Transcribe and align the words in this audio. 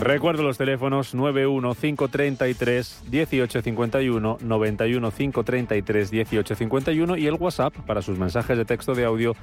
Recuerdo 0.00 0.44
los 0.44 0.56
teléfonos 0.56 1.14
91533 1.14 3.02
1851, 3.10 4.38
91533 4.40 6.12
1851 6.12 7.16
y 7.16 7.26
el 7.26 7.34
WhatsApp 7.34 7.74
para 7.86 8.00
sus 8.02 8.16
mensajes 8.18 8.56
de 8.56 8.64
texto 8.64 8.94
de 8.94 9.04
audio 9.04 9.34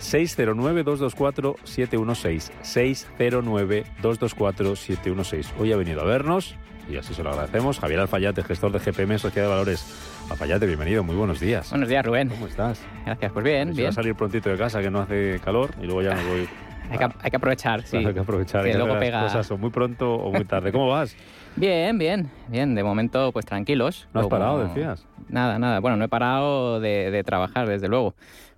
609-224-716. 0.00 2.52
609-224-716. 2.62 5.46
Hoy 5.58 5.72
ha 5.72 5.76
venido 5.76 6.02
a 6.02 6.04
vernos 6.04 6.54
y 6.88 6.96
así 6.96 7.12
se 7.14 7.24
lo 7.24 7.30
agradecemos. 7.30 7.80
Javier 7.80 7.98
Alfayate, 8.00 8.44
gestor 8.44 8.72
de 8.72 8.78
GPM 8.78 9.18
Sociedad 9.18 9.46
de 9.46 9.50
Valores. 9.50 9.84
Alfayate, 10.30 10.66
bienvenido, 10.66 11.02
muy 11.02 11.16
buenos 11.16 11.40
días. 11.40 11.70
Buenos 11.70 11.88
días, 11.88 12.06
Rubén. 12.06 12.28
¿Cómo 12.28 12.46
estás? 12.46 12.80
Gracias, 13.04 13.32
pues 13.32 13.44
bien, 13.44 13.74
bien. 13.74 13.88
a 13.88 13.92
salir 13.92 14.14
prontito 14.14 14.50
de 14.50 14.56
casa 14.56 14.80
que 14.80 14.90
no 14.90 15.00
hace 15.00 15.40
calor 15.44 15.70
y 15.82 15.86
luego 15.86 16.02
ya 16.02 16.14
me 16.14 16.22
voy. 16.24 16.48
Hay 16.90 16.98
que, 16.98 17.04
hay 17.20 17.30
que 17.30 17.36
aprovechar, 17.36 17.82
sí. 17.82 17.96
Hay 17.98 18.12
que 18.14 18.20
aprovechar. 18.20 18.64
Que 18.64 18.74
luego 18.74 18.94
hacer 18.94 19.12
las 19.12 19.22
pega... 19.22 19.22
cosas 19.22 19.50
o 19.50 19.58
muy 19.58 19.70
pronto 19.70 20.14
o 20.14 20.30
muy 20.32 20.44
tarde. 20.44 20.72
¿Cómo 20.72 20.88
vas? 20.88 21.16
Bien, 21.56 21.96
bien, 21.96 22.30
bien. 22.48 22.74
De 22.74 22.84
momento, 22.84 23.32
pues 23.32 23.46
tranquilos. 23.46 24.08
¿No 24.12 24.20
has 24.20 24.24
Luego- 24.24 24.28
parado, 24.28 24.58
decías? 24.68 25.06
Nada, 25.30 25.58
nada. 25.58 25.80
Bueno, 25.80 25.96
no 25.96 26.04
he 26.04 26.08
parado 26.08 26.80
de, 26.80 27.10
de 27.10 27.24
trabajar, 27.24 27.66
desde 27.66 27.88
luego. 27.88 28.14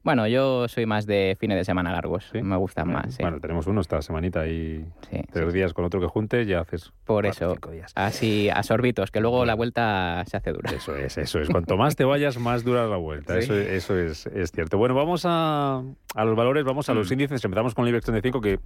Bueno, 0.09 0.27
yo 0.27 0.67
soy 0.69 0.87
más 0.87 1.05
de 1.05 1.37
fines 1.39 1.59
de 1.59 1.67
semana 1.67 1.93
largos. 1.93 2.31
¿Sí? 2.33 2.41
Me 2.41 2.57
gustan 2.57 2.91
más, 2.91 3.15
sí. 3.15 3.23
Bueno, 3.23 3.41
tenemos 3.41 3.67
uno 3.67 3.83
esta 3.83 4.01
semanita 4.01 4.47
y 4.47 4.87
Sí, 5.11 5.21
tres 5.31 5.53
días 5.53 5.75
con 5.75 5.85
otro 5.85 6.01
que 6.01 6.07
juntes 6.07 6.47
ya 6.47 6.61
haces 6.61 6.93
Por 7.05 7.25
cuatro, 7.27 7.31
eso, 7.49 7.53
cinco 7.53 7.71
días. 7.73 7.93
así 7.95 8.49
a 8.49 8.63
sorbitos, 8.63 9.11
que 9.11 9.21
luego 9.21 9.45
la 9.45 9.53
vuelta 9.55 10.25
se 10.27 10.39
hace 10.39 10.53
dura. 10.53 10.71
Eso 10.73 10.97
es, 10.97 11.19
eso 11.19 11.41
es. 11.41 11.51
Cuanto 11.51 11.77
más 11.77 11.95
te 11.95 12.05
vayas, 12.05 12.39
más 12.39 12.65
dura 12.65 12.87
la 12.87 12.97
vuelta. 12.97 13.37
Eso, 13.37 13.53
eso 13.55 13.99
es, 13.99 14.27
es 14.29 14.51
cierto. 14.51 14.79
Bueno, 14.79 14.95
vamos 14.95 15.25
a, 15.27 15.83
a 16.15 16.25
los 16.25 16.35
valores, 16.35 16.65
vamos 16.65 16.89
a 16.89 16.95
los 16.95 17.11
Mm. 17.11 17.13
índices. 17.13 17.45
Empezamos 17.45 17.75
con 17.75 17.85
el 17.85 17.91
IBEX 17.91 18.07
35 18.07 18.41
que, 18.41 18.61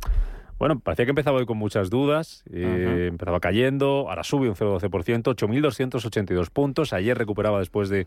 bueno, 0.60 0.78
parecía 0.78 1.06
que 1.06 1.10
empezaba 1.10 1.38
hoy 1.38 1.46
con 1.46 1.58
muchas 1.58 1.90
dudas. 1.90 2.44
eh, 2.52 3.06
empezaba 3.10 3.40
cayendo, 3.40 4.06
ahora 4.08 4.22
sube 4.22 4.48
un 4.48 4.54
0,12%, 4.54 5.34
8.282 5.34 6.50
puntos. 6.50 6.92
Ayer 6.92 7.18
recuperaba 7.18 7.58
después 7.58 7.88
de, 7.88 8.06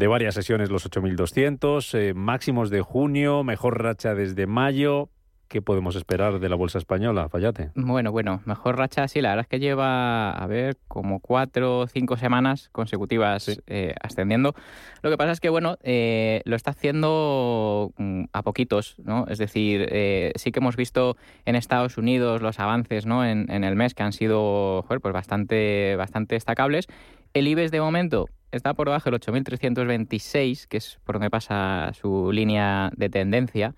de 0.00 0.06
varias 0.06 0.34
sesiones 0.34 0.70
los 0.70 0.86
8.200. 0.90 1.94
eh, 1.94 2.14
máximos 2.14 2.70
de 2.70 2.80
junio, 2.80 3.44
mejor 3.44 3.82
racha 3.82 4.14
desde 4.14 4.46
mayo. 4.46 5.10
¿Qué 5.46 5.60
podemos 5.60 5.94
esperar 5.96 6.38
de 6.38 6.48
la 6.48 6.54
bolsa 6.56 6.78
española, 6.78 7.28
Fallate? 7.28 7.70
Bueno, 7.74 8.12
bueno, 8.12 8.40
mejor 8.46 8.78
racha 8.78 9.06
sí, 9.08 9.20
la 9.20 9.30
verdad 9.30 9.42
es 9.42 9.48
que 9.48 9.58
lleva, 9.58 10.30
a 10.30 10.46
ver, 10.46 10.78
como 10.88 11.18
cuatro 11.20 11.80
o 11.80 11.86
cinco 11.88 12.16
semanas 12.16 12.68
consecutivas 12.72 13.42
Sí. 13.42 13.58
eh, 13.66 13.94
ascendiendo. 14.00 14.54
Lo 15.02 15.10
que 15.10 15.16
pasa 15.18 15.32
es 15.32 15.40
que, 15.40 15.48
bueno, 15.50 15.76
eh, 15.82 16.40
lo 16.44 16.54
está 16.56 16.70
haciendo 16.70 17.92
mm, 17.98 18.24
a 18.32 18.42
poquitos, 18.42 18.94
¿no? 19.04 19.26
Es 19.28 19.38
decir, 19.38 19.86
eh, 19.90 20.32
sí 20.36 20.50
que 20.52 20.60
hemos 20.60 20.76
visto 20.76 21.16
en 21.44 21.56
Estados 21.56 21.98
Unidos 21.98 22.40
los 22.42 22.58
avances, 22.60 23.04
¿no? 23.04 23.24
En, 23.24 23.50
en 23.50 23.64
el 23.64 23.74
mes 23.76 23.92
que 23.94 24.04
han 24.04 24.12
sido, 24.12 24.82
joder, 24.86 25.00
pues 25.00 25.12
bastante, 25.12 25.94
bastante 25.96 26.36
destacables. 26.36 26.86
El 27.34 27.48
IBEX 27.48 27.70
de 27.72 27.80
momento 27.80 28.28
está 28.52 28.74
por 28.74 28.88
debajo 28.88 29.10
del 29.10 29.20
8.326, 29.20 30.66
que 30.66 30.76
es 30.76 30.98
por 31.04 31.16
donde 31.16 31.30
pasa 31.30 31.92
su 31.94 32.30
línea 32.32 32.90
de 32.96 33.08
tendencia 33.08 33.74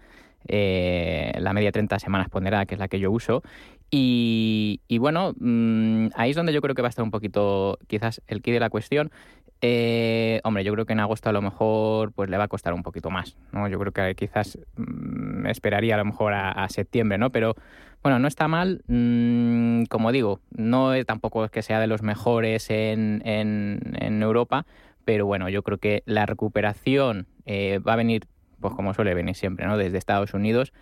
eh, 0.49 1.33
la 1.38 1.53
media 1.53 1.72
30 1.72 1.99
semanas 1.99 2.28
ponderada, 2.28 2.66
que 2.66 2.75
es 2.75 2.78
la 2.81 2.88
que 2.88 3.00
yo 3.00 3.11
uso. 3.11 3.43
Y, 3.91 4.81
y 4.88 4.99
bueno, 4.99 5.34
mm, 5.38 6.09
ahí 6.15 6.31
es 6.31 6.37
donde 6.37 6.53
yo 6.53 6.61
creo 6.61 6.75
que 6.75 6.82
va 6.82 6.88
a 6.88 6.91
estar 6.91 7.05
un 7.05 7.11
poquito 7.11 7.78
quizás 7.87 8.22
el 8.27 8.43
key 8.43 8.53
de 8.53 8.61
la 8.61 8.71
cuestión. 8.71 9.11
Eh, 9.61 10.41
hombre, 10.43 10.65
yo 10.65 10.72
creo 10.72 10.87
que 10.87 10.93
en 10.93 11.00
agosto 11.00 11.28
a 11.28 11.32
lo 11.32 11.41
mejor 11.41 12.12
pues 12.12 12.28
le 12.28 12.37
va 12.37 12.44
a 12.44 12.49
costar 12.49 12.75
un 12.75 12.82
poquito 12.82 13.11
más, 13.11 13.37
¿no? 13.53 13.69
Yo 13.69 13.78
creo 13.78 13.93
que 13.93 14.15
quizás 14.16 14.59
mm, 14.77 15.47
esperaría 15.47 15.94
a 15.94 15.99
lo 15.99 16.06
mejor 16.06 16.32
a, 16.32 16.50
a 16.50 16.69
septiembre, 16.69 17.19
¿no? 17.19 17.31
Pero 17.31 17.55
bueno, 18.03 18.19
no 18.19 18.29
está 18.29 18.49
mal. 18.49 18.83
mm, 18.89 19.85
como 19.85 20.13
digo, 20.13 20.41
no 20.51 20.95
es 20.95 21.07
tampoco 21.07 21.49
que 21.49 21.63
sea 21.63 21.81
de 21.81 21.87
los 21.87 22.03
mejores 22.03 22.71
en, 22.71 23.23
en, 23.25 23.97
en 24.01 24.23
Europa, 24.23 24.67
pero 25.05 25.27
bueno, 25.27 25.49
yo 25.49 25.63
creo 25.63 25.79
que 25.79 26.03
la 26.07 26.27
recuperación 26.27 27.27
eh, 27.47 27.79
va 27.79 27.95
a 27.95 27.97
venir, 27.97 28.27
pues 28.61 28.75
como 28.75 28.95
suele 28.95 29.15
venir 29.15 29.35
siempre, 29.35 29.67
¿no? 29.67 29.77
Desde 29.77 29.99
Estados 29.99 30.35
Unidos. 30.35 30.73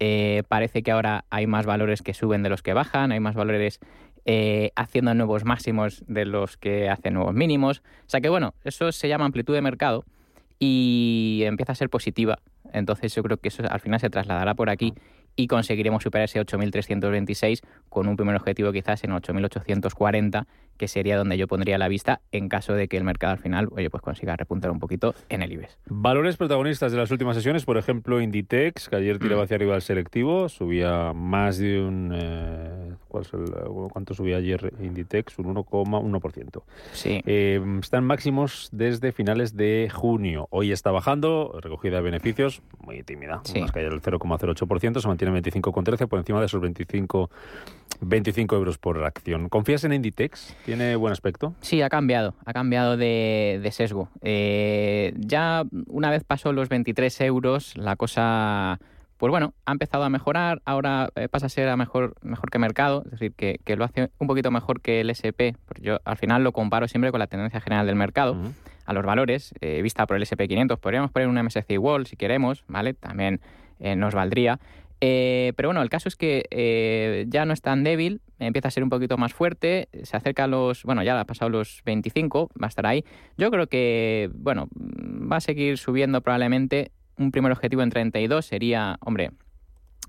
Eh, 0.00 0.42
parece 0.48 0.82
que 0.82 0.90
ahora 0.90 1.24
hay 1.30 1.46
más 1.46 1.66
valores 1.66 2.02
que 2.02 2.14
suben 2.14 2.42
de 2.42 2.48
los 2.48 2.62
que 2.62 2.72
bajan, 2.72 3.12
hay 3.12 3.20
más 3.20 3.34
valores 3.34 3.80
eh, 4.24 4.70
haciendo 4.76 5.14
nuevos 5.14 5.44
máximos 5.44 6.02
de 6.06 6.24
los 6.24 6.56
que 6.56 6.88
hacen 6.88 7.14
nuevos 7.14 7.34
mínimos. 7.34 7.82
O 8.06 8.08
sea 8.10 8.20
que 8.20 8.28
bueno, 8.28 8.54
eso 8.64 8.90
se 8.92 9.08
llama 9.08 9.26
amplitud 9.26 9.54
de 9.54 9.62
mercado 9.62 10.04
y 10.58 11.42
empieza 11.44 11.72
a 11.72 11.76
ser 11.76 11.90
positiva. 11.90 12.38
Entonces 12.72 13.14
yo 13.14 13.22
creo 13.22 13.36
que 13.36 13.48
eso 13.48 13.62
al 13.68 13.80
final 13.80 14.00
se 14.00 14.10
trasladará 14.10 14.54
por 14.54 14.70
aquí 14.70 14.94
y 15.36 15.46
conseguiremos 15.46 16.02
superar 16.02 16.24
ese 16.24 16.40
8.326 16.40 17.60
con 17.88 18.08
un 18.08 18.16
primer 18.16 18.36
objetivo 18.36 18.72
quizás 18.72 19.04
en 19.04 19.10
8.840, 19.10 20.46
que 20.76 20.88
sería 20.88 21.16
donde 21.16 21.36
yo 21.38 21.46
pondría 21.46 21.78
la 21.78 21.88
vista 21.88 22.20
en 22.32 22.48
caso 22.48 22.74
de 22.74 22.88
que 22.88 22.96
el 22.96 23.04
mercado 23.04 23.32
al 23.32 23.38
final 23.38 23.68
oye, 23.72 23.90
pues 23.90 24.02
consiga 24.02 24.36
repuntar 24.36 24.70
un 24.70 24.78
poquito 24.78 25.14
en 25.28 25.42
el 25.42 25.52
IBEX. 25.52 25.78
Valores 25.86 26.36
protagonistas 26.36 26.92
de 26.92 26.98
las 26.98 27.10
últimas 27.10 27.36
sesiones, 27.36 27.64
por 27.64 27.78
ejemplo, 27.78 28.20
Inditex, 28.20 28.88
que 28.88 28.96
ayer 28.96 29.18
tiraba 29.18 29.44
hacia 29.44 29.56
arriba 29.56 29.76
el 29.76 29.82
selectivo, 29.82 30.48
subía 30.48 31.12
más 31.12 31.58
de 31.58 31.80
un... 31.80 32.12
eh, 32.14 32.73
¿cuál 33.14 33.24
es 33.24 33.32
el- 33.32 33.90
¿Cuánto 33.92 34.12
subía 34.12 34.38
ayer 34.38 34.72
Inditex? 34.80 35.38
Un 35.38 35.46
1,1%. 35.54 36.64
Sí. 36.92 37.22
Eh, 37.26 37.60
están 37.80 38.04
máximos 38.04 38.68
desde 38.72 39.12
finales 39.12 39.56
de 39.56 39.88
junio. 39.94 40.48
Hoy 40.50 40.72
está 40.72 40.90
bajando, 40.90 41.56
recogida 41.62 41.96
de 41.96 42.02
beneficios, 42.02 42.60
muy 42.84 43.04
tímida. 43.04 43.40
Sí. 43.44 43.58
Unas 43.58 43.70
caídas 43.70 43.92
del 43.92 44.00
0,08%, 44.02 45.00
se 45.00 45.06
mantiene 45.06 45.36
en 45.36 45.44
25,13 45.44 46.08
por 46.08 46.18
encima 46.18 46.40
de 46.40 46.46
esos 46.46 46.60
25, 46.60 47.30
25 48.00 48.56
euros 48.56 48.78
por 48.78 49.04
acción. 49.04 49.48
¿Confías 49.48 49.84
en 49.84 49.92
Inditex? 49.92 50.56
¿Tiene 50.64 50.96
buen 50.96 51.12
aspecto? 51.12 51.54
Sí, 51.60 51.82
ha 51.82 51.88
cambiado, 51.88 52.34
ha 52.44 52.52
cambiado 52.52 52.96
de, 52.96 53.60
de 53.62 53.70
sesgo. 53.70 54.08
Eh, 54.22 55.14
ya 55.18 55.62
una 55.86 56.10
vez 56.10 56.24
pasó 56.24 56.52
los 56.52 56.68
23 56.68 57.20
euros, 57.20 57.76
la 57.76 57.94
cosa, 57.94 58.80
pues 59.16 59.30
bueno, 59.30 59.54
ha 59.64 59.72
empezado 59.72 60.04
a 60.04 60.08
mejorar, 60.08 60.60
ahora 60.64 61.10
eh, 61.14 61.28
pasa 61.28 61.46
a 61.46 61.48
ser 61.48 61.68
a 61.68 61.76
mejor, 61.76 62.14
mejor 62.22 62.50
que 62.50 62.58
mercado, 62.58 63.02
es 63.06 63.12
decir, 63.12 63.32
que, 63.34 63.60
que 63.64 63.76
lo 63.76 63.84
hace 63.84 64.10
un 64.18 64.26
poquito 64.26 64.50
mejor 64.50 64.80
que 64.80 65.00
el 65.00 65.10
SP, 65.10 65.54
porque 65.66 65.82
yo 65.82 66.00
al 66.04 66.16
final 66.16 66.44
lo 66.44 66.52
comparo 66.52 66.88
siempre 66.88 67.10
con 67.10 67.20
la 67.20 67.26
tendencia 67.26 67.60
general 67.60 67.86
del 67.86 67.96
mercado, 67.96 68.36
a 68.86 68.92
los 68.92 69.04
valores, 69.04 69.54
eh, 69.60 69.80
vista 69.82 70.06
por 70.06 70.16
el 70.16 70.22
SP500, 70.24 70.78
podríamos 70.78 71.10
poner 71.10 71.28
un 71.28 71.38
MSCI 71.42 71.78
Wall 71.78 72.06
si 72.06 72.16
queremos, 72.16 72.64
¿vale? 72.68 72.94
También 72.94 73.40
eh, 73.80 73.96
nos 73.96 74.14
valdría. 74.14 74.58
Eh, 75.00 75.52
pero 75.56 75.68
bueno, 75.68 75.82
el 75.82 75.90
caso 75.90 76.08
es 76.08 76.16
que 76.16 76.46
eh, 76.50 77.26
ya 77.28 77.44
no 77.44 77.52
es 77.52 77.60
tan 77.60 77.84
débil, 77.84 78.22
empieza 78.38 78.68
a 78.68 78.70
ser 78.70 78.82
un 78.82 78.88
poquito 78.88 79.18
más 79.18 79.34
fuerte, 79.34 79.88
se 80.02 80.16
acerca 80.16 80.44
a 80.44 80.46
los, 80.46 80.82
bueno, 80.84 81.02
ya 81.02 81.20
ha 81.20 81.24
pasado 81.26 81.50
los 81.50 81.82
25, 81.84 82.50
va 82.60 82.66
a 82.66 82.68
estar 82.68 82.86
ahí. 82.86 83.04
Yo 83.36 83.50
creo 83.50 83.66
que, 83.66 84.30
bueno, 84.32 84.68
va 84.74 85.36
a 85.36 85.40
seguir 85.40 85.76
subiendo 85.76 86.22
probablemente. 86.22 86.90
Un 87.16 87.30
primer 87.30 87.52
objetivo 87.52 87.82
en 87.82 87.90
32 87.90 88.46
sería, 88.46 88.96
hombre, 89.00 89.30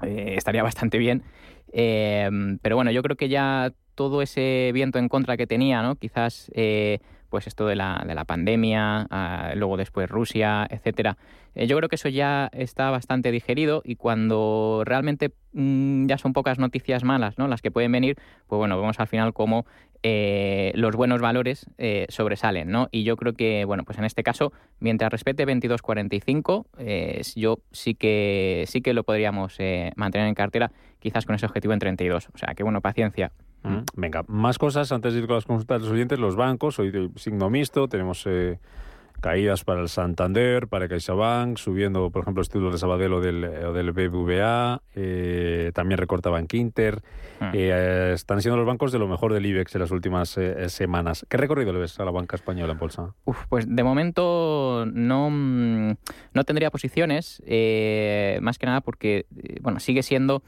eh, 0.03 0.35
estaría 0.37 0.63
bastante 0.71 0.97
bien. 0.97 1.23
Eh, 1.71 2.29
pero 2.61 2.75
bueno, 2.75 2.91
yo 2.91 3.01
creo 3.03 3.15
que 3.15 3.29
ya 3.29 3.73
todo 3.95 4.21
ese 4.21 4.71
viento 4.73 4.99
en 4.99 5.09
contra 5.09 5.37
que 5.37 5.47
tenía, 5.47 5.81
¿no? 5.81 5.95
Quizás, 5.95 6.51
eh, 6.53 6.99
pues 7.35 7.47
esto 7.47 7.67
de 7.67 7.75
la, 7.75 8.01
de 8.07 8.15
la 8.15 8.23
pandemia, 8.23 9.07
ah, 9.11 9.51
luego 9.55 9.75
después 9.75 10.09
Rusia, 10.09 10.65
etcétera. 10.69 11.17
Eh, 11.53 11.67
yo 11.67 11.75
creo 11.75 11.89
que 11.89 11.97
eso 11.97 12.07
ya 12.07 12.49
está 12.53 12.89
bastante 12.91 13.29
digerido 13.29 13.81
y 13.83 13.97
cuando 13.97 14.83
realmente 14.85 15.33
mm, 15.51 16.05
ya 16.05 16.17
son 16.17 16.31
pocas 16.31 16.59
noticias 16.59 17.03
malas 17.03 17.37
¿no? 17.37 17.49
las 17.49 17.61
que 17.61 17.71
pueden 17.71 17.91
venir, 17.91 18.15
pues 18.47 18.57
bueno, 18.57 18.79
vemos 18.79 19.01
al 19.01 19.07
final 19.07 19.33
cómo 19.33 19.65
eh, 20.01 20.71
los 20.75 20.95
buenos 20.95 21.19
valores 21.19 21.65
eh, 21.77 22.05
sobresalen, 22.07 22.69
¿no? 22.69 22.87
Y 22.89 23.03
yo 23.03 23.17
creo 23.17 23.33
que, 23.33 23.65
bueno, 23.65 23.83
pues 23.83 23.97
en 23.97 24.05
este 24.05 24.23
caso, 24.23 24.53
mientras 24.79 25.11
respete 25.11 25.45
22.45, 25.45 27.33
yo 27.35 27.59
sí 27.73 27.95
que 27.95 28.63
sí 28.65 28.79
que 28.79 28.93
lo 28.93 29.03
podríamos 29.03 29.57
mantener 29.97 30.29
en 30.29 30.35
cartera, 30.35 30.71
quizás 30.99 31.25
con 31.25 31.35
ese 31.35 31.47
objetivo 31.47 31.73
en 31.73 31.79
32. 31.79 32.29
O 32.33 32.37
sea, 32.37 32.55
que 32.55 32.63
bueno, 32.63 32.79
paciencia. 32.79 33.33
Mm, 33.65 33.83
venga, 33.95 34.23
más 34.27 34.57
cosas 34.57 34.91
antes 34.91 35.13
de 35.13 35.19
ir 35.19 35.27
con 35.27 35.35
las 35.35 35.45
consultas 35.45 35.81
de 35.81 35.87
los 35.87 35.93
oyentes. 35.93 36.19
Los 36.19 36.35
bancos, 36.35 36.79
hoy 36.79 37.11
signo 37.15 37.49
mixto, 37.49 37.87
tenemos 37.87 38.25
caídas 39.21 39.63
para 39.63 39.81
el 39.81 39.89
Santander, 39.89 40.67
para 40.67 40.87
CaixaBank, 40.87 41.57
subiendo, 41.57 42.09
por 42.09 42.21
ejemplo, 42.21 42.41
estudios 42.41 42.73
de 42.73 42.77
Sabadell 42.77 43.13
o 43.13 43.21
del, 43.21 43.41
del 43.41 43.91
BBVA, 43.91 44.81
eh, 44.95 45.71
también 45.73 45.97
recorta 45.97 46.29
Bank 46.29 46.53
Inter. 46.53 47.01
Ah. 47.39 47.51
Eh, 47.53 48.11
están 48.13 48.41
siendo 48.41 48.57
los 48.57 48.65
bancos 48.65 48.91
de 48.91 48.99
lo 48.99 49.07
mejor 49.07 49.33
del 49.33 49.45
IBEX 49.45 49.75
en 49.75 49.81
las 49.81 49.91
últimas 49.91 50.37
eh, 50.37 50.69
semanas. 50.69 51.25
¿Qué 51.29 51.37
recorrido 51.37 51.73
le 51.73 51.79
ves 51.79 51.99
a 51.99 52.05
la 52.05 52.11
banca 52.11 52.35
española 52.35 52.73
en 52.73 52.79
bolsa? 52.79 53.13
Uf, 53.25 53.45
pues 53.49 53.65
de 53.67 53.83
momento 53.83 54.85
no, 54.93 55.29
mm, 55.31 55.95
no 56.33 56.43
tendría 56.43 56.69
posiciones, 56.69 57.41
más 58.41 58.59
que 58.59 58.65
nada 58.65 58.81
porque 58.81 59.25
bueno, 59.61 59.79
sigue 59.79 60.03
siendo 60.03 60.43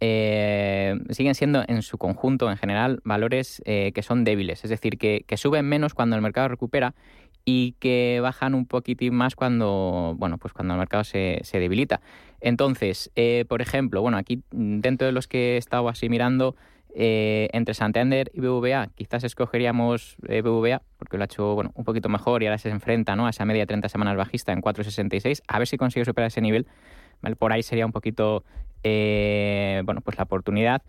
eh, 0.00 0.98
siguen 1.10 1.34
siendo 1.34 1.64
en 1.66 1.82
su 1.82 1.98
conjunto, 1.98 2.50
en 2.50 2.56
general, 2.56 3.00
valores 3.04 3.62
eh, 3.64 3.92
que 3.94 4.02
son 4.02 4.24
débiles, 4.24 4.64
es 4.64 4.70
decir, 4.70 4.98
que, 4.98 5.24
suben 5.36 5.66
menos 5.66 5.94
cuando 5.94 6.16
el 6.16 6.22
mercado 6.22 6.48
recupera 6.48 6.94
y 7.44 7.72
que 7.78 8.20
bajan 8.22 8.54
un 8.54 8.66
poquitín 8.66 9.14
más 9.14 9.34
cuando, 9.34 10.14
bueno, 10.16 10.38
pues 10.38 10.52
cuando 10.54 10.74
el 10.74 10.78
mercado 10.78 11.04
se, 11.04 11.42
debilita. 11.52 12.00
Entonces, 12.40 13.10
eh, 13.16 13.44
por 13.48 13.62
ejemplo, 13.62 14.00
bueno, 14.00 14.16
aquí 14.16 14.42
dentro 14.50 15.06
de 15.06 15.12
los 15.12 15.28
que 15.28 15.54
he 15.54 15.56
estado 15.58 15.88
así 15.88 16.08
mirando, 16.08 16.56
entre 16.96 17.74
Santander 17.74 18.30
y 18.32 18.40
BVA, 18.40 18.88
quizás 18.94 19.24
escogeríamos 19.24 20.14
BVA, 20.20 20.80
porque 20.96 21.16
lo 21.16 21.24
ha 21.24 21.26
hecho 21.26 21.56
bueno, 21.56 21.72
un 21.74 21.82
poquito 21.82 22.08
mejor 22.08 22.44
y 22.44 22.46
ahora 22.46 22.58
se 22.58 22.70
enfrenta 22.70 23.16
¿no? 23.16 23.26
a 23.26 23.30
esa 23.30 23.44
media 23.44 23.62
de 23.62 23.66
30 23.66 23.88
semanas 23.88 24.16
bajista 24.16 24.52
en 24.52 24.62
4,66, 24.62 25.42
a 25.48 25.58
ver 25.58 25.66
si 25.66 25.76
consigue 25.76 26.04
superar 26.04 26.28
ese 26.28 26.40
nivel. 26.40 26.68
Por 27.38 27.52
ahí 27.52 27.62
sería 27.62 27.86
un 27.86 27.92
poquito 27.92 28.44
eh, 28.84 29.82
bueno, 29.84 30.02
pues 30.02 30.16
la 30.18 30.24
oportunidad. 30.24 30.82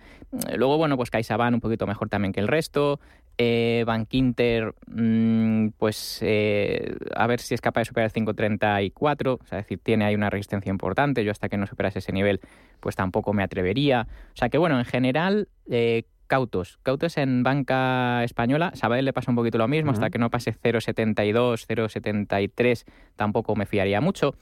Luego, 0.55 0.77
bueno, 0.77 0.97
pues 0.97 1.09
CaixaBank 1.09 1.55
un 1.55 1.61
poquito 1.61 1.87
mejor 1.87 2.09
también 2.09 2.33
que 2.33 2.41
el 2.41 2.47
resto. 2.47 2.99
Eh, 3.37 3.83
Bank 3.85 4.13
Inter, 4.13 4.73
mm, 4.87 5.69
pues 5.77 6.19
eh, 6.21 6.95
a 7.15 7.27
ver 7.27 7.39
si 7.41 7.53
es 7.53 7.61
capaz 7.61 7.81
de 7.81 7.85
superar 7.85 8.11
el 8.13 8.25
5.34, 8.25 9.39
o 9.41 9.45
sea, 9.45 9.59
es 9.59 9.65
decir, 9.65 9.79
tiene 9.83 10.05
ahí 10.05 10.15
una 10.15 10.29
resistencia 10.29 10.69
importante. 10.69 11.23
Yo 11.23 11.31
hasta 11.31 11.49
que 11.49 11.57
no 11.57 11.67
superase 11.67 11.99
ese 11.99 12.11
nivel, 12.11 12.41
pues 12.79 12.95
tampoco 12.95 13.33
me 13.33 13.43
atrevería. 13.43 14.07
O 14.33 14.37
sea 14.37 14.49
que, 14.49 14.57
bueno, 14.57 14.77
en 14.77 14.85
general, 14.85 15.47
eh, 15.69 16.03
cautos. 16.27 16.79
Cautos 16.83 17.17
en 17.17 17.43
banca 17.43 18.23
española. 18.23 18.71
Sabadell 18.73 19.05
le 19.05 19.13
pasa 19.13 19.31
un 19.31 19.35
poquito 19.35 19.57
lo 19.57 19.67
mismo, 19.67 19.91
hasta 19.91 20.09
que 20.09 20.17
no 20.17 20.29
pase 20.29 20.53
0.72, 20.53 21.65
0.73, 21.67 22.85
tampoco 23.15 23.55
me 23.55 23.65
fiaría 23.65 24.01
mucho. 24.01 24.35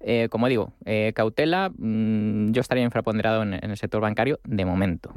Eh, 0.00 0.28
como 0.30 0.48
digo, 0.48 0.72
eh, 0.84 1.12
cautela, 1.14 1.70
mm, 1.76 2.52
yo 2.52 2.60
estaría 2.60 2.84
infraponderado 2.84 3.42
en, 3.42 3.54
el 3.54 3.76
sector 3.76 4.00
bancario 4.00 4.38
de 4.44 4.64
momento. 4.64 5.12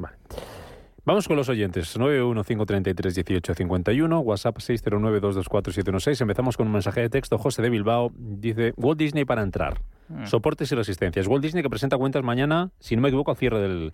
Vamos 1.06 1.28
con 1.28 1.36
los 1.36 1.48
oyentes. 1.48 1.96
915331851, 1.98 4.20
WhatsApp 4.20 4.58
609224716. 4.58 6.20
Empezamos 6.22 6.56
con 6.56 6.66
un 6.66 6.72
mensaje 6.72 7.02
de 7.02 7.10
texto. 7.10 7.38
José 7.38 7.62
de 7.62 7.70
Bilbao 7.70 8.10
dice, 8.16 8.72
Walt 8.76 8.98
Disney 8.98 9.24
para 9.24 9.42
entrar. 9.42 9.80
Mm. 10.08 10.26
Soportes 10.26 10.70
y 10.70 10.74
resistencias. 10.74 11.26
Walt 11.26 11.42
Disney 11.42 11.62
que 11.62 11.70
presenta 11.70 11.96
cuentas 11.96 12.22
mañana, 12.22 12.70
si 12.78 12.94
no 12.96 13.02
me 13.02 13.08
equivoco, 13.08 13.30
a 13.30 13.34
cierre 13.34 13.60
del, 13.60 13.92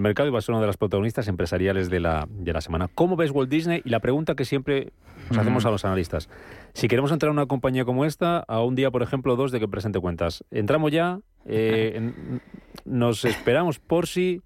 mercado 0.00 0.28
y 0.28 0.32
va 0.32 0.38
a 0.38 0.42
ser 0.42 0.52
uno 0.52 0.60
de 0.60 0.66
las 0.66 0.76
protagonistas 0.76 1.28
empresariales 1.28 1.90
de 1.90 2.00
la, 2.00 2.26
de 2.30 2.52
la 2.52 2.60
semana. 2.60 2.88
¿Cómo 2.94 3.16
ves 3.16 3.30
Walt 3.30 3.50
Disney? 3.50 3.82
Y 3.84 3.90
la 3.90 4.00
pregunta 4.00 4.34
que 4.34 4.44
siempre 4.44 4.92
nos 5.30 5.38
hacemos 5.38 5.66
a 5.66 5.70
los 5.70 5.84
analistas. 5.84 6.28
Si 6.74 6.88
queremos 6.88 7.10
entrar 7.12 7.30
en 7.30 7.38
una 7.38 7.46
compañía 7.46 7.84
como 7.84 8.04
esta, 8.04 8.38
a 8.38 8.62
un 8.62 8.74
día, 8.74 8.90
por 8.90 9.02
ejemplo, 9.02 9.36
dos 9.36 9.50
de 9.50 9.60
que 9.60 9.68
presente 9.68 9.98
cuentas, 10.00 10.44
¿entramos 10.50 10.92
ya? 10.92 11.20
Eh, 11.44 12.12
¿Nos 12.84 13.24
esperamos 13.24 13.78
por 13.78 14.06
si...? 14.06 14.42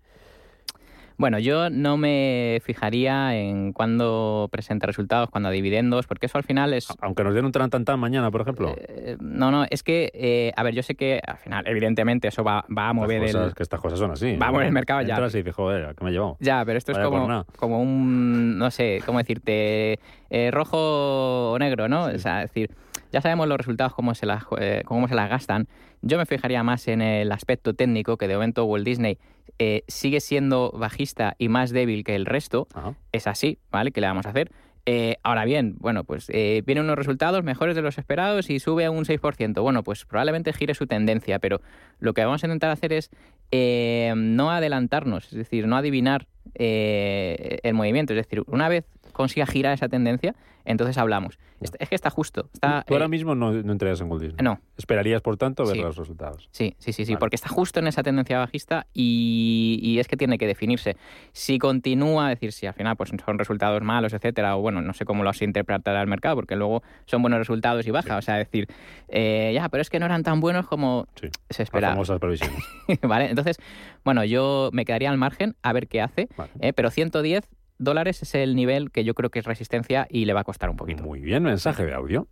Bueno, 1.16 1.38
yo 1.38 1.70
no 1.70 1.96
me 1.96 2.60
fijaría 2.64 3.36
en 3.36 3.72
cuándo 3.72 4.48
presenta 4.50 4.86
resultados, 4.86 5.30
cuándo 5.30 5.50
dividendos, 5.50 6.06
porque 6.06 6.26
eso 6.26 6.38
al 6.38 6.44
final 6.44 6.74
es... 6.74 6.88
Aunque 7.00 7.24
nos 7.24 7.34
den 7.34 7.44
un 7.44 7.52
tan 7.52 7.84
tan 7.84 7.98
mañana, 7.98 8.30
por 8.30 8.40
ejemplo. 8.40 8.74
Eh, 8.76 9.16
no, 9.20 9.50
no, 9.50 9.64
es 9.68 9.82
que, 9.82 10.10
eh, 10.14 10.52
a 10.56 10.62
ver, 10.62 10.74
yo 10.74 10.82
sé 10.82 10.94
que 10.94 11.20
al 11.26 11.36
final, 11.38 11.66
evidentemente, 11.66 12.28
eso 12.28 12.42
va, 12.44 12.64
va 12.76 12.88
a 12.88 12.92
mover 12.92 13.22
el... 13.24 13.54
que 13.54 13.62
estas 13.62 13.80
cosas 13.80 13.98
son 13.98 14.10
así. 14.10 14.36
Va 14.36 14.48
a 14.48 14.52
mover 14.52 14.66
el 14.66 14.72
mercado 14.72 15.02
ya. 15.02 15.14
Entras 15.14 15.34
y 15.34 15.38
dices, 15.38 15.54
joder, 15.54 15.94
¿qué 15.94 16.04
me 16.04 16.10
he 16.10 16.12
llevado? 16.12 16.36
Ya, 16.40 16.64
pero 16.64 16.78
esto 16.78 16.92
es 16.92 16.98
como, 16.98 17.44
como 17.56 17.82
un, 17.82 18.58
no 18.58 18.70
sé, 18.70 19.00
¿cómo 19.04 19.18
decirte? 19.18 19.98
Eh, 20.30 20.50
rojo 20.50 21.52
o 21.52 21.58
negro, 21.58 21.88
¿no? 21.88 22.04
O 22.04 22.18
sea, 22.18 22.42
es 22.42 22.50
decir, 22.50 22.70
ya 23.12 23.20
sabemos 23.20 23.46
los 23.46 23.58
resultados, 23.58 23.94
cómo 23.94 24.14
se, 24.14 24.26
las, 24.26 24.44
cómo 24.84 25.06
se 25.06 25.14
las 25.14 25.28
gastan. 25.28 25.68
Yo 26.00 26.18
me 26.18 26.26
fijaría 26.26 26.62
más 26.62 26.88
en 26.88 27.02
el 27.02 27.30
aspecto 27.30 27.74
técnico, 27.74 28.16
que 28.16 28.26
de 28.26 28.34
momento 28.34 28.64
Walt 28.64 28.84
Disney 28.84 29.18
eh, 29.58 29.84
sigue 29.86 30.20
siendo 30.20 30.72
bajista 30.72 31.36
y 31.38 31.48
más 31.48 31.70
débil 31.70 32.04
que 32.04 32.16
el 32.16 32.26
resto. 32.26 32.66
Es 33.12 33.26
así, 33.26 33.58
¿vale? 33.70 33.92
¿Qué 33.92 34.00
le 34.00 34.08
vamos 34.08 34.26
a 34.26 34.30
hacer? 34.30 34.50
Eh, 34.86 35.18
ahora 35.22 35.44
bien, 35.44 35.76
bueno, 35.78 36.02
pues 36.02 36.28
eh, 36.30 36.62
vienen 36.66 36.84
unos 36.84 36.96
resultados 36.96 37.44
mejores 37.44 37.76
de 37.76 37.82
los 37.82 37.98
esperados 37.98 38.50
y 38.50 38.58
sube 38.58 38.84
a 38.84 38.90
un 38.90 39.04
6%. 39.04 39.62
Bueno, 39.62 39.84
pues 39.84 40.04
probablemente 40.04 40.52
gire 40.52 40.74
su 40.74 40.86
tendencia, 40.86 41.38
pero 41.38 41.60
lo 42.00 42.14
que 42.14 42.24
vamos 42.24 42.42
a 42.42 42.46
intentar 42.46 42.70
hacer 42.70 42.92
es 42.92 43.10
no 43.52 44.50
adelantarnos, 44.50 45.26
es 45.26 45.38
decir, 45.38 45.66
no 45.68 45.76
adivinar 45.76 46.26
el 46.54 47.74
movimiento. 47.74 48.14
Es 48.14 48.26
decir, 48.26 48.42
una 48.46 48.68
vez 48.68 48.86
consiga 49.12 49.46
girar 49.46 49.74
esa 49.74 49.88
tendencia, 49.88 50.34
entonces 50.64 50.98
hablamos. 50.98 51.38
Es, 51.78 51.88
que 51.88 51.94
está 51.94 52.10
justo. 52.10 52.48
Está, 52.52 52.84
Tú 52.86 52.94
ahora 52.94 53.06
eh, 53.06 53.08
mismo 53.08 53.34
no, 53.34 53.52
no 53.52 53.72
entrarías 53.72 54.00
en 54.00 54.08
Gold 54.08 54.40
No. 54.42 54.60
Esperarías, 54.76 55.22
por 55.22 55.36
tanto, 55.36 55.64
ver 55.64 55.76
los 55.76 55.96
resultados. 55.96 56.48
Sí, 56.50 56.74
sí, 56.78 56.92
sí, 56.92 57.04
sí, 57.04 57.16
porque 57.16 57.36
está 57.36 57.48
justo 57.48 57.78
en 57.78 57.86
esa 57.86 58.02
tendencia 58.02 58.38
bajista 58.38 58.86
y, 58.92 59.96
es 59.98 60.08
que 60.08 60.16
tiene 60.16 60.38
que 60.38 60.46
definirse. 60.46 60.96
Si 61.32 61.58
continúa, 61.58 62.32
es 62.32 62.40
decir, 62.40 62.52
si 62.52 62.66
al 62.66 62.74
final 62.74 62.96
pues, 62.96 63.12
son 63.24 63.38
resultados 63.38 63.80
malos, 63.82 64.12
etcétera, 64.12 64.56
o 64.56 64.60
bueno, 64.60 64.82
no 64.82 64.92
sé 64.92 65.04
cómo 65.04 65.22
lo 65.22 65.30
has 65.30 65.40
interpretado 65.42 65.98
al 65.98 66.06
mercado, 66.06 66.34
porque 66.36 66.56
luego 66.56 66.82
son 67.06 67.22
buenos 67.22 67.38
resultados 67.38 67.86
y 67.86 67.90
baja. 67.90 68.16
O 68.16 68.22
sea, 68.22 68.36
decir, 68.36 68.66
eh, 69.08 69.52
ya, 69.54 69.68
pero 69.68 69.82
es 69.82 69.90
que 69.90 70.00
no 70.00 70.06
eran 70.06 70.22
tan 70.22 70.40
buenos 70.40 70.66
como 70.66 71.06
se 71.50 71.62
esperaba. 71.62 71.94
Las 71.94 72.08
famosas 72.08 72.18
previsiones. 72.18 72.64
vale, 73.02 73.30
entonces, 73.30 73.58
bueno, 74.04 74.24
yo 74.24 74.70
me 74.72 74.84
quedaría 74.84 75.10
al 75.10 75.18
margen 75.18 75.54
a 75.62 75.72
ver 75.72 75.86
qué 75.86 76.00
hace, 76.00 76.28
eh, 76.60 76.72
pero 76.72 76.90
110 76.90 77.48
dólares 77.82 78.22
es 78.22 78.34
el 78.34 78.54
nivel 78.54 78.90
que 78.90 79.04
yo 79.04 79.14
creo 79.14 79.30
que 79.30 79.40
es 79.40 79.44
resistencia 79.44 80.06
y 80.08 80.24
le 80.24 80.32
va 80.32 80.40
a 80.40 80.44
costar 80.44 80.70
un 80.70 80.76
poquito. 80.76 81.02
Muy 81.02 81.20
bien, 81.20 81.42
mensaje 81.42 81.84
de 81.84 81.94
audio. 81.94 82.28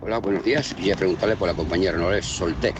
Hola, 0.00 0.18
buenos 0.18 0.44
días. 0.44 0.74
Quería 0.74 0.96
preguntarle 0.96 1.36
por 1.36 1.48
la 1.48 1.54
compañía 1.54 1.92
renovables 1.92 2.26
Soltec. 2.26 2.74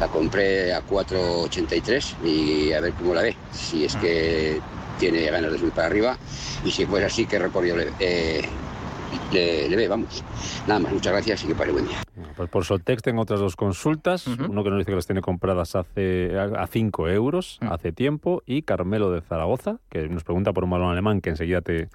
La 0.00 0.08
compré 0.08 0.74
a 0.74 0.82
4.83 0.82 2.24
y 2.24 2.72
a 2.72 2.80
ver 2.80 2.92
cómo 2.94 3.14
la 3.14 3.22
ve. 3.22 3.36
Si 3.52 3.84
es 3.84 3.94
que 3.96 4.60
tiene 4.98 5.30
ganas 5.30 5.52
de 5.52 5.58
subir 5.58 5.72
para 5.72 5.86
arriba 5.86 6.18
y 6.64 6.70
si 6.70 6.84
fuera 6.86 7.06
así, 7.06 7.26
qué 7.26 7.38
recorrido 7.38 7.76
le, 7.76 7.92
eh, 8.00 8.42
le, 9.32 9.74
ve, 9.74 9.88
vamos. 9.88 10.24
Nada 10.66 10.80
más, 10.80 10.92
muchas 10.92 11.12
gracias 11.12 11.44
y 11.44 11.48
que 11.48 11.54
pare 11.54 11.72
buen 11.72 11.86
día. 11.86 11.98
Pues 12.36 12.48
por 12.48 12.64
Soltex 12.64 13.02
tengo 13.02 13.22
otras 13.22 13.40
dos 13.40 13.56
consultas. 13.56 14.26
Uno 14.26 14.62
que 14.62 14.70
nos 14.70 14.78
dice 14.78 14.90
que 14.90 14.96
las 14.96 15.06
tiene 15.06 15.20
compradas 15.20 15.74
hace 15.76 16.38
a 16.38 16.66
5 16.66 17.08
euros 17.08 17.58
hace 17.62 17.92
tiempo. 17.92 18.42
Y 18.46 18.62
Carmelo 18.62 19.10
de 19.10 19.20
Zaragoza, 19.20 19.78
que 19.88 20.08
nos 20.08 20.24
pregunta 20.24 20.52
por 20.52 20.64
un 20.64 20.70
balón 20.70 20.90
alemán 20.90 21.20
que 21.20 21.30
enseguida 21.30 21.60
te, 21.60 21.88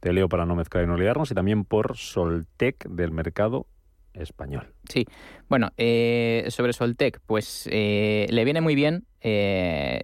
te 0.00 0.12
leo 0.12 0.28
para 0.28 0.46
no 0.46 0.56
mezclar 0.56 0.84
y 0.84 0.86
no 0.86 0.96
liarnos. 0.96 1.30
Y 1.30 1.34
también 1.34 1.64
por 1.64 1.96
Soltec 1.96 2.88
del 2.88 3.12
mercado 3.12 3.66
español. 4.14 4.66
Sí, 4.88 5.06
bueno, 5.48 5.70
eh, 5.76 6.46
sobre 6.48 6.72
Soltec, 6.72 7.20
pues 7.26 7.68
eh, 7.70 8.26
le 8.30 8.44
viene 8.44 8.60
muy 8.60 8.74
bien 8.74 9.04
eh, 9.20 10.00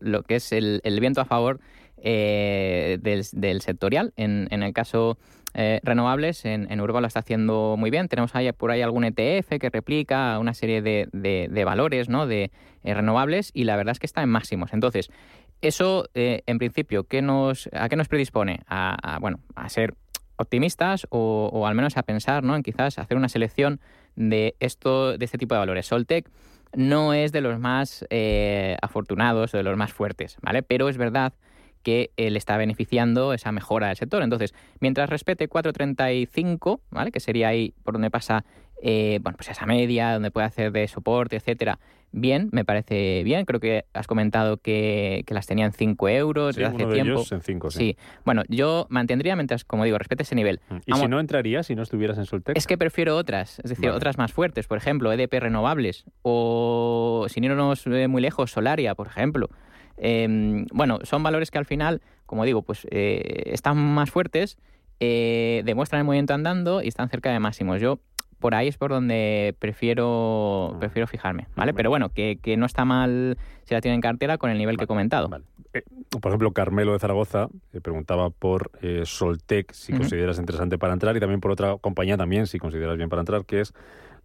lo 0.00 0.22
que 0.22 0.36
es 0.36 0.52
el, 0.52 0.80
viento 1.00 1.20
a 1.20 1.24
favor 1.24 1.60
del, 1.96 3.60
sectorial. 3.60 4.12
En, 4.16 4.48
en 4.50 4.62
el 4.62 4.72
caso 4.72 5.18
eh, 5.54 5.80
renovables 5.82 6.44
en, 6.44 6.70
Europa 6.70 7.00
lo 7.00 7.06
está 7.06 7.20
haciendo 7.20 7.76
muy 7.78 7.90
bien. 7.90 8.08
Tenemos 8.08 8.32
por 8.56 8.70
ahí 8.70 8.82
algún 8.82 9.04
ETF 9.04 9.58
que 9.58 9.70
replica 9.70 10.38
una 10.38 10.54
serie 10.54 10.82
de, 10.82 11.64
valores 11.64 12.06
de 12.06 12.50
eh, 12.84 12.94
renovables 12.94 13.50
y 13.54 13.64
la 13.64 13.76
verdad 13.76 13.92
es 13.92 13.98
que 13.98 14.06
está 14.06 14.22
en 14.22 14.28
máximos. 14.28 14.72
Entonces, 14.72 15.10
eso, 15.60 16.08
eh, 16.14 16.42
en 16.46 16.58
principio, 16.58 17.04
¿qué 17.04 17.22
nos, 17.22 17.68
¿a 17.72 17.88
qué 17.88 17.96
nos 17.96 18.08
predispone? 18.08 18.60
A, 18.68 19.18
bueno, 19.20 19.40
a 19.56 19.68
ser 19.68 19.94
optimistas 20.36 21.06
o, 21.10 21.66
al 21.66 21.74
menos 21.74 21.96
a 21.96 22.02
pensar 22.04 22.44
¿no? 22.44 22.54
en 22.54 22.62
quizás 22.62 22.98
hacer 22.98 23.16
una 23.16 23.28
selección 23.28 23.80
de, 24.14 24.54
esto, 24.60 25.18
de 25.18 25.24
este 25.24 25.38
tipo 25.38 25.54
de 25.54 25.60
valores. 25.60 25.86
Soltec 25.86 26.30
no 26.74 27.14
es 27.14 27.32
de 27.32 27.40
los 27.40 27.58
más 27.58 28.04
afortunados, 28.82 29.52
de 29.52 29.62
los 29.62 29.76
más 29.76 29.92
fuertes, 29.92 30.36
¿vale? 30.42 30.62
Pero 30.62 30.88
es 30.88 30.98
verdad 30.98 31.32
que 31.82 32.10
le 32.16 32.38
está 32.38 32.56
beneficiando 32.56 33.32
esa 33.32 33.52
mejora 33.52 33.88
del 33.88 33.96
sector. 33.96 34.22
Entonces, 34.22 34.54
mientras 34.80 35.08
respete 35.10 35.48
4.35, 35.48 36.80
¿vale? 36.90 37.10
que 37.10 37.20
sería 37.20 37.48
ahí 37.48 37.74
por 37.84 37.94
donde 37.94 38.10
pasa 38.10 38.44
eh, 38.80 39.18
bueno, 39.22 39.36
pues 39.36 39.48
esa 39.50 39.66
media, 39.66 40.12
donde 40.12 40.30
puede 40.30 40.46
hacer 40.46 40.70
de 40.70 40.86
soporte, 40.86 41.36
etcétera, 41.36 41.78
bien, 42.12 42.48
me 42.52 42.64
parece 42.64 43.22
bien. 43.24 43.44
Creo 43.44 43.60
que 43.60 43.86
has 43.92 44.06
comentado 44.06 44.58
que, 44.58 45.24
las 45.28 45.46
tenían 45.46 45.72
5 45.72 46.08
euros 46.08 46.54
sí, 46.54 46.62
hace 46.62 46.84
uno 46.84 46.92
tiempo. 46.92 47.12
ellos 47.14 47.32
en 47.32 47.40
5, 47.42 47.70
sí. 47.70 47.78
sí. 47.78 47.96
Bueno, 48.24 48.42
yo 48.48 48.86
mantendría 48.88 49.34
mientras, 49.34 49.64
como 49.64 49.84
digo, 49.84 49.98
respete 49.98 50.22
ese 50.22 50.34
nivel. 50.34 50.60
Mm. 50.68 50.76
¿Y 50.86 50.92
si 50.92 51.08
no 51.08 51.18
entraría, 51.18 51.62
si 51.62 51.74
no 51.74 51.82
estuvieras 51.82 52.18
en 52.18 52.26
Soltec? 52.26 52.56
Es 52.56 52.66
que 52.66 52.78
prefiero 52.78 53.16
otras, 53.16 53.58
es 53.60 53.70
decir, 53.70 53.86
Vale. 53.86 53.96
otras 53.96 54.16
más 54.16 54.32
fuertes, 54.32 54.66
por 54.66 54.78
ejemplo, 54.78 55.12
EDP 55.12 55.34
renovables 55.40 56.04
o, 56.22 57.26
sin 57.28 57.44
irnos 57.44 57.86
eh, 57.86 58.06
muy 58.06 58.22
lejos, 58.22 58.52
Solaria, 58.52 58.94
por 58.94 59.08
ejemplo. 59.08 59.48
Eh, 60.00 60.64
bueno, 60.72 60.98
son 61.02 61.22
valores 61.22 61.50
que 61.50 61.58
al 61.58 61.64
final, 61.66 62.00
como 62.26 62.44
digo, 62.44 62.62
pues 62.62 62.86
eh, 62.90 63.44
están 63.46 63.76
más 63.76 64.10
fuertes, 64.10 64.58
eh, 65.00 65.62
demuestran 65.64 66.00
el 66.00 66.04
movimiento 66.06 66.34
andando 66.34 66.82
y 66.82 66.88
están 66.88 67.08
cerca 67.08 67.30
de 67.32 67.38
máximos. 67.38 67.80
Yo 67.80 67.98
por 68.38 68.54
ahí 68.54 68.68
es 68.68 68.76
por 68.78 68.90
donde 68.90 69.54
prefiero 69.58 70.72
Ah. 70.74 70.78
prefiero 70.78 71.06
fijarme, 71.06 71.44
¿vale? 71.48 71.54
Vale. 71.56 71.74
Pero 71.74 71.90
bueno, 71.90 72.10
que, 72.10 72.38
que 72.40 72.56
no 72.56 72.66
está 72.66 72.84
mal 72.84 73.36
si 73.64 73.74
la 73.74 73.80
tienen 73.80 73.96
en 73.96 74.00
cartera 74.00 74.38
con 74.38 74.50
el 74.50 74.58
nivel 74.58 74.76
que 74.76 74.84
he 74.84 74.86
comentado. 74.86 75.28
Vale. 75.28 75.44
Eh, 75.74 75.82
por 76.20 76.30
ejemplo, 76.30 76.52
Carmelo 76.52 76.92
de 76.92 76.98
Zaragoza 76.98 77.48
eh, 77.72 77.80
preguntaba 77.80 78.30
por 78.30 78.70
eh, 78.80 79.02
Soltec, 79.04 79.72
si 79.72 79.92
Ujú. 79.92 80.02
consideras 80.02 80.38
interesante 80.38 80.78
para 80.78 80.92
entrar, 80.94 81.16
y 81.16 81.20
también 81.20 81.40
por 81.40 81.50
otra 81.50 81.76
compañía 81.78 82.16
también, 82.16 82.46
si 82.46 82.58
consideras 82.58 82.96
bien 82.96 83.08
para 83.08 83.20
entrar, 83.20 83.44
que 83.44 83.60
es 83.60 83.74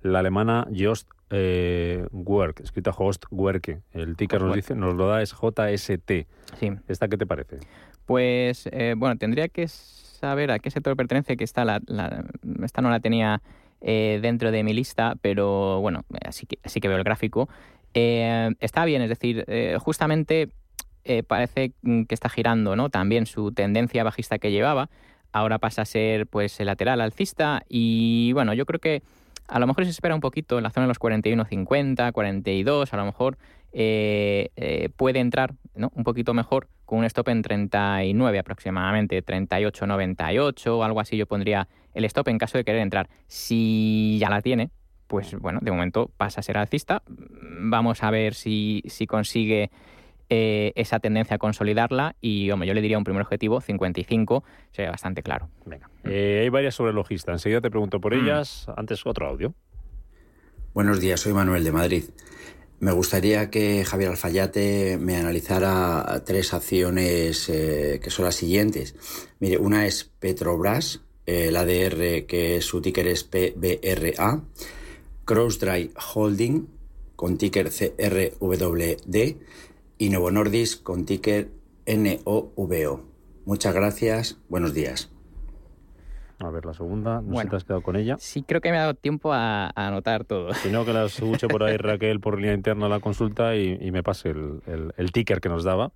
la 0.03 0.19
alemana 0.19 0.67
Jost 0.77 1.10
eh, 1.29 2.05
Work, 2.12 2.60
escrita 2.62 2.91
Host 2.95 3.25
Werke. 3.31 3.81
El 3.93 4.15
ticker 4.15 4.41
nos, 4.41 4.55
dice, 4.55 4.75
nos 4.75 4.95
lo 4.95 5.07
da 5.07 5.22
es 5.22 5.33
JST. 5.33 6.12
Sí. 6.60 6.72
¿Esta 6.88 7.07
qué 7.07 7.17
te 7.17 7.25
parece? 7.25 7.57
Pues 8.05 8.67
eh, 8.72 8.95
bueno, 8.98 9.17
tendría 9.17 9.48
que 9.48 9.67
saber 9.67 10.51
a 10.51 10.60
qué 10.60 10.69
sector 10.69 10.95
pertenece, 10.95 11.38
que 11.38 11.43
esta, 11.43 11.65
la, 11.65 11.81
la- 11.88 12.24
esta 12.63 12.81
no 12.81 12.89
la 12.89 13.00
tenía 13.00 13.41
eh, 13.81 14.19
dentro 14.22 14.51
de 14.51 14.63
mi 14.63 14.74
lista, 14.74 15.15
pero 15.22 15.79
bueno, 15.81 16.03
así 16.25 16.45
que, 16.45 16.60
así 16.63 16.79
que 16.79 16.88
veo 16.88 16.98
el 16.98 17.03
gráfico. 17.03 17.50
Eh, 17.93 18.51
está 18.60 18.86
bien, 18.86 19.01
es 19.01 19.10
decir, 19.10 19.45
justamente 19.79 20.50
parece 21.27 21.74
que 21.83 22.13
está 22.15 22.29
girando 22.29 22.75
¿no? 22.77 22.89
también 22.89 23.25
su 23.25 23.51
tendencia 23.51 24.03
bajista 24.03 24.39
que 24.39 24.51
llevaba. 24.51 24.89
Ahora 25.33 25.57
pasa 25.60 25.81
a 25.81 25.86
ser 25.86 26.27
pues 26.27 26.60
el 26.60 26.67
lateral 26.67 27.01
alcista 27.01 27.63
y 27.67 28.31
bueno, 28.33 28.53
yo 28.53 28.65
creo 28.65 28.79
que 28.79 29.01
a 29.47 29.59
lo 29.59 29.67
mejor 29.67 29.85
se 29.85 29.91
espera 29.91 30.15
un 30.15 30.21
poquito 30.21 30.57
en 30.57 30.63
la 30.63 30.69
zona 30.69 30.85
de 30.85 30.89
los 30.89 31.00
41.50, 31.00 32.12
42, 32.12 32.93
a 32.93 32.97
lo 32.97 33.05
mejor 33.05 33.38
eh, 33.71 34.50
eh, 34.55 34.89
puede 34.95 35.19
entrar 35.19 35.53
¿no? 35.75 35.91
un 35.95 36.03
poquito 36.03 36.33
mejor 36.33 36.67
con 36.85 37.00
un 37.00 37.05
stop 37.05 37.29
en 37.29 37.41
39 37.41 38.39
aproximadamente, 38.39 39.23
38.98 39.23 40.67
o 40.67 40.83
algo 40.83 41.00
así 41.00 41.17
yo 41.17 41.25
pondría 41.25 41.67
el 41.93 42.05
stop 42.05 42.27
en 42.27 42.38
caso 42.38 42.57
de 42.57 42.63
querer 42.63 42.81
entrar. 42.81 43.09
Si 43.27 44.17
ya 44.19 44.29
la 44.29 44.41
tiene, 44.41 44.69
pues 45.07 45.35
bueno, 45.39 45.59
de 45.62 45.71
momento 45.71 46.12
pasa 46.17 46.39
a 46.39 46.43
ser 46.43 46.57
alcista. 46.57 47.03
Vamos 47.07 48.03
a 48.03 48.12
ver 48.12 48.33
si, 48.33 48.83
si 48.88 49.07
consigue 49.07 49.71
eh, 50.35 50.73
esa 50.75 50.99
tendencia 50.99 51.35
a 51.35 51.37
consolidarla 51.37 52.15
y 52.19 52.49
hombre, 52.49 52.67
yo 52.67 52.73
le 52.73 52.81
diría 52.81 52.97
un 52.97 53.03
primer 53.03 53.21
objetivo, 53.21 53.61
55, 53.61 54.43
sería 54.71 54.89
bastante 54.89 55.21
claro. 55.21 55.49
Venga. 55.63 55.91
Eh, 56.05 56.39
hay 56.41 56.49
varias 56.49 56.73
sobre 56.73 56.91
logista. 56.91 57.31
Enseguida 57.31 57.61
te 57.61 57.69
pregunto 57.69 58.01
por 58.01 58.15
ellas. 58.15 58.65
Antes 58.75 59.05
otro 59.05 59.27
audio. 59.27 59.53
Buenos 60.73 60.99
días, 60.99 61.19
soy 61.19 61.33
Manuel 61.33 61.63
de 61.63 61.71
Madrid. 61.71 62.03
Me 62.79 62.91
gustaría 62.91 63.51
que 63.51 63.85
Javier 63.85 64.09
Alfayate 64.09 64.97
me 64.99 65.17
analizara 65.17 66.23
tres 66.25 66.51
acciones 66.55 67.47
eh, 67.49 67.99
que 68.03 68.09
son 68.09 68.25
las 68.25 68.33
siguientes. 68.33 68.95
Mire, 69.39 69.59
una 69.59 69.85
es 69.85 70.03
Petrobras, 70.03 71.01
eh, 71.27 71.49
el 71.49 71.57
ADR 71.57 72.25
que 72.25 72.59
su 72.61 72.81
ticker 72.81 73.05
es 73.05 73.23
PBRA, 73.23 74.41
Crossdry 75.25 75.91
Holding 76.15 76.67
con 77.15 77.37
ticker 77.37 77.69
CRWD 77.69 79.35
y 79.97 80.09
Novo 80.09 80.31
Nordisk 80.31 80.83
con 80.83 81.05
ticker 81.05 81.50
NOVO. 81.88 83.03
Muchas 83.45 83.73
gracias, 83.73 84.39
buenos 84.50 84.73
días. 84.73 85.09
A 86.39 86.50
ver, 86.50 86.65
la 86.65 86.73
segunda. 86.73 87.15
No 87.15 87.21
sé 87.21 87.25
si 87.27 87.31
Bueno. 87.33 87.50
te 87.51 87.55
has 87.57 87.63
quedado 87.63 87.81
con 87.83 87.95
ella. 87.95 88.17
Sí, 88.19 88.43
creo 88.43 88.59
que 88.59 88.71
me 88.71 88.77
ha 88.77 88.81
dado 88.81 88.95
tiempo 88.95 89.31
a, 89.31 89.67
a 89.67 89.88
anotar 89.88 90.25
todo. 90.25 90.53
Si 90.55 90.69
no, 90.69 90.83
que 90.83 90.91
la 90.91 91.05
escuche 91.05 91.47
por 91.47 91.63
ahí 91.63 91.77
Raquel 91.77 92.19
por 92.19 92.38
línea 92.38 92.53
interna 92.53 92.89
la 92.89 93.00
consulta 93.00 93.55
y, 93.55 93.77
y 93.79 93.91
me 93.91 94.03
pase 94.03 94.29
el, 94.29 94.62
el- 94.67 94.93
el 94.97 95.12
ticker 95.12 95.39
que 95.39 95.47
nos 95.50 95.63
daba. 95.63 95.91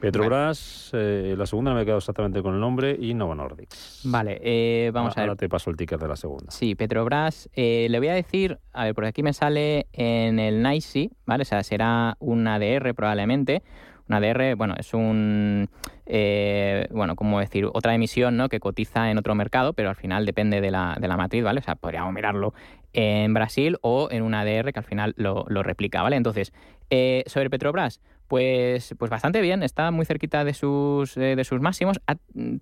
Petrobras, 0.00 0.90
eh, 0.94 1.34
la 1.36 1.44
segunda 1.46 1.70
no 1.72 1.76
me 1.76 1.82
he 1.82 1.84
quedado 1.84 1.98
exactamente 1.98 2.40
con 2.42 2.54
el 2.54 2.60
nombre 2.60 2.96
y 2.98 3.14
Novo 3.14 3.34
Nordisk. 3.34 3.72
Vale, 4.04 4.38
eh, 4.42 4.90
vamos 4.92 5.16
a 5.16 5.20
Ahora 5.20 5.32
ver. 5.32 5.38
te 5.38 5.48
paso 5.48 5.70
el 5.70 5.76
ticker 5.76 5.98
de 5.98 6.08
la 6.08 6.16
segunda. 6.16 6.50
Sí, 6.50 6.74
Petrobras, 6.74 7.48
eh, 7.54 7.88
le 7.90 7.98
voy 7.98 8.08
a 8.08 8.14
decir, 8.14 8.58
a 8.72 8.84
ver, 8.84 8.94
por 8.94 9.04
aquí 9.04 9.22
me 9.22 9.32
sale 9.32 9.86
en 9.92 10.38
el 10.38 10.62
NICE, 10.62 11.10
¿vale? 11.26 11.42
O 11.42 11.44
sea, 11.44 11.62
será 11.64 12.16
un 12.20 12.46
ADR 12.46 12.94
probablemente. 12.94 13.62
Un 14.08 14.14
ADR, 14.14 14.54
bueno, 14.56 14.74
es 14.78 14.94
un, 14.94 15.68
eh, 16.06 16.86
bueno, 16.90 17.14
como 17.14 17.40
decir, 17.40 17.66
otra 17.66 17.94
emisión, 17.94 18.36
¿no? 18.38 18.48
Que 18.48 18.58
cotiza 18.60 19.10
en 19.10 19.18
otro 19.18 19.34
mercado, 19.34 19.74
pero 19.74 19.90
al 19.90 19.96
final 19.96 20.24
depende 20.24 20.60
de 20.62 20.70
la, 20.70 20.96
de 20.98 21.08
la 21.08 21.16
matriz, 21.18 21.42
¿vale? 21.44 21.60
O 21.60 21.62
sea, 21.62 21.74
podríamos 21.74 22.14
mirarlo 22.14 22.54
en 22.94 23.34
Brasil 23.34 23.76
o 23.82 24.08
en 24.10 24.22
un 24.22 24.32
ADR 24.32 24.72
que 24.72 24.78
al 24.78 24.84
final 24.84 25.12
lo, 25.18 25.44
lo 25.48 25.62
replica, 25.62 26.00
¿vale? 26.02 26.16
Entonces, 26.16 26.54
eh, 26.88 27.22
sobre 27.26 27.50
Petrobras, 27.50 28.00
pues, 28.28 28.94
pues 28.98 29.10
bastante 29.10 29.40
bien, 29.40 29.62
está 29.62 29.90
muy 29.90 30.04
cerquita 30.04 30.44
de 30.44 30.54
sus, 30.54 31.16
eh, 31.16 31.34
de 31.34 31.44
sus 31.44 31.60
máximos. 31.60 31.98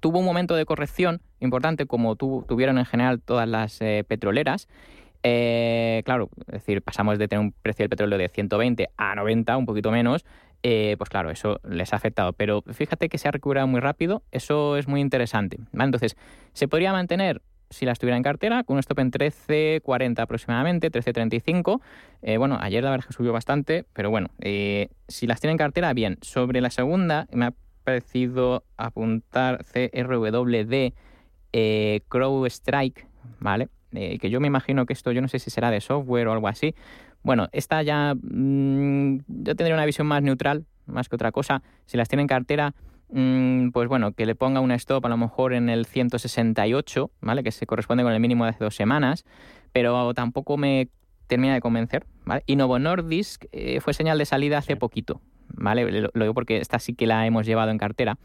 Tuvo 0.01 0.21
un 0.21 0.25
momento 0.25 0.55
de 0.55 0.65
corrección 0.65 1.21
importante, 1.41 1.87
como 1.87 2.17
tu- 2.17 2.45
tuvieron 2.49 2.79
en 2.79 2.87
general 2.87 3.21
todas 3.21 3.49
las 3.49 3.81
eh, 3.83 4.05
petroleras. 4.07 4.69
Eh, 5.23 6.03
claro, 6.05 6.31
es 6.47 6.53
decir, 6.53 6.83
pasamos 6.83 7.19
de 7.19 7.27
tener 7.29 7.45
un 7.45 7.53
precio 7.53 7.83
del 7.83 7.91
petróleo 7.91 8.17
de 8.19 8.29
120 8.29 8.91
a 8.97 9.15
90, 9.17 9.57
un 9.57 9.67
poquito 9.67 9.91
menos. 9.91 10.25
eh, 10.63 10.97
pues 10.99 11.11
claro, 11.11 11.31
eso 11.31 11.61
les 11.69 11.93
ha 11.93 11.97
afectado. 11.97 12.33
Pero 12.33 12.63
fíjate 12.73 13.09
que 13.09 13.19
se 13.19 13.29
ha 13.29 13.31
recuperado 13.31 13.67
muy 13.69 13.79
rápido, 13.81 14.23
eso 14.33 14.77
es 14.77 14.89
muy 14.89 15.01
interesante. 15.01 15.59
Entonces, 15.73 16.17
se 16.55 16.67
podría 16.67 16.93
mantener 16.93 17.41
si 17.71 17.85
la 17.85 17.93
estuviera 17.93 18.17
en 18.17 18.23
cartera, 18.23 18.65
con 18.65 18.75
un 18.75 18.81
stop 18.81 19.01
en 19.01 19.11
13.40 19.11 20.21
aproximadamente, 20.21 20.91
13.35. 20.91 21.81
Eh, 22.23 22.37
bueno, 22.37 22.59
ayer 22.61 22.83
la 22.83 22.91
verdad 22.91 23.07
que 23.07 23.13
subió 23.13 23.33
bastante, 23.33 23.85
pero 23.93 24.11
bueno, 24.11 24.29
eh, 24.41 24.89
si 25.09 25.27
las 25.27 25.41
tiene 25.41 25.53
en 25.53 25.59
cartera, 25.59 25.93
bien. 25.93 26.19
Sobre 26.23 26.61
la 26.61 26.71
segunda, 26.71 27.27
me 27.33 27.47
ha 27.47 27.55
parecido 27.85 28.65
apuntar 28.77 29.65
CRWD 29.65 30.93
eh, 31.53 32.01
Crow 32.09 32.47
Strike, 32.47 33.07
¿vale? 33.39 33.69
Que 33.93 34.29
yo 34.29 34.41
me 34.41 34.47
imagino 34.47 34.85
que 34.85 34.93
esto, 34.93 35.11
yo 35.13 35.23
no 35.23 35.29
sé 35.29 35.39
si 35.39 35.49
será 35.49 35.71
de 35.71 35.81
software 35.81 36.29
o 36.29 36.33
algo 36.33 36.49
así. 36.49 36.75
Bueno, 37.23 37.49
esta 37.53 37.83
ya, 37.83 38.15
mm, 38.15 39.19
yo 39.27 39.57
tendría 39.57 39.75
una 39.75 39.87
visión 39.87 40.07
más 40.07 40.23
neutral, 40.23 40.67
más 40.85 41.09
que 41.09 41.17
otra 41.17 41.33
cosa. 41.33 41.63
Si 41.87 41.97
las 41.97 42.09
tiene 42.09 42.23
en 42.23 42.29
cartera, 42.29 42.75
pues 43.09 43.89
bueno, 43.89 44.13
que 44.13 44.27
le 44.27 44.35
ponga 44.35 44.61
un 44.61 44.73
stop 44.73 45.07
a 45.07 45.09
lo 45.09 45.17
mejor 45.17 45.53
en 45.53 45.69
el 45.69 45.87
168, 45.87 47.11
¿vale? 47.21 47.43
Que 47.43 47.53
se 47.53 47.67
corresponde 47.67 48.03
con 48.03 48.13
el 48.13 48.21
mínimo 48.21 48.45
de 48.45 48.51
hace 48.51 48.65
dos 48.65 48.75
semanas, 48.75 49.25
pero 49.73 50.13
tampoco 50.15 50.57
me 50.57 50.89
termina 51.27 51.55
de 51.55 51.61
convencer, 51.61 52.07
¿vale? 52.25 52.43
Y 52.47 52.57
Novo 52.57 52.79
Nordisk 52.79 53.47
eh, 53.53 53.81
fue 53.81 53.95
señal 53.95 54.19
de 54.19 54.25
salida 54.25 54.59
hace 54.59 54.77
poquito, 54.77 55.21
¿vale? 55.49 55.91
Lo, 55.91 56.11
lo 56.13 56.25
digo 56.25 56.35
porque 56.35 56.59
esta 56.59 56.79
sí 56.79 56.95
que 56.95 57.07
la 57.07 57.27
hemos 57.27 57.47
llevado 57.47 57.71
en 57.71 57.79
cartera. 57.79 58.19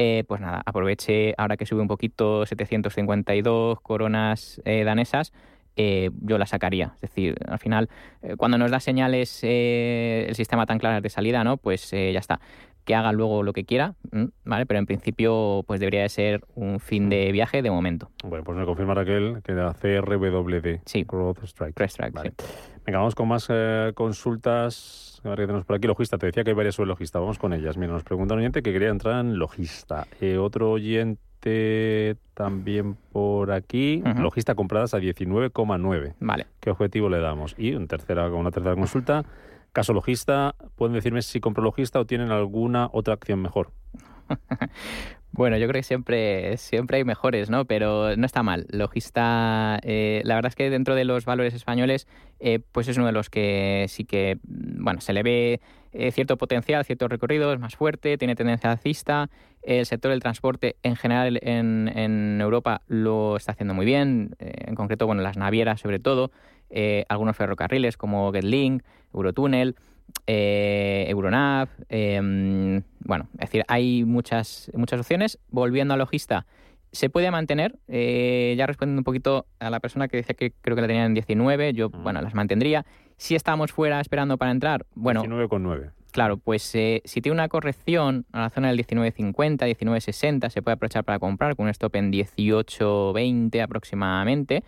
Eh, 0.00 0.22
pues 0.28 0.40
nada, 0.40 0.62
aproveche 0.64 1.34
ahora 1.38 1.56
que 1.56 1.66
sube 1.66 1.82
un 1.82 1.88
poquito 1.88 2.46
752 2.46 3.80
coronas 3.80 4.62
eh, 4.64 4.84
danesas, 4.84 5.32
eh, 5.80 6.10
yo 6.22 6.38
la 6.38 6.46
sacaría. 6.46 6.94
Es 6.96 7.02
decir, 7.02 7.36
al 7.46 7.60
final, 7.60 7.88
eh, 8.22 8.34
cuando 8.36 8.58
nos 8.58 8.68
da 8.72 8.80
señales 8.80 9.38
eh, 9.44 10.26
el 10.28 10.34
sistema 10.34 10.66
tan 10.66 10.80
claras 10.80 11.04
de 11.04 11.08
salida, 11.08 11.44
¿no? 11.44 11.56
Pues 11.56 11.92
ya 11.92 12.18
está. 12.18 12.40
Que 12.88 12.94
haga 12.94 13.12
luego 13.12 13.42
lo 13.42 13.52
que 13.52 13.64
quiera. 13.66 13.96
¿vale? 14.46 14.64
Pero 14.64 14.80
en 14.80 14.86
principio, 14.86 15.62
pues 15.66 15.78
debería 15.78 16.00
de 16.00 16.08
ser 16.08 16.46
un 16.54 16.80
fin 16.80 17.10
de 17.10 17.30
viaje 17.32 17.60
de 17.60 17.70
momento. 17.70 18.10
Bueno, 18.24 18.42
pues 18.44 18.56
me 18.56 18.64
confirma 18.64 18.94
Raquel 18.94 19.42
que 19.44 19.52
era 19.52 19.74
CRWD. 19.74 20.80
Sí. 20.86 21.04
Growth 21.06 21.44
Strike. 21.44 21.74
Crest 21.74 21.96
Strike, 21.96 22.14
Vale. 22.14 22.32
sí. 22.38 22.46
Venga, 22.86 23.00
vamos 23.00 23.14
con 23.14 23.28
más 23.28 23.46
eh, 23.50 23.92
consultas. 23.94 25.20
A 25.22 25.28
ver 25.28 25.40
tenemos 25.40 25.66
por 25.66 25.76
aquí. 25.76 25.86
Logista, 25.86 26.16
te 26.16 26.24
decía 26.24 26.44
que 26.44 26.50
hay 26.52 26.56
varias 26.56 26.76
sobre 26.76 26.88
logista. 26.88 27.18
Vamos 27.18 27.38
con 27.38 27.52
ellas. 27.52 27.76
Mira, 27.76 27.92
nos 27.92 28.04
pregunta 28.04 28.32
un 28.32 28.40
oyente 28.40 28.62
que 28.62 28.72
quería 28.72 28.88
entrar 28.88 29.20
en 29.20 29.38
logista. 29.38 30.06
Eh, 30.22 30.38
otro 30.38 30.70
oyente 30.70 32.16
también 32.32 32.94
por 33.12 33.52
aquí. 33.52 34.02
Logista 34.16 34.54
compradas 34.54 34.94
a 34.94 34.98
19,9. 34.98 36.14
Vale. 36.20 36.46
¿Qué 36.60 36.70
objetivo 36.70 37.10
le 37.10 37.18
damos? 37.18 37.54
Y 37.58 37.74
un 37.74 37.86
tercera, 37.86 38.28
una 38.28 38.50
tercera 38.50 38.74
consulta. 38.76 39.26
Caso 39.78 39.92
logista, 39.92 40.56
¿pueden 40.74 40.92
decirme 40.92 41.22
si 41.22 41.38
compro 41.38 41.62
logista 41.62 42.00
o 42.00 42.04
tienen 42.04 42.32
alguna 42.32 42.90
otra 42.92 43.14
acción 43.14 43.40
mejor? 43.40 43.70
Bueno, 45.30 45.56
yo 45.58 45.68
creo 45.68 45.80
que 45.80 45.84
siempre, 45.84 46.56
siempre 46.56 46.96
hay 46.96 47.04
mejores, 47.04 47.50
¿no? 47.50 47.66
Pero 47.66 48.16
no 48.16 48.26
está 48.26 48.42
mal. 48.42 48.66
Logista, 48.70 49.78
eh, 49.82 50.22
la 50.24 50.34
verdad 50.34 50.48
es 50.48 50.56
que 50.56 50.70
dentro 50.70 50.94
de 50.96 51.04
los 51.04 51.26
valores 51.26 51.54
españoles, 51.54 52.08
eh, 52.40 52.60
pues 52.72 52.88
es 52.88 52.96
uno 52.96 53.06
de 53.06 53.12
los 53.12 53.28
que 53.28 53.84
sí 53.88 54.04
que, 54.04 54.38
mm, 54.42 54.82
bueno, 54.82 55.00
se 55.02 55.12
le 55.12 55.22
ve 55.22 55.60
eh, 55.92 56.10
cierto 56.12 56.38
potencial, 56.38 56.84
cierto 56.84 57.06
recorrido, 57.06 57.52
es 57.52 57.60
más 57.60 57.76
fuerte, 57.76 58.16
tiene 58.16 58.34
tendencia 58.34 58.72
alcista. 58.72 59.28
El 59.62 59.84
sector 59.86 60.10
del 60.10 60.20
transporte 60.20 60.76
en 60.82 60.96
general 60.96 61.38
en, 61.42 62.40
Europa 62.40 62.80
lo 62.88 63.36
está 63.36 63.52
haciendo 63.52 63.74
muy 63.74 63.84
bien, 63.84 64.34
en 64.40 64.74
concreto, 64.74 65.06
bueno, 65.06 65.22
las 65.22 65.36
navieras 65.36 65.80
sobre 65.80 66.00
todo, 66.00 66.32
algunos 67.08 67.36
ferrocarriles 67.36 67.96
como 67.96 68.32
GetLink, 68.32 68.82
Eurotunnel. 69.12 69.76
Euronav, 70.26 71.68
em, 71.88 72.82
bueno, 73.00 73.28
es 73.34 73.40
decir, 73.40 73.64
hay 73.68 74.04
muchas, 74.04 74.70
muchas 74.74 75.00
opciones. 75.00 75.38
Volviendo 75.50 75.94
a 75.94 75.96
logista, 75.96 76.46
se 76.92 77.10
puede 77.10 77.30
mantener, 77.30 77.78
ya 77.86 78.66
respondiendo 78.66 79.00
un 79.00 79.04
poquito 79.04 79.46
a 79.58 79.70
la 79.70 79.80
persona 79.80 80.08
que 80.08 80.18
decía 80.18 80.34
que 80.34 80.52
creo 80.60 80.76
que 80.76 80.82
la 80.82 80.88
tenía 80.88 81.04
en 81.04 81.14
19, 81.14 81.74
yo, 81.74 81.90
mm. 81.90 82.02
bueno, 82.02 82.22
las 82.22 82.34
mantendría. 82.34 82.86
Si 83.16 83.34
estamos 83.34 83.72
fuera 83.72 84.00
esperando 84.00 84.38
para 84.38 84.50
entrar, 84.50 84.86
bueno... 84.94 85.22
19,9. 85.22 85.92
Claro, 86.10 86.38
pues 86.38 86.74
eh, 86.74 87.02
si 87.04 87.20
tiene 87.20 87.34
una 87.34 87.48
corrección 87.48 88.24
a 88.32 88.40
la 88.40 88.50
zona 88.50 88.68
del 88.68 88.78
19.50, 88.78 89.34
19.60, 89.58 90.48
se 90.48 90.62
puede 90.62 90.74
aprovechar 90.74 91.04
para 91.04 91.18
comprar 91.18 91.54
con 91.54 91.66
un 91.66 91.70
stop 91.70 91.96
en 91.96 92.10
18.20 92.10 93.62
aproximadamente. 93.62 94.64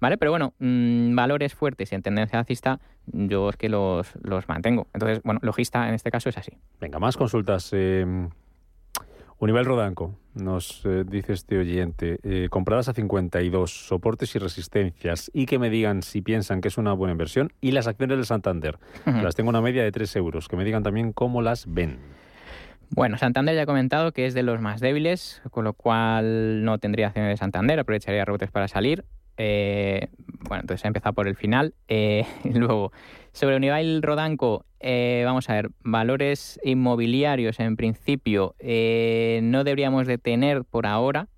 ¿Vale? 0.00 0.18
Pero 0.18 0.30
bueno, 0.30 0.54
mm, 0.58 1.14
valores 1.14 1.54
fuertes 1.54 1.92
y 1.92 1.94
en 1.94 2.02
tendencia 2.02 2.38
alcista, 2.38 2.80
yo 3.06 3.48
es 3.48 3.56
que 3.56 3.68
los, 3.68 4.12
los 4.22 4.48
mantengo. 4.48 4.86
Entonces, 4.92 5.20
bueno, 5.24 5.40
logista 5.42 5.88
en 5.88 5.94
este 5.94 6.10
caso 6.10 6.28
es 6.28 6.38
así. 6.38 6.52
Venga, 6.80 6.98
más 6.98 7.16
consultas. 7.16 7.70
Eh, 7.72 8.28
Univel 9.38 9.66
Rodanco, 9.66 10.14
nos 10.34 10.82
eh, 10.86 11.04
dice 11.06 11.34
este 11.34 11.58
oyente, 11.58 12.18
eh, 12.22 12.48
compradas 12.48 12.88
a 12.88 12.94
52, 12.94 13.70
soportes 13.86 14.34
y 14.34 14.38
resistencias, 14.38 15.30
y 15.34 15.44
que 15.44 15.58
me 15.58 15.68
digan 15.68 16.02
si 16.02 16.22
piensan 16.22 16.62
que 16.62 16.68
es 16.68 16.78
una 16.78 16.94
buena 16.94 17.12
inversión, 17.12 17.52
y 17.60 17.72
las 17.72 17.86
acciones 17.86 18.16
del 18.16 18.24
Santander, 18.24 18.78
las 19.04 19.34
tengo 19.34 19.50
una 19.50 19.60
media 19.60 19.82
de 19.82 19.92
3 19.92 20.16
euros, 20.16 20.48
que 20.48 20.56
me 20.56 20.64
digan 20.64 20.82
también 20.82 21.12
cómo 21.12 21.42
las 21.42 21.66
ven. 21.68 21.98
Bueno, 22.88 23.18
Santander 23.18 23.54
ya 23.54 23.62
ha 23.62 23.66
comentado 23.66 24.12
que 24.12 24.24
es 24.24 24.32
de 24.32 24.42
los 24.42 24.60
más 24.60 24.80
débiles, 24.80 25.42
con 25.50 25.64
lo 25.64 25.74
cual 25.74 26.64
no 26.64 26.78
tendría 26.78 27.08
acciones 27.08 27.32
de 27.32 27.36
Santander, 27.36 27.78
aprovecharía 27.78 28.24
rebotes 28.24 28.50
para 28.50 28.68
salir. 28.68 29.04
Eh, 29.36 30.08
bueno, 30.48 30.62
entonces 30.62 30.84
ha 30.84 30.88
empezado 30.88 31.14
por 31.14 31.28
el 31.28 31.36
final. 31.36 31.74
luego, 32.44 32.92
sobre 33.32 33.56
Unibail 33.56 34.02
Rodanco, 34.02 34.64
eh, 34.80 35.22
vamos 35.24 35.50
a 35.50 35.54
ver, 35.54 35.70
valores 35.82 36.60
inmobiliarios 36.62 37.58
en 37.60 37.76
principio 37.76 38.54
eh, 38.58 39.40
no 39.42 39.64
deberíamos 39.64 40.06
de 40.06 40.16
tener 40.18 40.64
por 40.64 40.86
ahora, 40.86 41.28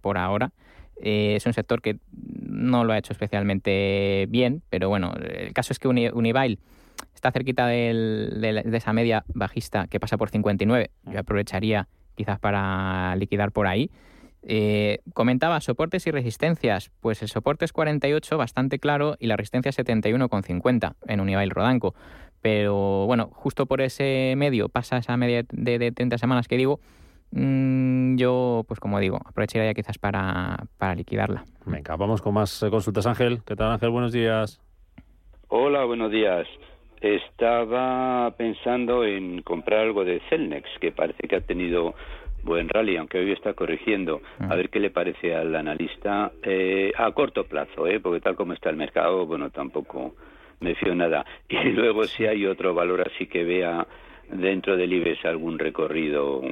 por 0.00 0.18
ahora. 0.18 0.52
Eh, 1.00 1.34
es 1.36 1.46
un 1.46 1.52
sector 1.52 1.82
que 1.82 1.98
no 2.12 2.84
lo 2.84 2.92
ha 2.92 2.98
hecho 2.98 3.12
especialmente 3.12 4.26
bien, 4.28 4.62
pero 4.70 4.88
bueno, 4.88 5.12
el 5.14 5.52
caso 5.52 5.72
es 5.72 5.78
que 5.78 5.88
Unibail 5.88 6.58
está 7.14 7.32
cerquita 7.32 7.66
de 7.66 8.62
esa 8.72 8.92
media 8.92 9.24
bajista 9.34 9.88
que 9.88 9.98
pasa 9.98 10.16
por 10.16 10.30
59. 10.30 10.90
Yo 11.10 11.18
aprovecharía 11.18 11.88
quizás 12.14 12.38
para 12.38 13.16
liquidar 13.16 13.52
por 13.52 13.66
ahí. 13.66 13.90
Eh, 14.44 14.98
comentaba 15.14 15.60
soportes 15.60 16.06
y 16.06 16.10
resistencias. 16.10 16.90
Pues 17.00 17.22
el 17.22 17.28
soporte 17.28 17.64
es 17.64 17.72
48, 17.72 18.36
bastante 18.36 18.78
claro, 18.78 19.16
y 19.18 19.26
la 19.26 19.36
resistencia 19.36 19.70
es 19.70 19.78
71,50 19.78 20.94
en 21.06 21.20
Unibail 21.20 21.50
Rodanco. 21.50 21.94
Pero 22.40 23.06
bueno, 23.06 23.30
justo 23.32 23.66
por 23.66 23.80
ese 23.80 24.34
medio 24.36 24.68
pasa 24.68 24.96
esa 24.96 25.16
media 25.16 25.44
de, 25.50 25.92
30 25.92 26.18
semanas 26.18 26.48
que 26.48 26.56
digo. 26.56 26.80
Mm, 27.30 28.16
yo, 28.16 28.64
pues 28.66 28.80
como 28.80 28.98
digo, 28.98 29.18
aprovecharía 29.24 29.72
quizás 29.74 29.98
para, 29.98 30.66
para 30.76 30.94
liquidarla. 30.94 31.44
Venga, 31.64 31.96
vamos 31.96 32.20
con 32.20 32.34
más 32.34 32.64
consultas. 32.68 33.06
Ángel, 33.06 33.42
¿qué 33.46 33.54
tal 33.54 33.70
Ángel? 33.70 33.90
Buenos 33.90 34.12
días. 34.12 34.60
Hola, 35.48 35.84
buenos 35.84 36.10
días. 36.10 36.46
Estaba 37.00 38.30
pensando 38.36 39.04
en 39.04 39.42
comprar 39.42 39.80
algo 39.80 40.04
de 40.04 40.20
Celnex, 40.28 40.68
que 40.80 40.92
parece 40.92 41.26
que 41.26 41.36
ha 41.36 41.40
tenido 41.40 41.94
buen 42.42 42.68
rally, 42.68 42.96
aunque 42.96 43.18
hoy 43.18 43.32
está 43.32 43.54
corrigiendo. 43.54 44.20
A 44.38 44.52
ah. 44.52 44.56
ver 44.56 44.70
qué 44.70 44.80
le 44.80 44.90
parece 44.90 45.34
al 45.34 45.54
analista 45.54 46.32
eh, 46.42 46.92
a 46.96 47.10
corto 47.12 47.44
plazo, 47.44 47.86
¿eh? 47.86 48.00
porque 48.00 48.20
tal 48.20 48.36
como 48.36 48.52
está 48.52 48.70
el 48.70 48.76
mercado, 48.76 49.26
bueno, 49.26 49.50
tampoco 49.50 50.14
me 50.60 50.74
fío 50.74 50.94
nada. 50.94 51.24
Y 51.48 51.70
luego 51.70 52.04
si 52.04 52.26
hay 52.26 52.46
otro 52.46 52.74
valor 52.74 53.02
así 53.02 53.26
que 53.26 53.44
vea 53.44 53.86
dentro 54.30 54.76
del 54.76 54.92
IBEX 54.92 55.24
algún 55.24 55.58
recorrido, 55.58 56.42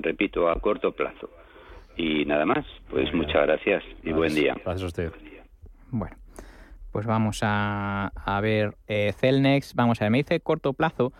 repito, 0.00 0.48
a 0.48 0.56
corto 0.56 0.92
plazo. 0.92 1.30
Y 1.96 2.24
nada 2.24 2.46
más, 2.46 2.64
pues 2.90 3.12
muchas 3.12 3.46
gracias 3.46 3.84
y 4.02 4.12
buen 4.12 4.34
día. 4.34 4.54
Gracias 4.64 4.82
a 4.82 4.86
usted. 4.86 5.12
Bueno, 5.90 6.16
pues 6.90 7.06
vamos 7.06 7.40
a, 7.42 8.12
a 8.24 8.40
ver 8.40 8.74
eh, 8.88 9.12
Celnex, 9.12 9.74
vamos 9.74 10.00
a 10.00 10.06
ver, 10.06 10.10
me 10.10 10.18
dice 10.18 10.40
corto 10.40 10.72
plazo. 10.72 11.12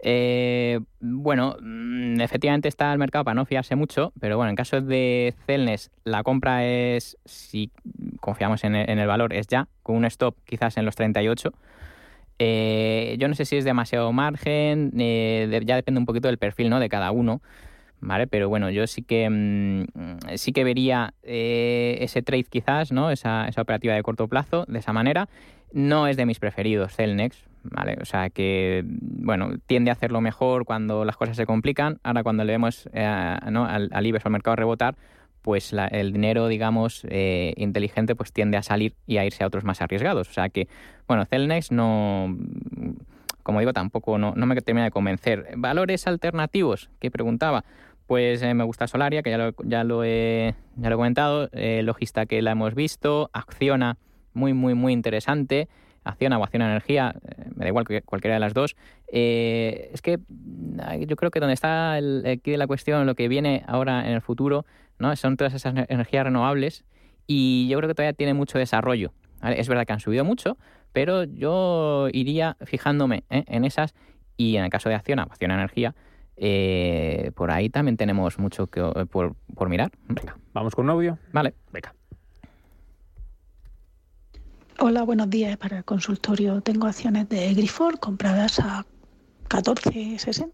Eh, 0.00 0.80
bueno, 1.00 1.56
mm, 1.60 2.20
efectivamente 2.20 2.68
está 2.68 2.92
el 2.92 2.98
mercado 2.98 3.24
para 3.24 3.34
no 3.34 3.46
fiarse 3.46 3.76
mucho, 3.76 4.12
pero 4.20 4.36
bueno, 4.36 4.50
en 4.50 4.56
caso 4.56 4.80
de 4.80 5.34
Celnes, 5.46 5.90
la 6.04 6.22
compra 6.22 6.66
es, 6.66 7.16
si 7.24 7.70
confiamos 8.20 8.64
en 8.64 8.74
el, 8.74 9.06
valor, 9.06 9.32
es 9.32 9.46
ya, 9.46 9.68
con 9.82 9.96
un 9.96 10.04
stop 10.04 10.36
quizás 10.44 10.76
en 10.76 10.84
los 10.84 10.96
38. 10.96 11.52
Eh, 12.38 13.16
yo 13.18 13.28
no 13.28 13.34
sé 13.34 13.46
si 13.46 13.56
es 13.56 13.64
demasiado 13.64 14.12
margen, 14.12 14.92
eh, 14.98 15.62
ya 15.64 15.76
depende 15.76 15.98
un 15.98 16.06
poquito 16.06 16.28
del 16.28 16.38
perfil 16.38 16.68
¿no? 16.68 16.80
de 16.80 16.88
cada 16.88 17.10
uno. 17.10 17.40
¿Vale? 17.98 18.26
Pero 18.26 18.50
bueno, 18.50 18.68
yo 18.68 18.86
sí 18.86 19.00
que 19.02 19.28
mm, 19.30 20.36
sí 20.36 20.52
que 20.52 20.64
vería 20.64 21.14
ese 21.22 22.20
trade 22.20 22.44
quizás, 22.44 22.92
¿no? 22.92 23.10
Esa, 23.10 23.48
esa 23.48 23.62
operativa 23.62 23.94
de 23.94 24.02
corto 24.02 24.28
plazo 24.28 24.66
de 24.68 24.80
esa 24.80 24.92
manera. 24.92 25.30
No 25.72 26.06
es 26.06 26.18
de 26.18 26.26
mis 26.26 26.38
preferidos, 26.38 26.94
Celnex, 26.94 27.42
¿vale? 27.70 27.96
O 28.00 28.04
sea 28.04 28.30
que, 28.30 28.84
bueno, 28.86 29.50
tiende 29.66 29.90
a 29.90 29.94
hacerlo 29.94 30.20
mejor 30.20 30.64
cuando 30.64 31.04
las 31.04 31.16
cosas 31.16 31.36
se 31.36 31.46
complican. 31.46 31.98
Ahora 32.02 32.22
cuando 32.22 32.44
le 32.44 32.52
vemos 32.52 32.88
eh, 32.92 33.04
al, 33.04 33.88
al 33.92 34.06
IBEX 34.06 34.24
o 34.24 34.28
al 34.28 34.32
mercado 34.32 34.56
rebotar, 34.56 34.96
pues 35.42 35.72
el 35.72 36.12
dinero, 36.12 36.48
digamos, 36.48 37.06
eh, 37.08 37.54
inteligente, 37.56 38.16
pues 38.16 38.32
tiende 38.32 38.56
a 38.56 38.62
salir 38.62 38.94
y 39.06 39.18
a 39.18 39.24
irse 39.24 39.44
a 39.44 39.46
otros 39.46 39.62
más 39.62 39.80
arriesgados. 39.80 40.28
O 40.28 40.32
sea 40.32 40.48
que, 40.48 40.66
bueno, 41.06 41.24
Celnex 41.24 41.70
no, 41.70 42.36
como 43.42 43.60
digo, 43.60 43.72
tampoco 43.72 44.18
no, 44.18 44.34
me 44.34 44.56
termina 44.56 44.86
de 44.86 44.90
convencer. 44.90 45.46
¿Valores 45.56 46.06
alternativos? 46.06 46.90
Que 46.98 47.10
preguntaba. 47.10 47.64
Pues 48.08 48.42
eh, 48.42 48.54
me 48.54 48.64
gusta 48.64 48.86
Solaria, 48.86 49.22
que 49.22 49.30
ya 49.30 49.38
lo, 49.38 49.54
ya 49.64 49.84
lo, 49.84 50.02
he, 50.04 50.54
ya 50.76 50.90
lo 50.90 50.94
he 50.94 50.98
comentado. 50.98 51.48
Logista, 51.82 52.26
que 52.26 52.42
la 52.42 52.52
hemos 52.52 52.74
visto. 52.74 53.30
Acciona, 53.32 53.98
muy, 54.32 54.52
muy, 54.52 54.74
muy 54.74 54.92
interesante 54.92 55.68
acción 56.06 56.32
o 56.32 56.42
acción 56.42 56.62
energía, 56.62 57.14
eh, 57.16 57.44
me 57.54 57.64
da 57.64 57.68
igual 57.68 57.84
cualquiera 58.04 58.34
de 58.34 58.40
las 58.40 58.54
dos. 58.54 58.76
Eh, 59.08 59.90
es 59.92 60.02
que 60.02 60.18
yo 61.06 61.16
creo 61.16 61.30
que 61.30 61.40
donde 61.40 61.54
está 61.54 61.98
el, 61.98 62.24
aquí 62.26 62.52
de 62.52 62.58
la 62.58 62.66
cuestión, 62.66 63.06
lo 63.06 63.14
que 63.14 63.28
viene 63.28 63.64
ahora 63.66 64.06
en 64.06 64.12
el 64.12 64.20
futuro, 64.20 64.64
¿no? 64.98 65.14
son 65.16 65.36
todas 65.36 65.54
esas 65.54 65.74
energías 65.88 66.24
renovables 66.24 66.84
y 67.26 67.68
yo 67.68 67.76
creo 67.78 67.88
que 67.88 67.94
todavía 67.94 68.12
tiene 68.12 68.34
mucho 68.34 68.58
desarrollo. 68.58 69.12
Es 69.42 69.68
verdad 69.68 69.86
que 69.86 69.92
han 69.92 70.00
subido 70.00 70.24
mucho, 70.24 70.56
pero 70.92 71.24
yo 71.24 72.08
iría 72.12 72.56
fijándome 72.64 73.24
¿eh? 73.30 73.44
en 73.48 73.64
esas 73.64 73.94
y 74.36 74.56
en 74.56 74.64
el 74.64 74.70
caso 74.70 74.88
de 74.88 74.94
acción, 74.94 75.18
acción 75.18 75.50
energía, 75.50 75.94
por 77.34 77.50
ahí 77.50 77.70
también 77.70 77.96
tenemos 77.96 78.38
mucho 78.38 78.66
que, 78.66 78.80
por, 79.10 79.34
por 79.54 79.68
mirar. 79.68 79.90
Venga, 80.08 80.36
vamos 80.52 80.74
con 80.74 80.86
novio. 80.86 81.18
Vale. 81.32 81.54
Venga. 81.72 81.94
Hola, 84.78 85.04
buenos 85.04 85.30
días 85.30 85.56
para 85.56 85.78
el 85.78 85.84
consultorio. 85.84 86.60
Tengo 86.60 86.86
acciones 86.86 87.30
de 87.30 87.54
Grifor 87.54 87.98
compradas 87.98 88.60
a 88.60 88.84
14.60. 89.48 90.50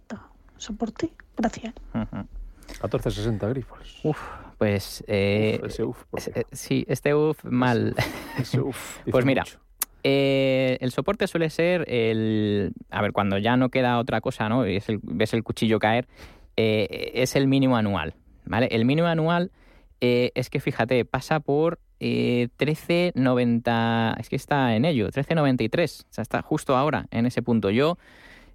Soporte. 0.58 1.10
Gracias. 1.36 1.74
14.60 1.92 3.48
Grifos. 3.48 4.00
Uf, 4.04 4.18
pues... 4.58 5.02
Eh, 5.08 5.60
ese 5.66 5.82
uf, 5.82 6.04
eh, 6.34 6.44
sí, 6.52 6.84
este 6.86 7.14
uf 7.14 7.42
mal. 7.44 7.96
Ese 8.38 8.60
uf, 8.60 8.98
pues 9.10 9.24
mira, 9.24 9.42
eh, 10.04 10.78
el 10.80 10.92
soporte 10.92 11.26
suele 11.26 11.50
ser 11.50 11.84
el... 11.88 12.74
A 12.90 13.02
ver, 13.02 13.10
cuando 13.12 13.38
ya 13.38 13.56
no 13.56 13.70
queda 13.70 13.98
otra 13.98 14.20
cosa, 14.20 14.48
¿no? 14.48 14.68
Y 14.68 14.80
ves 15.02 15.34
el 15.34 15.42
cuchillo 15.42 15.80
caer, 15.80 16.06
es 16.54 17.34
el 17.34 17.48
mínimo 17.48 17.76
anual, 17.76 18.14
¿vale? 18.44 18.68
El 18.70 18.84
mínimo 18.84 19.08
anual 19.08 19.50
es 20.00 20.48
que, 20.48 20.60
fíjate, 20.60 21.04
pasa 21.04 21.40
por 21.40 21.80
13.90, 22.02 24.12
eh, 24.12 24.20
es 24.20 24.28
que 24.28 24.36
está 24.36 24.74
en 24.74 24.84
ello, 24.84 25.08
13.93, 25.08 26.02
o 26.02 26.06
sea, 26.10 26.22
está 26.22 26.42
justo 26.42 26.76
ahora 26.76 27.06
en 27.10 27.26
ese 27.26 27.42
punto. 27.42 27.70
Yo, 27.70 27.98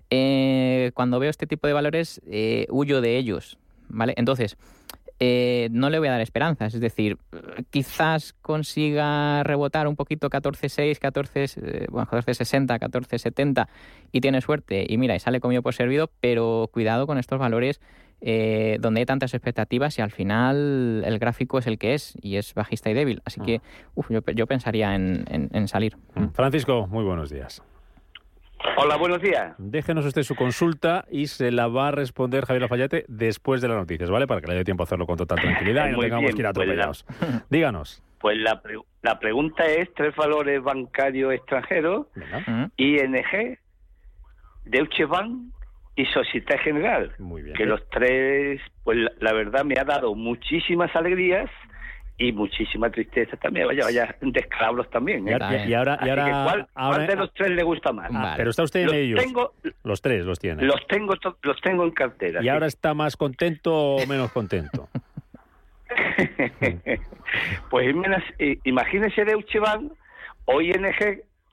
eh, 0.09 0.91
cuando 0.93 1.19
veo 1.19 1.29
este 1.29 1.47
tipo 1.47 1.67
de 1.67 1.73
valores, 1.73 2.21
eh, 2.27 2.67
huyo 2.69 2.99
de 2.99 3.17
ellos, 3.17 3.57
¿vale? 3.87 4.13
Entonces, 4.17 4.57
no 5.19 5.89
le 5.89 5.97
voy 5.97 6.09
a 6.09 6.11
dar 6.11 6.21
esperanzas, 6.21 6.75
es 6.75 6.81
decir, 6.81 7.17
quizás 7.71 8.33
consiga 8.33 9.41
rebotar 9.43 9.87
un 9.87 9.95
poquito 9.95 10.29
14.6, 10.29 10.99
14, 10.99 11.87
bueno, 11.89 12.07
14.60, 12.11 12.79
14.70 12.79 13.67
y 14.11 14.21
tiene 14.21 14.41
suerte 14.41 14.85
y 14.87 14.97
mira, 14.97 15.15
y 15.15 15.19
sale 15.19 15.39
comido 15.39 15.63
por 15.63 15.73
servido, 15.73 16.11
pero 16.21 16.69
cuidado 16.71 17.07
con 17.07 17.17
estos 17.17 17.39
valores 17.39 17.81
eh, 18.21 18.77
donde 18.79 19.01
hay 19.01 19.05
tantas 19.05 19.33
expectativas 19.33 19.97
y 19.99 20.01
al 20.01 20.11
final 20.11 21.03
el 21.05 21.19
gráfico 21.19 21.59
es 21.59 21.67
el 21.67 21.77
que 21.77 21.93
es 21.93 22.17
y 22.21 22.37
es 22.37 22.53
bajista 22.53 22.89
y 22.89 22.93
débil. 22.93 23.21
Así 23.25 23.39
que 23.41 23.61
ah. 23.97 24.31
yo, 24.33 24.47
pensaría 24.47 24.95
en, 24.95 25.67
salir. 25.67 25.97
Mm. 26.15 26.29
Francisco, 26.33 26.87
muy 26.87 27.03
buenos 27.03 27.29
días. 27.29 27.63
Hola, 28.75 28.97
buenos 28.97 29.21
días. 29.21 29.53
Déjenos 29.59 30.03
usted 30.05 30.23
su 30.23 30.35
consulta 30.35 31.05
y 31.11 31.27
se 31.27 31.51
la 31.51 31.67
va 31.67 31.89
a 31.89 31.91
responder 31.91 32.43
Javier 32.45 32.63
Lafayette 32.63 33.05
después 33.07 33.61
de 33.61 33.67
las 33.67 33.77
noticias, 33.77 34.09
¿vale? 34.09 34.25
Para 34.25 34.41
que 34.41 34.47
le 34.47 34.55
dé 34.55 34.63
tiempo 34.63 34.81
a 34.81 34.85
hacerlo 34.85 35.05
con 35.05 35.15
total 35.15 35.39
tranquilidad 35.39 35.87
y 35.87 35.91
no 35.91 35.97
Muy 35.97 36.05
tengamos 36.05 36.33
bien, 36.33 36.35
que 36.35 36.41
ir 36.41 36.53
pues 36.53 36.67
la- 36.67 36.83
atropellados. 36.83 37.05
Díganos. 37.51 38.03
Pues 38.19 38.35
la, 38.39 38.59
pre- 38.63 38.79
la 39.03 39.19
pregunta 39.19 39.63
es 39.67 39.93
tres 39.93 40.15
valores 40.15 40.63
bancarios 40.63 41.33
extranjeros, 41.33 42.07
Venga. 42.15 42.71
ING, 42.77 43.59
Deutsche 44.65 45.05
Bank 45.05 45.53
y 45.97 46.05
Societe 46.05 46.57
General. 46.59 47.11
Muy 47.19 47.41
bien. 47.41 47.55
Que 47.57 47.65
los 47.65 47.81
tres, 47.89 48.61
pues 48.85 48.97
la, 48.99 49.11
la 49.19 49.33
verdad 49.33 49.65
me 49.65 49.75
ha 49.79 49.83
dado 49.83 50.15
muchísimas 50.15 50.95
alegrías 50.95 51.49
y 52.19 52.31
muchísima 52.31 52.89
tristeza 52.89 53.35
también. 53.37 53.67
Vaya, 53.67 53.83
vaya, 53.83 54.15
descalabros 54.21 54.89
también. 54.89 55.27
Y 55.27 55.31
¿eh? 55.31 55.33
ahora, 55.33 55.65
y 55.67 55.73
ahora, 55.73 55.97
y 55.99 56.03
que 56.05 56.09
ahora- 56.11 56.23
¿cuál, 56.45 56.67
ahora- 56.75 56.95
cuál 56.97 57.07
de 57.07 57.15
los 57.15 57.33
tres 57.33 57.49
le 57.51 57.63
gusta 57.63 57.91
más? 57.91 58.09
Ah, 58.13 58.21
Vale. 58.23 58.33
pero 58.37 58.49
está 58.51 58.63
usted 58.63 58.79
en 58.81 58.85
Los 58.87 58.95
ellos. 58.95 59.19
tengo, 59.23 59.53
Los 59.83 60.01
tres 60.01 60.23
los 60.25 60.39
tiene. 60.39 60.63
los 60.63 60.87
tengo, 60.87 61.13
los 61.43 61.61
tengo 61.61 61.83
en 61.83 61.91
cartera. 61.91 62.39
¿Y 62.39 62.43
sí. 62.43 62.49
ahora 62.49 62.67
está 62.67 62.93
más 62.93 63.17
contento 63.17 63.73
o 63.75 64.07
menos 64.07 64.31
contento? 64.31 64.87
pues 67.69 67.87
imagínese- 68.65 69.21
eh, 69.21 69.25
Deutsche 69.25 69.59
Bank 69.59 69.91
o 70.45 70.61
ING 70.61 70.85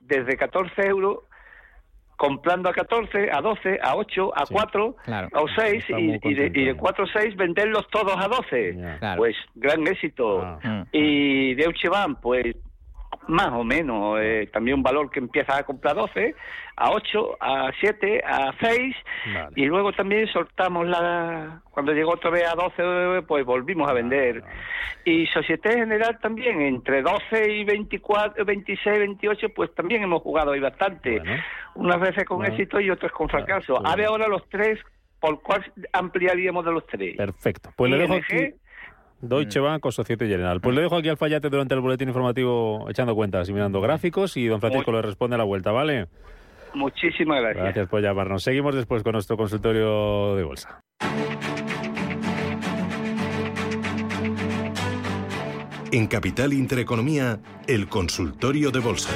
desde 0.01 0.37
14 0.37 0.87
euros 0.87 1.19
comprando 2.17 2.69
a 2.69 2.73
14, 2.73 3.29
a 3.31 3.41
12, 3.41 3.79
a 3.81 3.95
8, 3.95 4.33
a 4.35 4.45
Sí, 4.45 4.53
4, 4.53 4.95
claro. 5.03 5.27
a 5.33 5.55
6 5.55 5.83
Está 5.83 5.99
y, 5.99 6.19
y 6.23 6.33
de, 6.33 6.51
y 6.53 6.65
de 6.65 6.75
4 6.75 7.05
a 7.05 7.19
6 7.21 7.35
venderlos 7.35 7.87
todos 7.89 8.15
a 8.17 8.27
12. 8.27 8.75
Ya. 8.77 8.97
Claro. 8.99 9.17
Pues 9.17 9.35
gran 9.55 9.85
éxito. 9.87 10.41
Ah. 10.41 10.59
Mm. 10.63 10.83
Y 10.91 11.55
Deutsche 11.55 11.89
Bank, 11.89 12.19
pues 12.21 12.55
más 13.27 13.51
o 13.53 13.63
menos, 13.63 14.17
eh, 14.21 14.49
también 14.53 14.77
un 14.77 14.83
valor 14.83 15.09
que 15.09 15.19
empieza 15.19 15.57
a 15.57 15.63
comprar 15.63 15.95
12, 15.95 16.35
a 16.77 16.91
8, 16.91 17.37
a 17.39 17.71
7, 17.79 18.21
a 18.25 18.53
6, 18.59 18.95
Vale. 19.33 19.47
y 19.55 19.65
luego 19.65 19.93
también 19.93 20.27
soltamos 20.27 20.87
la... 20.87 21.61
Cuando 21.71 21.93
llegó 21.93 22.11
otra 22.13 22.29
vez 22.29 22.43
a 22.47 22.55
12, 22.55 23.21
pues 23.27 23.45
volvimos 23.45 23.89
a 23.89 23.93
vender. 23.93 24.41
vale. 24.41 24.53
Y 25.05 25.27
Societe 25.27 25.73
General 25.73 26.17
también, 26.19 26.61
entre 26.61 27.01
12 27.01 27.51
y 27.51 27.63
24, 27.63 28.43
26, 28.45 28.99
28, 28.99 29.49
pues 29.49 29.73
también 29.75 30.03
hemos 30.03 30.21
jugado 30.21 30.51
ahí 30.53 30.59
bastante. 30.59 31.19
Bueno. 31.19 31.43
Unas 31.75 31.99
veces 31.99 32.25
con 32.25 32.37
Bueno. 32.37 32.53
éxito 32.53 32.79
y 32.79 32.89
otras 32.89 33.11
con 33.11 33.29
fracaso. 33.29 33.75
pues 33.75 33.91
A 33.91 33.95
ver 33.95 34.07
bueno. 34.09 34.23
ahora 34.25 34.27
los 34.37 34.49
tres, 34.49 34.79
¿por 35.19 35.41
cuál 35.41 35.63
ampliaríamos 35.93 36.65
de 36.65 36.71
los 36.71 36.85
tres? 36.87 37.15
Perfecto. 37.17 37.69
Pues 37.75 37.91
le 37.91 37.97
dejo 37.99 38.13
aquí. 38.15 38.53
Deutsche 39.21 39.59
Bank 39.59 39.85
o 39.85 39.91
Societe 39.91 40.27
General. 40.27 40.61
Pues 40.61 40.75
le 40.75 40.81
dejo 40.81 40.95
aquí 40.97 41.09
al 41.09 41.17
Fallate 41.17 41.49
durante 41.49 41.73
el 41.73 41.81
boletín 41.81 42.07
informativo 42.09 42.85
echando 42.89 43.15
cuentas 43.15 43.49
y 43.49 43.53
mirando 43.53 43.81
gráficos 43.81 44.37
y 44.37 44.45
don 44.47 44.59
Francisco 44.61 44.91
Muy- 44.91 45.01
le 45.01 45.07
responde 45.07 45.35
a 45.35 45.37
la 45.37 45.43
vuelta, 45.45 45.71
¿vale? 45.71 46.07
Muchísimas 46.73 47.41
gracias. 47.41 47.63
Gracias 47.63 47.87
por 47.87 48.01
llamarnos. 48.01 48.43
Seguimos 48.43 48.75
después 48.75 49.01
con 49.03 49.13
nuestro 49.13 49.37
consultorio 49.37 50.35
de 50.35 50.43
bolsa. 50.43 50.81
En 55.91 56.07
Capital 56.07 56.51
Intereconomía, 56.51 57.39
el 57.67 57.87
consultorio 57.87 58.71
de 58.71 58.79
bolsa. 58.79 59.11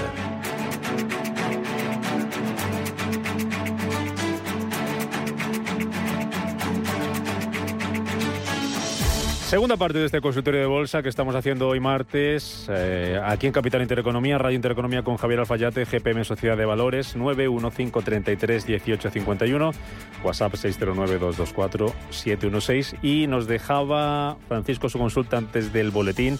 Segunda 9.50 9.78
parte 9.78 9.98
de 9.98 10.06
este 10.06 10.22
consultorio 10.22 10.60
de 10.60 10.68
bolsa 10.68 11.02
que 11.02 11.10
estamos 11.10 11.34
haciendo 11.34 11.68
hoy 11.70 11.80
martes, 11.80 12.68
eh, 12.70 13.20
aquí 13.26 13.48
en 13.48 13.54
Capital 13.54 13.82
Intereconomía, 13.82 14.38
Radio 14.38 14.56
Intereconomía 14.56 15.02
con 15.02 15.18
Javier 15.18 15.40
Alfayate, 15.40 15.86
GPM 15.86 16.24
Sociedad 16.24 16.56
de 16.56 16.66
Valores, 16.66 17.18
915331851, 17.18 19.74
WhatsApp 20.24 20.54
609224716 20.54 23.00
y 23.02 23.26
nos 23.26 23.48
dejaba 23.48 24.38
Francisco 24.48 24.88
su 24.88 25.00
consulta 25.00 25.38
antes 25.40 25.74
del 25.74 25.90
boletín. 25.90 26.38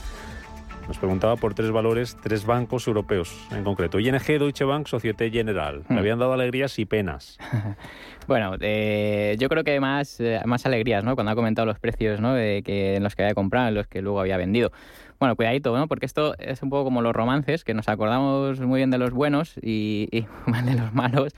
Nos 0.88 1.00
preguntaba 1.00 1.36
por 1.36 1.56
tres 1.56 1.72
valores, 1.72 2.16
tres 2.22 2.46
bancos 2.46 2.86
europeos 2.88 3.36
en 3.52 3.64
concreto. 3.64 4.00
ING, 4.00 4.20
Deutsche 4.24 4.66
Bank, 4.66 4.86
Societe 4.88 5.32
General. 5.32 5.84
Me 5.88 5.96
Hmm. 5.96 6.00
habían 6.00 6.20
dado 6.20 6.34
alegrías 6.34 6.78
y 6.78 6.86
penas. 6.86 7.40
Bueno, 8.30 8.56
eh, 8.62 9.36
yo 9.40 9.50
creo 9.50 9.64
que 9.64 9.80
más, 9.80 10.20
eh, 10.20 10.40
más 10.46 10.64
alegrías, 10.68 11.04
¿no? 11.04 11.16
Cuando 11.16 11.32
ha 11.32 11.36
comentado 11.36 11.66
los 11.66 11.80
precios, 11.80 12.22
¿no? 12.22 12.36
De 12.36 12.62
que 12.64 12.98
en 12.98 13.02
los 13.04 13.16
que 13.16 13.24
había 13.24 13.34
comprado, 13.34 13.70
en 13.70 13.74
los 13.74 13.88
que 13.88 14.04
luego 14.04 14.20
había 14.20 14.38
vendido. 14.38 14.72
Bueno, 15.20 15.36
cuidadito, 15.36 15.76
¿no? 15.76 15.88
Porque 15.88 16.06
esto 16.06 16.36
es 16.38 16.62
un 16.62 16.70
poco 16.70 16.84
como 16.84 17.02
los 17.02 17.12
romances, 17.12 17.64
que 17.64 17.74
nos 17.74 17.90
acordamos 17.90 18.60
muy 18.60 18.78
bien 18.82 18.92
de 18.92 19.00
los 19.00 19.10
buenos 19.14 19.58
y, 19.64 20.08
y 20.12 20.28
mal 20.46 20.64
de 20.64 20.76
los 20.76 20.94
malos, 20.94 21.34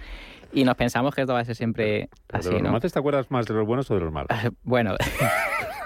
y 0.51 0.65
nos 0.65 0.75
pensamos 0.75 1.15
que 1.15 1.21
esto 1.21 1.33
va 1.33 1.39
a 1.39 1.45
ser 1.45 1.55
siempre 1.55 2.09
Pero 2.27 2.39
así, 2.39 2.49
¿De 2.49 2.55
los 2.55 2.61
¿no? 2.63 2.67
romances 2.67 2.91
te 2.91 2.99
acuerdas 2.99 3.31
más 3.31 3.45
de 3.45 3.53
los 3.53 3.65
buenos 3.65 3.89
o 3.89 3.93
de 3.95 4.01
los 4.01 4.11
malos? 4.11 4.27
Bueno, 4.63 4.95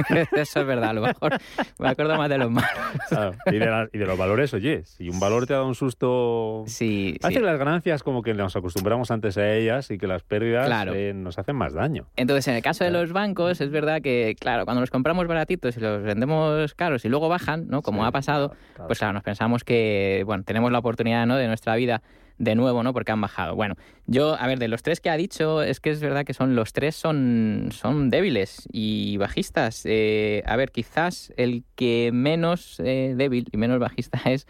eso 0.34 0.60
es 0.62 0.66
verdad, 0.66 0.90
a 0.90 0.94
lo 0.94 1.02
mejor 1.02 1.38
me 1.80 1.90
acuerdo 1.90 2.16
más 2.18 2.30
de 2.30 2.38
los 2.38 2.52
malos. 2.52 2.70
Claro, 3.10 3.32
y, 3.48 3.58
de 3.58 3.66
la- 3.66 3.88
y 3.92 3.98
de 3.98 4.06
los 4.06 4.18
valores, 4.18 4.54
oye, 4.54 4.84
si 4.86 5.10
un 5.10 5.20
valor 5.20 5.46
te 5.48 5.54
ha 5.54 5.58
dado 5.58 5.68
un 5.68 5.76
susto... 5.76 6.64
Sí, 6.68 7.18
Hace 7.24 7.36
sí. 7.36 7.42
las 7.42 7.58
ganancias 7.58 8.04
como 8.04 8.22
que 8.22 8.34
nos 8.34 8.56
acostumbramos 8.56 9.12
antes 9.12 9.38
a 9.38 9.54
ellas 9.54 9.92
y 9.92 9.98
que 9.98 10.08
las 10.08 10.24
pérdidas 10.24 10.66
Claro. 10.68 10.94
eh, 10.94 11.14
nos 11.14 11.38
hacen 11.40 11.56
más 11.56 11.74
daño. 11.74 12.08
Entonces, 12.16 12.48
en 12.48 12.56
el 12.56 12.62
caso 12.62 12.84
de 12.84 12.92
los 12.92 13.12
bancos, 13.14 13.62
es 13.62 13.70
verdad 13.72 14.02
que, 14.02 14.36
claro, 14.40 14.66
cuando 14.66 14.82
los 14.82 14.90
compramos 14.92 15.28
baratitos 15.28 15.78
y 15.78 15.80
los 15.80 16.04
vendemos 16.04 16.74
caros 16.74 17.06
y 17.06 17.10
luego 17.10 17.30
bajan, 17.30 17.68
¿no? 17.68 17.82
Como 17.82 18.02
Sí, 18.04 18.08
ha 18.08 18.12
pasado, 18.12 18.54
pues 18.88 19.00
claro, 19.00 19.14
nos 19.14 19.24
pensamos 19.24 19.64
que, 19.64 20.24
bueno, 20.26 20.44
tenemos 20.44 20.72
la 20.72 20.80
oportunidad, 20.80 21.26
¿no? 21.26 21.36
De 21.38 21.48
nuestra 21.48 21.76
vida 21.76 22.02
de 22.38 22.56
nuevo, 22.56 22.84
¿no? 22.84 22.94
Porque 22.94 23.12
han 23.12 23.22
bajado. 23.22 23.56
Bueno, 23.56 23.76
yo, 24.08 24.36
a 24.36 24.48
ver, 24.48 24.60
de 24.60 24.68
los 24.68 24.84
tres 24.84 25.00
que 25.00 25.10
ha 25.10 25.18
dicho, 25.18 25.62
es 25.62 25.80
que 25.80 25.90
es 25.90 26.02
verdad 26.02 26.26
que 26.26 26.34
son 26.34 26.56
los 26.56 26.74
tres 26.74 26.96
son, 26.96 27.70
son 27.72 28.10
débiles 28.10 28.68
y 28.72 29.18
bajistas. 29.18 29.84
Eh, 29.86 30.44
a 30.46 30.56
ver, 30.56 30.72
quizás 30.72 31.34
el 31.38 31.64
que 31.76 32.12
menos 32.14 32.80
eh, 32.80 33.14
débil 33.16 33.48
y 33.52 33.58
menos 33.58 33.80
bajista 33.80 34.20
es, 34.26 34.48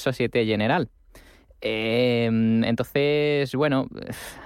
Societe 0.00 0.44
General. 0.46 0.88
Eh, 1.66 2.26
entonces, 2.26 3.54
bueno, 3.54 3.88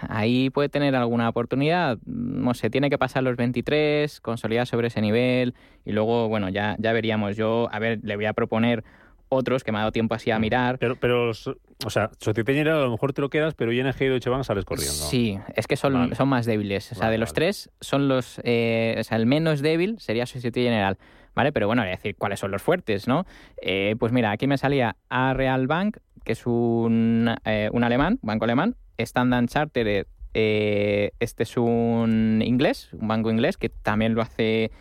ahí 0.09 0.51
puede 0.51 0.69
tener 0.69 0.95
alguna 0.95 1.29
oportunidad. 1.29 1.99
No 2.07 2.55
sé, 2.55 2.71
tiene 2.71 2.91
que 2.91 2.99
pasar 2.99 3.25
los 3.25 3.37
23, 3.37 4.21
consolidar 4.21 4.67
sobre 4.67 4.87
ese 4.87 5.01
nivel 5.01 5.55
y 5.85 5.93
luego, 5.93 6.29
bueno, 6.29 6.49
ya, 6.49 6.77
ya 6.79 6.93
veríamos. 6.93 7.37
Yo, 7.37 7.69
a 7.73 7.79
ver, 7.81 7.99
le 8.03 8.15
voy 8.15 8.27
a 8.27 8.35
proponer 8.35 8.85
otros 9.29 9.65
que 9.65 9.73
me 9.73 9.79
ha 9.79 9.81
dado 9.83 9.93
tiempo 9.93 10.15
así 10.15 10.31
a 10.31 10.39
mirar. 10.39 10.79
Pero, 10.79 10.97
pero 10.97 11.27
los- 11.27 11.47
o 11.49 11.91
sea, 11.91 12.11
Societe 12.19 12.53
General 12.55 12.79
a 12.79 12.85
lo 12.85 12.91
mejor 12.91 13.13
te 13.13 13.21
lo 13.21 13.31
quedas, 13.31 13.55
pero 13.55 13.73
ING 13.73 13.87
y 14.01 14.05
Deutsche 14.07 14.31
Bank 14.31 14.45
sales 14.45 14.65
corriendo. 14.65 14.93
Sí, 14.93 15.39
es 15.55 15.67
que 15.67 15.77
son, 15.77 15.93
Vale. 15.95 16.15
son 16.15 16.29
más 16.29 16.47
débiles. 16.47 16.91
O 16.93 16.95
sea, 16.95 17.03
Vale, 17.05 17.13
de 17.13 17.19
los 17.19 17.31
vale. 17.31 17.35
tres, 17.35 17.71
son 17.81 18.09
los. 18.09 18.41
eh, 18.45 18.97
o 18.99 19.05
sea, 19.05 19.17
el 19.17 19.27
menos 19.27 19.61
débil 19.61 19.99
sería 20.01 20.27
Societe 20.27 20.63
General. 20.63 20.99
¿Vale? 21.35 21.53
Pero 21.53 21.69
bueno, 21.69 21.83
voy 21.83 21.89
a 21.89 21.95
decir 21.95 22.17
cuáles 22.17 22.41
son 22.41 22.51
los 22.51 22.61
fuertes, 22.63 23.07
¿no? 23.07 23.25
Eh, 23.63 23.95
pues 24.01 24.11
mira, 24.11 24.33
aquí 24.33 24.49
me 24.49 24.59
salía 24.59 24.97
A 25.09 25.35
Real 25.35 25.69
Bank, 25.69 25.99
que 26.25 26.33
es 26.33 26.45
un, 26.47 27.33
eh, 27.45 27.69
un 27.73 27.85
alemán, 27.85 28.19
banco 28.23 28.45
alemán. 28.45 28.75
Standard 28.97 29.47
Chartered, 29.47 30.07
eh, 30.35 31.13
este 31.21 31.45
es 31.45 31.57
un 31.57 32.43
inglés, 32.45 32.89
un 32.93 33.07
banco 33.07 33.31
inglés 33.31 33.57
que 33.57 33.69
también 33.69 34.15
lo 34.15 34.23
hace. 34.23 34.73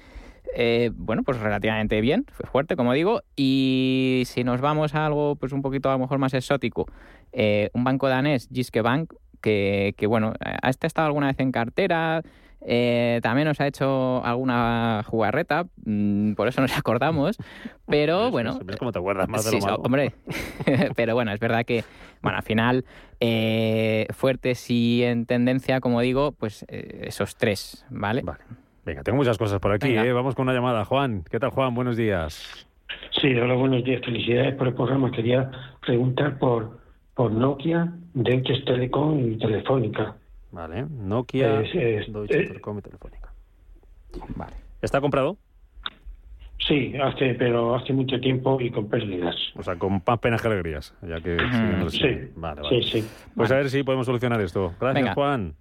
Eh, 0.56 0.92
bueno, 0.94 1.24
pues 1.24 1.40
relativamente 1.40 2.02
bien, 2.02 2.26
fuerte, 2.52 2.76
como 2.76 2.94
digo. 2.94 3.22
Y 3.36 4.24
si 4.26 4.44
nos 4.44 4.62
vamos 4.62 4.96
a 4.96 5.06
algo, 5.06 5.36
pues 5.36 5.52
un 5.52 5.62
poquito 5.62 5.90
a 5.90 5.94
lo 5.94 6.00
mejor 6.00 6.20
más 6.20 6.34
exótico, 6.34 6.86
eh, 7.32 7.70
un 7.74 7.84
banco 7.84 8.08
danés, 8.08 8.50
Jyske 8.52 8.82
Bank, 8.82 9.14
que, 9.42 9.94
que, 9.98 10.08
bueno, 10.08 10.34
ha 10.40 10.70
estado 10.70 11.08
alguna 11.08 11.28
vez 11.28 11.40
en 11.40 11.52
cartera, 11.52 12.24
eh, 12.62 13.20
también 13.22 13.48
nos 13.48 13.62
ha 13.62 13.68
hecho 13.68 14.24
alguna 14.26 15.04
jugarreta, 15.06 15.68
mm, 15.86 16.34
por 16.34 16.48
eso 16.48 16.62
nos 16.62 16.72
acordamos, 16.78 17.38
pero 17.86 18.32
bueno... 18.32 18.60
¿Ves 18.66 18.78
cómo 18.78 18.92
te 18.92 19.00
acuerdas 19.00 19.30
más 19.30 19.46
de 19.46 19.52
lo 19.52 19.60
malo? 19.60 19.82
hombre, 19.84 20.14
pero 20.96 21.14
bueno, 21.14 21.32
es 21.32 21.40
verdad 21.40 21.66
que, 21.66 21.84
bueno, 22.22 22.38
al 22.38 22.44
final, 22.44 22.86
eh, 23.20 24.08
fuertes 24.12 24.70
y 24.70 25.04
en 25.04 25.26
tendencia, 25.26 25.80
como 25.80 26.02
digo, 26.02 26.32
pues 26.32 26.66
eh, 26.68 27.04
esos 27.04 27.36
tres, 27.36 27.86
¿vale? 27.90 28.22
Vale. 28.24 28.44
Venga, 28.88 29.04
tengo 29.04 29.18
muchas 29.18 29.38
cosas 29.38 29.60
por 29.60 29.74
aquí. 29.74 29.90
¿eh? 29.98 30.14
Vamos 30.14 30.34
con 30.34 30.44
una 30.44 30.54
llamada. 30.54 30.86
Juan, 30.86 31.26
¿qué 31.30 31.40
tal, 31.42 31.50
Juan? 31.50 31.76
Buenos 31.76 31.98
días. 31.98 32.66
Sí, 33.22 33.34
hola, 33.36 33.54
buenos 33.56 33.84
días. 33.84 34.00
Felicidades 34.06 34.56
por 34.56 34.68
el 34.70 34.76
programa. 34.76 35.12
Quería 35.12 35.52
preguntar 35.86 36.40
por, 36.40 36.80
por 37.14 37.30
Nokia, 37.34 37.92
Deutsche 38.14 38.62
Telekom 38.66 39.20
y 39.34 39.38
Telefónica. 39.38 40.16
Vale. 40.54 40.86
Nokia, 40.90 41.60
Es- 41.64 41.76
es- 41.76 42.14
Deutsche 42.14 42.40
eh, 42.44 42.48
Telekom 42.48 42.78
y 42.78 42.82
Telefónica. 42.82 43.34
Vale. 44.38 44.54
¿Está 44.82 45.02
comprado? 45.02 45.36
Sí, 46.66 46.94
hace, 47.04 47.34
pero 47.34 47.76
hace 47.76 47.92
mucho 47.92 48.22
tiempo 48.22 48.58
y 48.62 48.72
con 48.72 48.88
pérdidas. 48.88 49.36
O 49.58 49.64
sea, 49.64 49.76
con 49.76 50.02
más 50.08 50.20
penas 50.20 50.42
que 50.42 50.48
alegrías, 50.48 50.96
ya 51.02 51.20
que 51.20 51.38
Sí, 51.38 51.98
siguiente. 51.98 52.32
Vale, 52.38 52.62
vale. 52.62 52.82
sí, 52.84 53.02
sí. 53.02 53.08
Pues 53.36 53.50
Vale. 53.50 53.54
a 53.54 53.58
ver 53.64 53.70
si 53.70 53.84
podemos 53.84 54.06
solucionar 54.06 54.40
esto. 54.40 54.74
Gracias, 54.80 54.94
Venga. 55.04 55.14
Juan. 55.14 55.56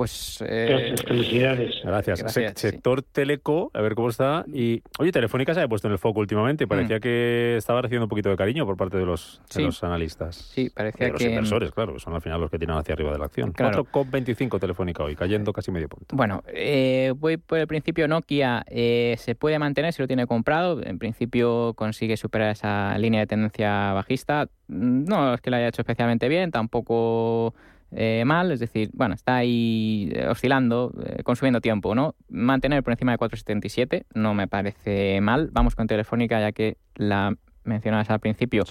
Pues... 0.00 0.42
Eh, 0.48 0.94
felicidades. 1.06 1.74
Gracias. 1.84 2.24
sector 2.54 3.02
Teleco, 3.02 3.70
a 3.74 3.82
ver 3.82 3.94
cómo 3.94 4.08
está. 4.08 4.46
Y, 4.50 4.82
oye, 4.98 5.12
Telefónica 5.12 5.52
se 5.52 5.60
ha 5.60 5.68
puesto 5.68 5.88
en 5.88 5.92
el 5.92 5.98
foco 5.98 6.20
últimamente. 6.20 6.66
Parecía 6.66 6.96
mm. 6.96 7.00
que 7.00 7.56
estaba 7.58 7.82
recibiendo 7.82 8.06
un 8.06 8.08
poquito 8.08 8.30
de 8.30 8.36
cariño 8.38 8.64
por 8.64 8.78
parte 8.78 8.96
de 8.96 9.04
los, 9.04 9.42
los 9.56 9.84
analistas. 9.84 10.36
Sí, 10.36 10.70
parecía 10.70 11.08
de 11.08 11.12
los 11.12 11.20
inversores, 11.20 11.70
claro, 11.72 11.92
que 11.92 12.00
son 12.00 12.14
al 12.14 12.22
final 12.22 12.40
los 12.40 12.50
que 12.50 12.58
tiran 12.58 12.78
hacia 12.78 12.94
arriba 12.94 13.12
de 13.12 13.18
la 13.18 13.26
acción. 13.26 13.52
Claro. 13.52 13.84
COP25 13.84 14.58
Telefónica 14.58 15.04
hoy, 15.04 15.16
cayendo 15.16 15.52
casi 15.52 15.70
medio 15.70 15.90
punto. 15.90 16.16
Bueno, 16.16 16.42
eh, 16.46 17.12
voy 17.18 17.36
por 17.36 17.58
el 17.58 17.66
principio. 17.66 18.08
Nokia 18.08 18.64
eh, 18.68 19.16
se 19.18 19.34
puede 19.34 19.58
mantener 19.58 19.92
si 19.92 20.00
lo 20.00 20.06
tiene 20.06 20.26
comprado. 20.26 20.82
En 20.82 20.98
principio 20.98 21.74
consigue 21.74 22.16
superar 22.16 22.52
esa 22.52 22.96
línea 22.96 23.20
de 23.20 23.26
tendencia 23.26 23.92
bajista. 23.92 24.48
No 24.66 25.34
es 25.34 25.42
que 25.42 25.50
lo 25.50 25.56
haya 25.56 25.68
hecho 25.68 25.82
especialmente 25.82 26.26
bien, 26.30 26.50
tampoco 26.52 27.54
eh, 27.92 28.22
mal, 28.24 28.52
es 28.52 28.60
decir, 28.60 28.90
bueno, 28.92 29.14
está 29.14 29.36
ahí 29.36 30.10
eh, 30.14 30.28
oscilando, 30.28 30.92
eh, 31.04 31.22
consumiendo 31.22 31.60
tiempo, 31.60 31.94
¿no? 31.94 32.14
Mantener 32.28 32.82
por 32.82 32.92
encima 32.92 33.12
de 33.12 33.18
4,77 33.18 34.04
no 34.14 34.34
me 34.34 34.46
parece 34.46 35.20
mal. 35.20 35.50
Vamos 35.52 35.74
con 35.74 35.86
Telefónica, 35.86 36.40
ya 36.40 36.52
que 36.52 36.76
la 36.94 37.34
mencionabas 37.64 38.10
al 38.10 38.20
principio. 38.20 38.64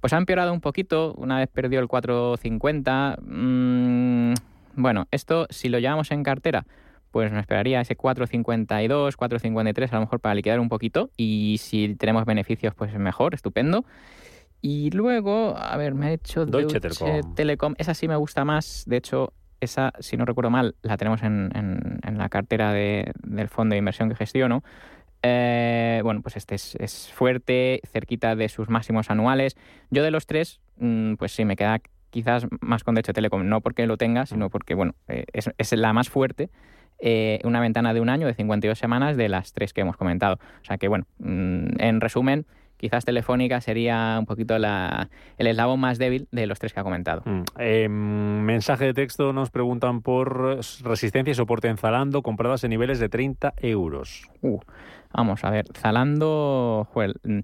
Pues 0.00 0.12
ha 0.12 0.18
empeorado 0.18 0.52
un 0.52 0.60
poquito, 0.60 1.14
una 1.16 1.38
vez 1.38 1.48
perdió 1.48 1.80
el 1.80 1.88
4,50. 1.88 3.18
Mm, 3.20 4.34
bueno, 4.76 5.06
esto 5.10 5.46
si 5.50 5.68
lo 5.68 5.78
llevamos 5.78 6.10
en 6.10 6.22
cartera, 6.22 6.66
pues 7.10 7.30
nos 7.30 7.40
esperaría 7.40 7.80
ese 7.80 7.96
4,52, 7.96 9.16
4,53 9.16 9.88
a 9.90 9.94
lo 9.94 10.00
mejor 10.00 10.20
para 10.20 10.34
liquidar 10.34 10.60
un 10.60 10.68
poquito 10.68 11.10
y 11.16 11.56
si 11.60 11.94
tenemos 11.94 12.24
beneficios 12.24 12.74
pues 12.74 12.92
mejor, 12.98 13.34
estupendo. 13.34 13.84
Y 14.66 14.90
luego, 14.92 15.54
a 15.58 15.76
ver, 15.76 15.92
me 15.94 16.06
ha 16.06 16.12
hecho 16.12 16.46
Deutsche, 16.46 16.80
Telekom. 17.34 17.74
Esa 17.76 17.92
sí 17.92 18.08
me 18.08 18.16
gusta 18.16 18.46
más. 18.46 18.84
De 18.86 18.96
hecho, 18.96 19.34
esa, 19.60 19.92
si 19.98 20.16
no 20.16 20.24
recuerdo 20.24 20.48
mal, 20.48 20.74
la 20.80 20.96
tenemos 20.96 21.22
en, 21.22 21.50
en, 21.54 22.16
la 22.16 22.30
cartera 22.30 22.72
de, 22.72 23.12
del 23.24 23.50
fondo 23.50 23.74
de 23.74 23.80
inversión 23.80 24.08
que 24.08 24.14
gestiono. 24.14 24.64
Eh, 25.22 26.00
bueno, 26.02 26.22
pues 26.22 26.38
este 26.38 26.54
es, 26.54 27.10
fuerte, 27.12 27.82
cerquita 27.92 28.36
de 28.36 28.48
sus 28.48 28.70
máximos 28.70 29.10
anuales. 29.10 29.54
Yo 29.90 30.02
de 30.02 30.10
los 30.10 30.24
tres, 30.24 30.62
mm, 30.78 31.16
pues 31.16 31.32
sí, 31.32 31.44
me 31.44 31.56
queda 31.56 31.82
quizás 32.08 32.46
más 32.62 32.84
con 32.84 32.94
Deutsche 32.94 33.12
Telekom, 33.12 33.46
no 33.46 33.60
porque 33.60 33.86
lo 33.86 33.98
tenga, 33.98 34.24
sino 34.24 34.48
porque, 34.48 34.72
bueno, 34.72 34.94
eh, 35.08 35.26
es, 35.34 35.50
es, 35.58 35.72
la 35.74 35.92
más 35.92 36.08
fuerte. 36.08 36.48
Eh, 37.00 37.38
una 37.44 37.60
ventana 37.60 37.92
de 37.92 38.00
un 38.00 38.08
año 38.08 38.26
de 38.26 38.32
52 38.32 38.78
semanas 38.78 39.18
de 39.18 39.28
las 39.28 39.52
tres 39.52 39.74
que 39.74 39.82
hemos 39.82 39.98
comentado. 39.98 40.36
O 40.62 40.64
sea 40.64 40.78
que, 40.78 40.88
bueno, 40.88 41.04
mm, 41.18 41.82
en 41.82 42.00
resumen, 42.00 42.46
quizás 42.76 43.04
Telefónica 43.04 43.60
sería 43.60 44.16
un 44.18 44.26
poquito 44.26 44.58
la, 44.58 45.08
el 45.38 45.46
eslabón 45.46 45.80
más 45.80 45.98
débil 45.98 46.28
de 46.30 46.46
los 46.46 46.58
tres 46.58 46.72
que 46.72 46.80
ha 46.80 46.82
comentado. 46.82 47.22
Mm. 47.24 47.42
Em, 47.58 48.40
mensaje 48.42 48.86
de 48.86 48.94
texto 48.94 49.32
nos 49.32 49.50
preguntan 49.50 50.02
por 50.02 50.58
resistencia 50.84 51.32
y 51.32 51.34
soporte 51.34 51.68
en 51.68 51.76
Zalando 51.76 52.22
compradas 52.22 52.64
en 52.64 52.70
niveles 52.70 52.98
de 52.98 53.08
30 53.08 53.54
euros. 53.58 54.28
Uh, 54.42 54.60
vamos 55.12 55.44
a 55.44 55.50
ver, 55.50 55.66
Zalando, 55.74 56.88
Joel, 56.92 57.14
mm, 57.24 57.40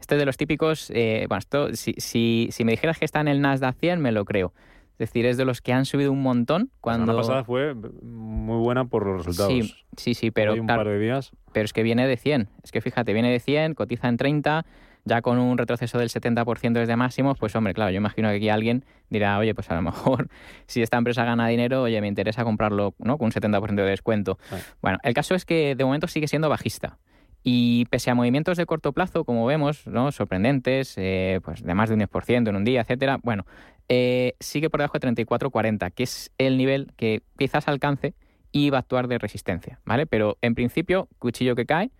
este 0.00 0.14
es 0.14 0.18
de 0.18 0.26
los 0.26 0.36
típicos, 0.36 0.90
eh, 0.94 1.26
bueno, 1.28 1.38
esto, 1.38 1.74
si, 1.74 1.94
si, 1.98 2.48
si 2.50 2.64
me 2.64 2.72
dijeras 2.72 2.98
que 2.98 3.04
está 3.04 3.20
en 3.20 3.28
el 3.28 3.40
Nasdaq 3.40 3.76
100, 3.76 4.00
me 4.00 4.12
lo 4.12 4.24
creo. 4.24 4.52
Es 5.00 5.08
decir, 5.08 5.24
es 5.24 5.38
de 5.38 5.46
los 5.46 5.62
que 5.62 5.72
han 5.72 5.86
subido 5.86 6.12
un 6.12 6.20
montón. 6.20 6.70
Cuando... 6.82 7.06
La 7.06 7.22
semana 7.22 7.42
pasada 7.42 7.44
fue 7.44 7.74
muy 7.74 8.58
buena 8.58 8.84
por 8.84 9.06
los 9.06 9.24
resultados. 9.24 9.50
Sí, 9.50 9.74
sí, 9.96 10.12
sí 10.12 10.30
pero... 10.30 10.52
un 10.52 10.66
par 10.66 10.86
de 10.86 10.98
días. 10.98 11.32
Pero 11.52 11.64
es 11.64 11.72
que 11.72 11.82
viene 11.82 12.06
de 12.06 12.18
100. 12.18 12.50
Es 12.62 12.70
que 12.70 12.82
fíjate, 12.82 13.14
viene 13.14 13.32
de 13.32 13.40
100, 13.40 13.72
cotiza 13.72 14.08
en 14.08 14.18
30, 14.18 14.66
ya 15.06 15.22
con 15.22 15.38
un 15.38 15.56
retroceso 15.56 15.98
del 15.98 16.10
70% 16.10 16.72
desde 16.72 16.96
máximos, 16.96 17.38
pues 17.38 17.56
hombre, 17.56 17.72
claro, 17.72 17.90
yo 17.92 17.96
imagino 17.96 18.28
que 18.28 18.36
aquí 18.36 18.50
alguien 18.50 18.84
dirá, 19.08 19.38
oye, 19.38 19.54
pues 19.54 19.70
a 19.70 19.74
lo 19.74 19.80
mejor 19.80 20.28
si 20.66 20.82
esta 20.82 20.98
empresa 20.98 21.24
gana 21.24 21.48
dinero, 21.48 21.80
oye, 21.80 21.98
me 22.02 22.08
interesa 22.08 22.44
comprarlo 22.44 22.94
¿no? 22.98 23.16
con 23.16 23.26
un 23.26 23.32
70% 23.32 23.76
de 23.76 23.82
descuento. 23.84 24.38
Bueno, 24.82 24.98
el 25.02 25.14
caso 25.14 25.34
es 25.34 25.46
que 25.46 25.76
de 25.76 25.84
momento 25.84 26.08
sigue 26.08 26.28
siendo 26.28 26.50
bajista. 26.50 26.98
Y 27.42 27.86
pese 27.86 28.10
a 28.10 28.14
movimientos 28.14 28.58
de 28.58 28.66
corto 28.66 28.92
plazo, 28.92 29.24
como 29.24 29.46
vemos, 29.46 29.86
¿no? 29.86 30.12
sorprendentes, 30.12 30.92
eh, 30.98 31.40
pues 31.42 31.62
de 31.62 31.74
más 31.74 31.88
de 31.88 31.94
un 31.94 32.02
10% 32.02 32.50
en 32.50 32.54
un 32.54 32.64
día, 32.64 32.82
etcétera, 32.82 33.18
bueno, 33.22 33.46
eh, 33.92 34.36
sigue 34.38 34.70
por 34.70 34.78
debajo 34.78 35.00
de 35.00 35.08
34.40, 35.08 35.92
que 35.92 36.04
es 36.04 36.30
el 36.38 36.56
nivel 36.56 36.92
que 36.96 37.22
quizás 37.36 37.66
alcance 37.66 38.14
y 38.52 38.70
va 38.70 38.78
a 38.78 38.80
actuar 38.80 39.08
de 39.08 39.18
resistencia, 39.18 39.80
¿vale? 39.84 40.06
Pero 40.06 40.38
en 40.42 40.54
principio, 40.54 41.08
cuchillo 41.18 41.56
que 41.56 41.66
cae, 41.66 41.90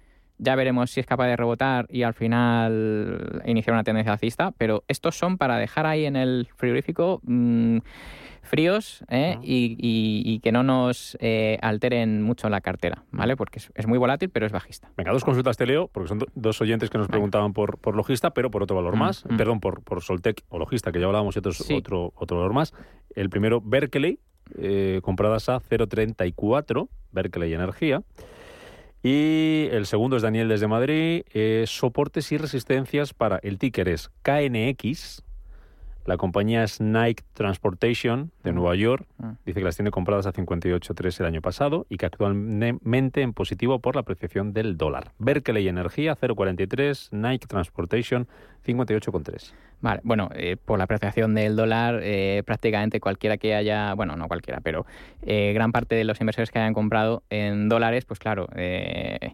ya 0.41 0.57
veremos 0.57 0.91
si 0.91 1.01
es 1.01 1.07
capaz 1.07 1.27
de 1.27 1.37
rebotar 1.37 1.87
y 1.91 2.03
al 2.03 2.15
final 2.15 3.43
iniciar 3.45 3.75
una 3.75 3.85
tendencia 3.85 4.13
alcista, 4.13 4.53
pero 4.57 4.85
estos 4.89 5.17
son 5.17 5.39
para 5.39 5.59
dejar 5.59 5.87
ahí 5.87 6.07
en 6.07 6.17
el 6.17 6.49
frigorífico 6.57 7.21
mm, 7.25 7.79
fríos 8.43 9.05
¿eh? 9.09 9.39
y, 9.43 10.41
que 10.41 10.51
no 10.51 10.63
nos 10.63 11.17
eh, 11.21 11.59
alteren 11.63 12.23
mucho 12.23 12.49
la 12.49 12.61
cartera, 12.61 13.05
¿vale? 13.13 13.37
Porque 13.37 13.61
es, 13.75 13.87
muy 13.87 13.99
volátil, 13.99 14.31
pero 14.31 14.47
es 14.47 14.53
bajista. 14.53 14.91
Venga, 14.97 15.13
dos 15.13 15.25
consultas 15.25 15.57
te 15.57 15.67
leo, 15.67 15.89
porque 15.89 16.09
son 16.09 16.21
dos 16.35 16.61
oyentes 16.61 16.91
que 16.91 16.99
nos 16.99 17.07
preguntaban 17.07 17.53
por, 17.53 17.79
por 17.79 17.95
logista, 17.95 18.31
pero 18.31 18.51
por 18.51 18.63
otro 18.63 18.77
valor 18.77 18.97
mm, 18.97 18.99
más, 18.99 19.25
mm. 19.25 19.37
perdón, 19.37 19.61
por, 19.61 19.83
por 19.83 20.03
Soltec 20.03 20.43
o 20.49 20.59
logista, 20.59 20.91
que 20.91 20.99
ya 20.99 21.07
hablábamos, 21.07 21.37
y 21.37 21.39
otro, 21.39 22.13
otro 22.17 22.37
valor 22.37 22.53
más. 22.53 22.75
El 23.15 23.31
primero, 23.31 23.61
Berkeley, 23.61 24.19
eh, 24.59 25.01
compradas 25.03 25.49
a 25.49 25.61
0,34, 25.61 26.89
Berkeley 27.13 27.55
Energía. 27.55 28.03
Y 29.03 29.69
el 29.71 29.87
segundo 29.87 30.17
es 30.17 30.23
Daniel 30.23 30.49
desde 30.49 30.69
Madrid. 30.69 31.23
soportes 31.67 32.33
y 32.33 32.37
resistencias 32.37 33.15
para 33.15 33.39
el 33.43 33.59
ticker 33.59 33.89
es 33.89 34.11
KNX, 34.23 35.23
la 36.07 36.17
compañía 36.17 36.65
es 36.65 36.81
Nike 36.81 37.23
Transportation 37.35 38.33
de 38.43 38.53
Nueva 38.53 38.75
York. 38.75 39.07
Ah. 39.23 39.35
Dice 39.45 39.61
que 39.61 39.65
las 39.65 39.77
tiene 39.77 39.91
compradas 39.91 40.27
a 40.27 40.33
58.3 40.33 41.21
el 41.21 41.27
año 41.27 41.41
pasado 41.43 41.87
y 41.89 41.99
que 41.99 42.07
actualmente 42.07 43.23
en 43.23 43.33
positivo 43.33 43.79
por 43.79 43.95
la 43.95 44.03
apreciación 44.03 44.53
del 44.53 44.77
dólar. 44.77 45.13
Berkeley 45.19 45.69
Energía 45.69 46.17
0.43, 46.17 47.13
Nike 47.13 47.47
Transportation 47.47 48.29
58.3. 48.67 49.53
Vale, 49.81 50.01
bueno, 50.05 50.29
eh, 50.35 50.57
por 50.63 50.79
la 50.79 50.85
apreciación 50.85 51.35
del 51.35 51.57
dólar, 51.57 52.01
eh, 52.03 52.43
prácticamente 52.45 53.01
cualquiera 53.01 53.39
que 53.39 53.55
haya, 53.55 53.95
bueno, 53.95 54.17
no 54.17 54.29
cualquiera, 54.29 54.61
pero 54.61 54.85
eh, 55.23 55.53
gran 55.55 55.73
parte 55.73 55.95
de 55.95 56.05
los 56.05 56.21
inversores 56.21 56.51
que 56.51 56.59
hayan 56.59 56.75
comprado 56.75 57.23
en 57.31 57.69
dólares, 57.69 58.05
pues 58.05 58.19
claro, 58.19 58.47
ve 58.55 59.33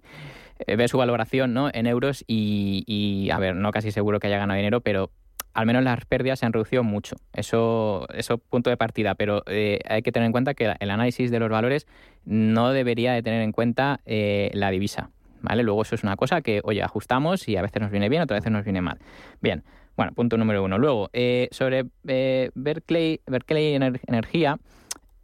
su 0.89 0.99
valoración 0.99 1.53
¿no? 1.53 1.69
en 1.73 1.87
euros 1.87 2.25
y, 2.27 2.85
y, 2.87 3.31
a 3.31 3.39
ver, 3.39 3.57
no 3.57 3.73
casi 3.73 3.91
seguro 3.91 4.21
que 4.21 4.29
haya 4.29 4.39
ganado 4.39 4.57
dinero, 4.57 4.81
pero 4.81 5.11
al 5.57 5.65
menos 5.65 5.83
las 5.83 6.05
pérdidas 6.05 6.39
se 6.39 6.45
han 6.45 6.53
reducido 6.53 6.85
mucho. 6.85 7.17
Eso, 7.33 8.07
eso 8.13 8.37
punto 8.37 8.69
de 8.69 8.77
partida, 8.77 9.15
pero 9.15 9.43
eh, 9.47 9.81
hay 9.89 10.03
que 10.03 10.13
tener 10.13 10.27
en 10.27 10.33
cuenta 10.33 10.53
que 10.53 10.75
el 10.79 10.91
análisis 10.91 11.31
de 11.31 11.39
los 11.39 11.49
valores 11.49 11.87
no 12.27 12.73
debería 12.73 13.15
de 13.15 13.23
tener 13.23 13.41
en 13.41 13.53
cuenta 13.53 14.01
eh, 14.05 14.51
la 14.53 14.71
divisa. 14.71 15.09
¿vale? 15.41 15.63
Luego 15.63 15.81
eso 15.81 15.95
es 15.95 16.03
una 16.03 16.15
cosa 16.17 16.43
que, 16.43 16.61
oye, 16.63 16.83
ajustamos 16.83 17.49
y 17.49 17.57
a 17.57 17.63
veces 17.63 17.81
nos 17.81 17.91
viene 17.91 18.11
bien, 18.11 18.21
otras 18.21 18.41
veces 18.41 18.53
nos 18.53 18.65
viene 18.65 18.83
mal. 18.83 18.99
Bien, 19.41 19.65
bueno, 19.97 20.13
punto 20.13 20.37
número 20.37 20.63
uno. 20.63 20.77
Luego, 20.77 21.09
eh, 21.15 21.49
sobre 21.53 21.87
Berkeley, 22.03 23.23
Berkeley 23.27 23.75
Energía, 24.07 24.59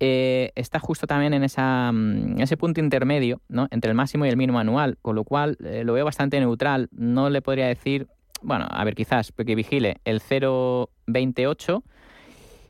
está 0.00 0.80
justo 0.80 1.06
también 1.06 1.34
en 1.34 1.44
esa, 1.44 1.92
mm, 1.92 2.40
ese 2.40 2.56
punto 2.56 2.80
intermedio 2.80 3.42
¿no? 3.48 3.68
entre 3.70 3.90
el 3.90 3.94
máximo 3.94 4.24
y 4.24 4.30
el 4.30 4.38
mínimo 4.38 4.58
anual, 4.58 4.96
con 5.02 5.14
lo 5.14 5.24
cual 5.24 5.58
lo 5.60 5.92
veo 5.92 6.06
bastante 6.06 6.40
neutral. 6.40 6.88
No 6.90 7.28
le 7.28 7.42
podría 7.42 7.66
decir 7.66 8.08
bueno, 8.42 8.66
a 8.68 8.84
ver, 8.84 8.94
quizás 8.94 9.32
que 9.32 9.54
vigile 9.54 9.98
el 10.04 10.20
0.28 10.20 11.82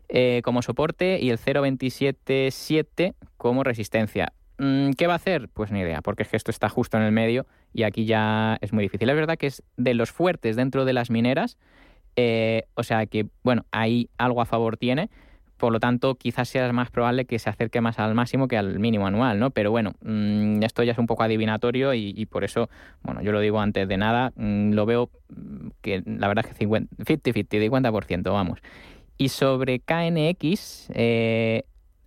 eh, 0.09 0.43
como 0.45 0.63
soporte 0.63 1.19
y 1.21 1.31
el 1.31 1.39
0.277 1.39 3.15
como 3.37 3.65
resistencia. 3.65 4.33
Mm, 4.59 4.91
¿Qué 4.93 5.07
va 5.07 5.15
a 5.15 5.17
hacer? 5.17 5.49
Pues 5.49 5.73
ni 5.73 5.81
idea, 5.81 6.03
porque 6.03 6.23
es 6.23 6.29
que 6.29 6.37
esto 6.37 6.51
está 6.51 6.69
justo 6.69 6.97
en 6.97 7.03
el 7.03 7.13
medio 7.13 7.47
y 7.73 7.85
aquí 7.85 8.05
ya 8.05 8.59
es 8.61 8.73
muy 8.73 8.85
difícil. 8.85 9.09
Es 9.09 9.17
verdad 9.17 9.39
que 9.39 9.47
es 9.47 9.63
de 9.77 9.95
los 9.95 10.13
fuertes 10.13 10.57
dentro 10.57 10.85
de 10.85 10.93
las 10.93 11.11
mineras, 11.11 11.57
eh, 12.17 12.65
o 12.75 12.83
sea 12.83 13.07
que, 13.07 13.27
bueno, 13.43 13.65
ahí 13.73 14.11
algo 14.19 14.43
a 14.43 14.47
favor 14.47 14.77
tiene, 14.77 15.09
por 15.63 15.73
lo 15.73 15.79
tanto, 15.79 16.17
quizás 16.17 16.49
sea 16.49 16.73
más 16.73 16.91
probable 16.91 17.25
que 17.25 17.39
se 17.39 17.49
acerque 17.49 17.81
más 17.81 18.01
al 18.01 18.17
máximo 18.17 18.49
que 18.49 18.57
al 18.57 18.81
mínimo 18.81 19.07
anual, 19.07 19.39
¿no? 19.39 19.51
Pero 19.51 19.71
bueno, 19.71 19.93
mm, 20.01 20.61
esto 20.65 20.83
ya 20.83 20.91
es 20.91 20.99
un 20.99 21.07
poco 21.07 21.23
adivinatorio 21.23 21.95
y, 21.95 22.27
por 22.27 22.43
eso, 22.43 22.69
bueno, 23.05 23.23
yo 23.23 23.31
lo 23.31 23.39
digo 23.39 23.61
antes 23.61 23.87
de 23.87 23.97
nada, 23.97 24.33
mm, 24.35 24.73
lo 24.73 24.87
veo 24.87 25.09
mm, 25.29 25.69
que 25.81 26.03
la 26.05 26.27
verdad 26.27 26.45
es 26.49 26.57
que 26.57 26.67
50-50, 26.67 27.61
50%, 27.61 28.33
vamos. 28.33 28.59
Y 29.19 29.29
sobre 29.29 29.79
KNX, 29.79 30.91
eh, 30.95 31.63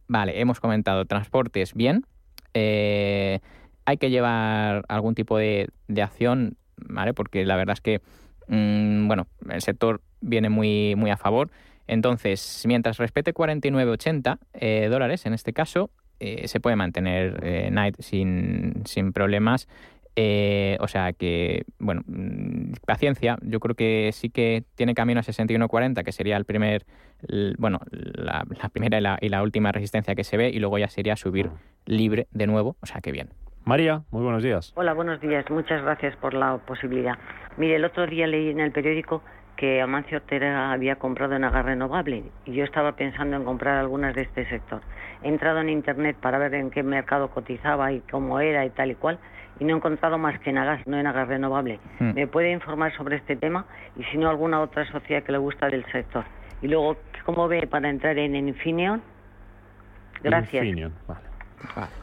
vale, 0.10 0.42
hemos 0.42 0.60
comentado 0.60 1.06
transportes 1.06 1.74
bien, 1.76 2.06
eh, 2.54 3.40
hay 3.86 3.96
que 3.96 4.10
llevar 4.10 4.84
algún 4.90 5.16
tipo 5.16 5.38
de, 5.38 5.70
de, 5.88 6.02
acción, 6.02 6.58
¿vale? 6.76 7.14
Porque 7.14 7.46
la 7.46 7.56
verdad 7.56 7.76
es 7.76 7.80
que, 7.80 8.02
bueno, 8.50 9.28
el 9.50 9.62
sector 9.62 10.02
viene 10.20 10.50
muy, 10.50 10.96
muy 10.98 11.10
a 11.10 11.16
favor. 11.16 11.52
Entonces, 11.88 12.64
mientras 12.68 12.98
respete 12.98 13.34
49,80 13.34 14.40
eh, 14.54 14.88
dólares, 14.90 15.26
en 15.26 15.34
este 15.34 15.54
caso, 15.54 15.92
eh, 16.20 16.48
se 16.48 16.60
puede 16.60 16.76
mantener 16.76 17.40
eh, 17.44 17.70
Night 17.72 17.96
sin, 18.00 18.86
sin 18.86 19.12
problemas. 19.12 19.68
Eh, 20.18 20.78
o 20.80 20.88
sea 20.88 21.12
que, 21.12 21.66
bueno, 21.78 22.02
mm, 22.08 22.74
paciencia. 22.86 23.38
Yo 23.42 23.60
creo 23.60 23.76
que 23.76 24.12
sí 24.14 24.30
que 24.30 24.64
tiene 24.76 24.96
camino 24.96 25.20
a 25.20 25.24
61.40, 25.24 26.04
que 26.04 26.12
sería 26.14 26.38
el 26.38 26.46
primer, 26.46 26.86
bueno, 27.58 27.80
la, 27.92 28.46
primera 28.72 28.98
y 28.98 29.02
la, 29.02 29.18
y 29.20 29.28
la, 29.28 29.44
última 29.44 29.74
resistencia 29.74 30.16
que 30.16 30.24
se 30.24 30.38
ve, 30.38 30.50
y 30.50 30.60
luego 30.60 30.78
ya 30.78 30.88
sería 30.88 31.18
subir 31.18 31.50
libre 31.86 32.28
de 32.32 32.48
nuevo. 32.48 32.78
O 32.82 32.86
sea 32.86 33.02
que 33.02 33.12
bien. 33.12 33.30
María, 33.66 34.04
muy 34.12 34.22
buenos 34.22 34.44
días. 34.44 34.72
Hola, 34.76 34.94
buenos 34.94 35.20
días. 35.20 35.44
Muchas 35.50 35.82
gracias 35.82 36.16
por 36.18 36.34
la 36.34 36.60
posibilidad. 36.60 37.18
Mire, 37.58 37.76
el 37.76 37.84
otro 37.84 38.08
día 38.08 38.28
leí 38.28 38.50
en 38.50 38.60
el 38.62 38.72
periódico 38.72 39.22
que 39.56 39.82
Amancio 39.82 40.18
Ortega 40.18 40.72
había 40.72 40.98
comprado 40.98 41.36
en 41.36 41.44
Agas 41.44 41.66
Renovable 41.66 42.24
y 42.46 42.54
yo 42.54 42.64
estaba 42.64 42.94
pensando 42.94 43.38
en 43.38 43.44
comprar 43.44 43.78
algunas 43.78 44.14
de 44.16 44.24
este 44.24 44.48
sector. 44.50 44.82
He 45.24 45.30
entrado 45.30 45.60
en 45.62 45.70
internet 45.70 46.18
para 46.20 46.38
ver 46.38 46.54
en 46.56 46.72
qué 46.72 46.84
mercado 46.84 47.30
cotizaba 47.30 47.92
y 47.92 48.02
cómo 48.02 48.40
era 48.40 48.66
y 48.66 48.70
tal 48.70 48.92
y 48.92 48.96
cual 48.96 49.20
y 49.60 49.66
no 49.66 49.74
he 49.74 49.78
encontrado 49.78 50.18
más 50.18 50.40
que 50.40 50.50
en 50.50 50.58
Agas, 50.58 50.86
no 50.86 50.98
en 50.98 51.08
Agas 51.08 51.28
Renovable. 51.28 51.80
Hmm. 52.00 52.14
¿Me 52.14 52.28
puede 52.28 52.52
informar 52.52 52.94
sobre 52.96 53.18
este 53.18 53.36
tema 53.36 53.66
y 53.96 54.04
si 54.06 54.18
no 54.18 54.30
alguna 54.30 54.62
otra 54.62 54.86
sociedad 54.92 55.24
que 55.24 55.32
le 55.32 55.38
gusta 55.38 55.68
del 55.68 55.86
sector? 55.92 56.26
Y 56.62 56.68
luego, 56.68 56.98
¿cómo 57.26 57.48
ve 57.48 57.68
para 57.68 57.90
entrar 57.90 58.18
en 58.18 58.36
Infineon? 58.36 59.02
Gracias. 60.22 60.64
Infineon, 60.66 60.94
vale. 61.08 61.96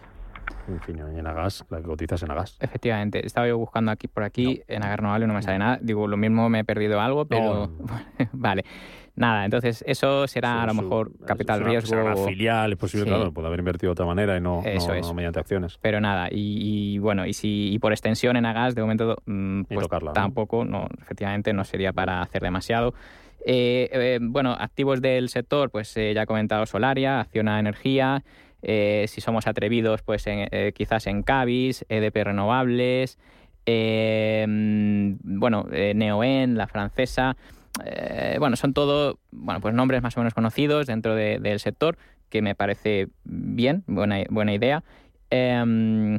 En 0.89 1.27
Agas, 1.27 1.65
la 1.71 1.79
que 1.79 1.85
cotizas 1.85 2.23
en 2.23 2.31
Agas. 2.31 2.57
Efectivamente, 2.61 3.25
estaba 3.27 3.49
yo 3.49 3.59
buscando 3.59 3.91
aquí 3.91 4.09
por 4.09 4.23
aquí, 4.23 4.63
en 4.69 4.85
Agas 4.85 4.99
Renovable 4.99 5.27
no 5.27 5.35
me 5.35 5.43
sale 5.43 5.59
nada. 5.59 5.79
Digo, 5.81 6.07
lo 6.07 6.17
mismo 6.17 6.49
me 6.49 6.61
he 6.61 6.65
perdido 6.65 7.01
algo, 7.01 7.27
pero... 7.27 7.71
vale. 8.33 8.65
Nada, 9.15 9.45
entonces 9.45 9.85
eso 9.87 10.27
será 10.27 10.63
a 10.63 10.67
lo 10.67 10.73
mejor 10.73 11.13
capital 11.27 11.63
riesgo. 11.63 11.87
Será 11.87 12.05
una 12.05 12.17
filial, 12.17 12.73
es 12.73 12.79
posible, 12.79 13.07
claro, 13.07 13.31
puede 13.31 13.47
haber 13.47 13.59
invertido 13.59 13.91
de 13.91 13.93
otra 13.93 14.07
manera 14.07 14.39
y 14.39 14.41
no, 14.41 14.63
mediante 15.15 15.39
acciones. 15.39 15.79
Pero 15.83 16.01
nada, 16.01 16.29
y, 16.31 16.99
bueno, 16.99 17.27
y 17.27 17.35
si 17.35 17.79
por 17.81 17.93
extensión 17.93 18.37
en 18.37 18.47
Agas, 18.47 18.75
de 18.75 18.81
momento, 18.81 19.19
mm, 19.27 19.65
pues 19.65 19.87
tampoco, 20.15 20.65
¿no? 20.65 20.89
efectivamente, 21.03 21.53
no 21.53 21.65
sería 21.65 21.93
para 21.93 22.23
hacer 22.23 22.43
demasiado. 22.43 22.95
Eh, 23.45 23.91
eh, 23.93 24.19
bueno, 24.23 24.57
activos 24.59 25.03
del 25.03 25.29
sector, 25.29 25.71
pues 25.71 25.95
eh, 25.97 26.15
ya 26.15 26.23
he 26.23 26.27
comentado 26.27 26.65
Solaria, 26.65 27.21
Acciona 27.21 27.59
Energía, 27.59 28.23
si 28.63 29.21
somos 29.21 29.47
atrevidos, 29.47 30.03
pues 30.03 30.25
quizás 30.75 31.07
en 31.07 31.23
Cavis, 31.23 31.85
EDP 31.89 32.25
Renovables, 32.25 33.19
mm, 33.67 35.39
bueno, 35.39 35.67
Neoen, 35.71 36.57
la 36.57 36.67
francesa. 36.69 37.37
Eh, 37.85 38.37
bueno, 38.39 38.57
son 38.57 38.75
todo 38.75 39.19
bueno, 39.31 39.61
pues 39.61 39.75
nombres 39.75 40.03
más 40.03 40.17
o 40.17 40.21
menos 40.21 40.35
conocidos 40.35 40.87
dentro 40.87 41.15
del 41.15 41.59
sector, 41.61 41.97
que 42.29 42.43
me 42.43 42.55
parece 42.55 43.09
bien, 43.25 43.85
buena, 43.87 44.23
buena 44.29 44.53
idea. 44.53 44.85
Em, 45.31 46.19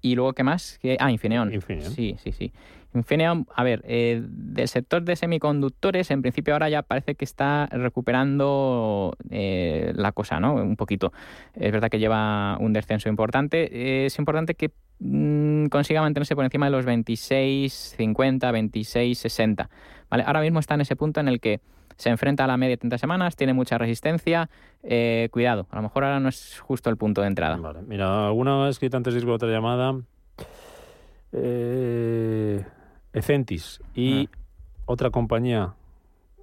y 0.00 0.14
luego, 0.16 0.32
¿qué 0.32 0.42
más? 0.42 0.80
Ah, 0.98 1.10
Infineon. 1.10 1.52
Sí, 1.92 2.16
sí, 2.22 2.32
sí. 2.32 2.52
Infineon, 2.94 3.46
a 3.54 3.64
ver, 3.64 3.82
eh, 3.86 4.22
del 4.24 4.68
sector 4.68 5.02
de 5.02 5.16
semiconductores, 5.16 6.10
en 6.10 6.20
principio 6.20 6.54
ahora 6.54 6.68
ya 6.68 6.82
parece 6.82 7.14
que 7.14 7.24
está 7.24 7.66
recuperando 7.72 9.16
eh, 9.30 9.92
la 9.94 10.12
cosa, 10.12 10.40
¿no? 10.40 10.54
Un 10.54 10.76
poquito. 10.76 11.12
Es 11.54 11.72
verdad 11.72 11.88
que 11.88 11.98
lleva 11.98 12.58
un 12.58 12.72
descenso 12.72 13.08
importante. 13.08 14.06
es 14.06 14.18
importante 14.18 14.54
que 14.54 14.72
mm, 14.98 15.66
consiga 15.66 16.02
mantenerse 16.02 16.34
por 16.34 16.44
encima 16.44 16.66
de 16.66 16.72
los 16.72 16.84
26, 16.84 17.94
50, 17.96 18.50
26, 18.50 19.18
60. 19.18 19.70
¿Vale? 20.10 20.24
Ahora 20.26 20.42
mismo 20.42 20.60
está 20.60 20.74
en 20.74 20.82
ese 20.82 20.96
punto 20.96 21.20
en 21.20 21.28
el 21.28 21.40
que 21.40 21.60
se 21.96 22.10
enfrenta 22.10 22.44
a 22.44 22.46
la 22.46 22.56
media 22.56 22.70
de 22.72 22.78
30 22.78 22.98
semanas, 22.98 23.36
tiene 23.36 23.52
mucha 23.52 23.78
resistencia. 23.78 24.50
Eh, 24.82 25.28
cuidado, 25.30 25.66
a 25.70 25.76
lo 25.76 25.82
mejor 25.82 26.04
ahora 26.04 26.20
no 26.20 26.28
es 26.28 26.58
justo 26.60 26.90
el 26.90 26.96
punto 26.96 27.20
de 27.20 27.28
entrada. 27.28 27.56
Vale, 27.56 27.80
mira, 27.86 28.26
alguna 28.26 28.70
que 28.78 28.90
antes 28.92 29.14
de 29.14 29.30
otra 29.30 29.48
llamada. 29.48 30.00
Eh, 31.32 32.62
Ecentis 33.12 33.80
y 33.94 34.26
ah. 34.26 34.38
otra 34.86 35.10
compañía 35.10 35.74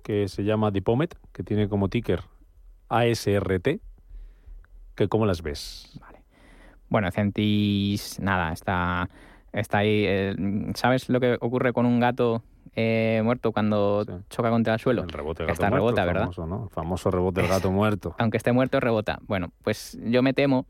que 0.03 0.27
se 0.27 0.43
llama 0.43 0.71
Dipomet, 0.71 1.15
que 1.31 1.43
tiene 1.43 1.69
como 1.69 1.89
ticker 1.89 2.21
ASRT, 2.89 3.79
que 4.95 5.07
¿cómo 5.07 5.25
las 5.25 5.41
ves? 5.41 5.97
Vale. 6.01 6.19
Bueno, 6.89 7.07
Ecentis, 7.07 8.19
nada, 8.19 8.51
está, 8.51 9.09
está 9.53 9.79
ahí. 9.79 10.05
Eh, 10.07 10.35
¿Sabes 10.75 11.09
lo 11.09 11.19
que 11.19 11.37
ocurre 11.39 11.73
con 11.73 11.85
un 11.85 11.99
gato 11.99 12.43
eh, 12.75 13.21
muerto 13.23 13.51
cuando 13.51 14.05
choca 14.29 14.49
contra 14.49 14.73
el 14.73 14.79
suelo? 14.79 15.03
El 15.03 15.09
rebote 15.09 15.43
del 15.43 15.47
gato 15.47 15.61
está 15.61 15.69
rebota, 15.69 16.05
¿verdad? 16.05 16.21
Famoso, 16.21 16.47
¿no? 16.47 16.63
El 16.63 16.69
famoso 16.69 17.11
rebote 17.11 17.41
del 17.41 17.49
gato 17.49 17.71
muerto. 17.71 18.15
Aunque 18.17 18.37
esté 18.37 18.51
muerto, 18.51 18.79
rebota. 18.79 19.19
Bueno, 19.27 19.51
pues 19.63 19.97
yo 20.03 20.23
me 20.23 20.33
temo 20.33 20.65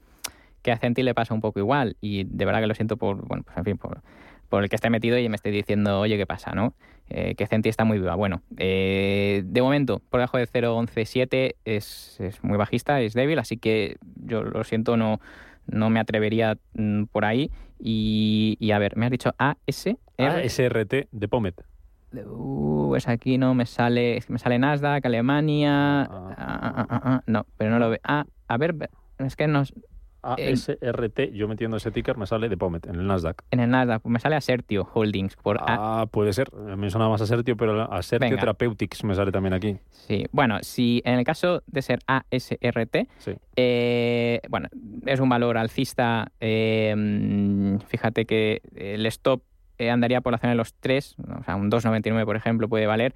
que 0.62 0.71
a 0.71 0.75
Ecentis 0.75 1.05
le 1.05 1.13
pasa 1.13 1.33
un 1.33 1.41
poco 1.41 1.59
igual 1.59 1.95
y 2.01 2.25
de 2.25 2.45
verdad 2.45 2.59
que 2.59 2.67
lo 2.67 2.75
siento 2.75 2.97
por, 2.97 3.25
bueno, 3.25 3.43
pues 3.43 3.57
en 3.57 3.63
fin, 3.63 3.77
por 3.77 4.01
por 4.49 4.63
el 4.63 4.69
que 4.69 4.75
esté 4.75 4.89
metido 4.89 5.17
y 5.17 5.29
me 5.29 5.35
esté 5.35 5.51
diciendo, 5.51 5.99
oye, 5.99 6.17
¿qué 6.17 6.25
pasa? 6.25 6.51
¿no? 6.51 6.73
Eh, 7.09 7.35
que 7.35 7.47
Centi 7.47 7.69
está 7.69 7.85
muy 7.85 7.99
viva. 7.99 8.15
Bueno, 8.15 8.41
eh, 8.57 9.43
de 9.45 9.62
momento, 9.62 10.01
por 10.09 10.19
debajo 10.19 10.38
de 10.38 10.47
0.117 10.47 11.55
es, 11.65 12.19
es 12.19 12.43
muy 12.43 12.57
bajista, 12.57 13.01
es 13.01 13.13
débil, 13.13 13.39
así 13.39 13.57
que 13.57 13.97
yo 14.25 14.43
lo 14.43 14.63
siento, 14.63 14.97
no, 14.97 15.19
no 15.65 15.89
me 15.89 15.99
atrevería 15.99 16.57
mm, 16.73 17.05
por 17.05 17.25
ahí. 17.25 17.51
Y, 17.79 18.71
a 18.73 18.79
ver, 18.79 18.97
me 18.97 19.05
has 19.05 19.12
dicho 19.12 19.33
AS... 19.38 19.88
ASRT 20.17 21.07
de 21.12 21.27
Pomet. 21.29 21.63
Uh, 22.12 22.88
pues 22.89 23.07
aquí 23.07 23.38
no 23.38 23.53
me 23.53 23.65
sale, 23.65 24.21
me 24.27 24.39
sale 24.39 24.59
Nasdaq, 24.59 25.05
Alemania, 25.05 26.01
ah. 26.01 26.35
Ah, 26.38 26.88
ah, 26.89 27.23
no, 27.27 27.45
pero 27.57 27.69
no 27.69 27.79
lo 27.79 27.91
veo. 27.91 27.99
Ah, 28.03 28.25
a 28.47 28.57
ver, 28.57 28.89
es 29.19 29.35
que 29.35 29.47
nos, 29.47 29.73
ASRT, 30.21 31.32
yo 31.34 31.47
metiendo 31.47 31.77
ese 31.77 31.91
ticker 31.91 32.17
me 32.17 32.25
sale 32.25 32.49
de 32.49 32.58
Pomet 32.58 32.86
en 32.88 32.95
el 32.95 33.08
Nasdaq. 33.08 33.43
En 33.51 33.60
el 33.60 33.69
Nasdaq, 33.69 34.05
me 34.05 34.19
sale 34.19 34.36
Asertio 34.36 34.88
Holdings. 34.93 35.36
Por 35.36 35.58
ah, 35.62 36.05
puede 36.12 36.34
ser. 36.34 36.53
Me 36.53 36.89
suena 36.89 37.08
más 37.08 37.21
Asertio, 37.21 37.55
pero 37.55 37.91
Asertio 37.91 38.38
Therapeutics 38.38 39.03
me 39.03 39.15
sale 39.15 39.32
también 39.32 39.53
aquí. 39.53 39.77
Sí, 39.89 40.25
bueno, 40.32 40.58
si 40.62 41.01
en 41.05 41.15
el 41.15 41.23
caso 41.23 41.63
de 41.67 41.82
ser 41.82 41.99
ASRT, 42.08 43.08
eh, 43.55 44.41
bueno, 44.49 44.67
es 45.05 45.19
un 45.19 45.29
valor 45.29 45.58
alcista. 45.58 46.32
Eh, 46.39 47.77
fíjate 47.88 48.25
que 48.25 48.62
el 48.75 49.05
stop 49.05 49.43
eh, 49.77 49.89
andaría 49.89 50.21
por 50.21 50.32
la 50.32 50.38
zona 50.38 50.51
de 50.51 50.58
los 50.58 50.73
3, 50.73 51.15
o 51.39 51.43
sea, 51.43 51.55
un 51.55 51.71
2,99 51.71 52.25
por 52.25 52.36
ejemplo 52.36 52.67
puede 52.67 52.88
valer. 52.88 53.15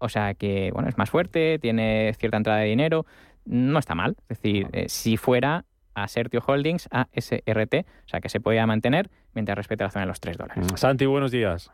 o 0.00 0.08
sea 0.08 0.34
que, 0.34 0.70
bueno, 0.72 0.88
es 0.88 0.96
más 0.96 1.10
fuerte, 1.10 1.58
tiene 1.58 2.14
cierta 2.18 2.36
entrada 2.36 2.60
de 2.60 2.66
dinero 2.66 3.06
no 3.50 3.78
está 3.78 3.94
mal. 3.94 4.14
Es 4.28 4.42
decir, 4.42 4.68
si 4.88 5.16
fuera 5.16 5.64
a 6.02 6.08
Sertio 6.08 6.42
Holdings, 6.46 6.88
a 6.90 7.08
SRT, 7.12 7.74
o 7.74 8.08
sea 8.08 8.20
que 8.20 8.28
se 8.28 8.40
podía 8.40 8.66
mantener 8.66 9.08
mientras 9.34 9.56
respete 9.56 9.84
la 9.84 9.90
zona 9.90 10.04
de 10.04 10.08
los 10.08 10.20
3 10.20 10.36
dólares. 10.36 10.72
Mm, 10.72 10.76
Santi, 10.76 11.06
buenos 11.06 11.30
días. 11.30 11.70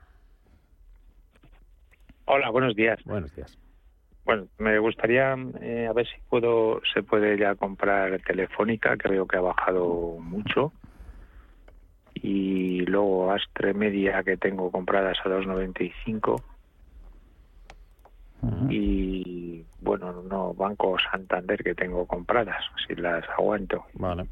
Hola, 2.26 2.50
buenos 2.50 2.74
días. 2.74 3.02
Buenos 3.04 3.34
días. 3.34 3.58
Bueno, 4.24 4.46
me 4.58 4.78
gustaría 4.78 5.36
eh, 5.60 5.86
a 5.86 5.92
ver 5.92 6.06
si 6.06 6.14
puedo 6.30 6.80
se 6.94 7.02
puede 7.02 7.38
ya 7.38 7.54
comprar 7.54 8.18
Telefónica, 8.22 8.96
que 8.96 9.08
veo 9.08 9.26
que 9.26 9.36
ha 9.36 9.42
bajado 9.42 10.16
mucho. 10.20 10.72
Y 12.14 12.80
luego 12.86 13.30
Astre 13.32 13.74
Media, 13.74 14.22
que 14.22 14.38
tengo 14.38 14.70
compradas 14.70 15.18
a 15.24 15.28
2.95 15.28 16.42
y 18.70 19.64
bueno, 19.80 20.22
no 20.22 20.54
Banco 20.54 20.96
Santander 21.10 21.62
que 21.62 21.74
tengo 21.74 22.06
compradas, 22.06 22.64
si 22.86 22.94
las 22.94 23.24
aguanto. 23.36 23.84
Vale, 23.94 24.26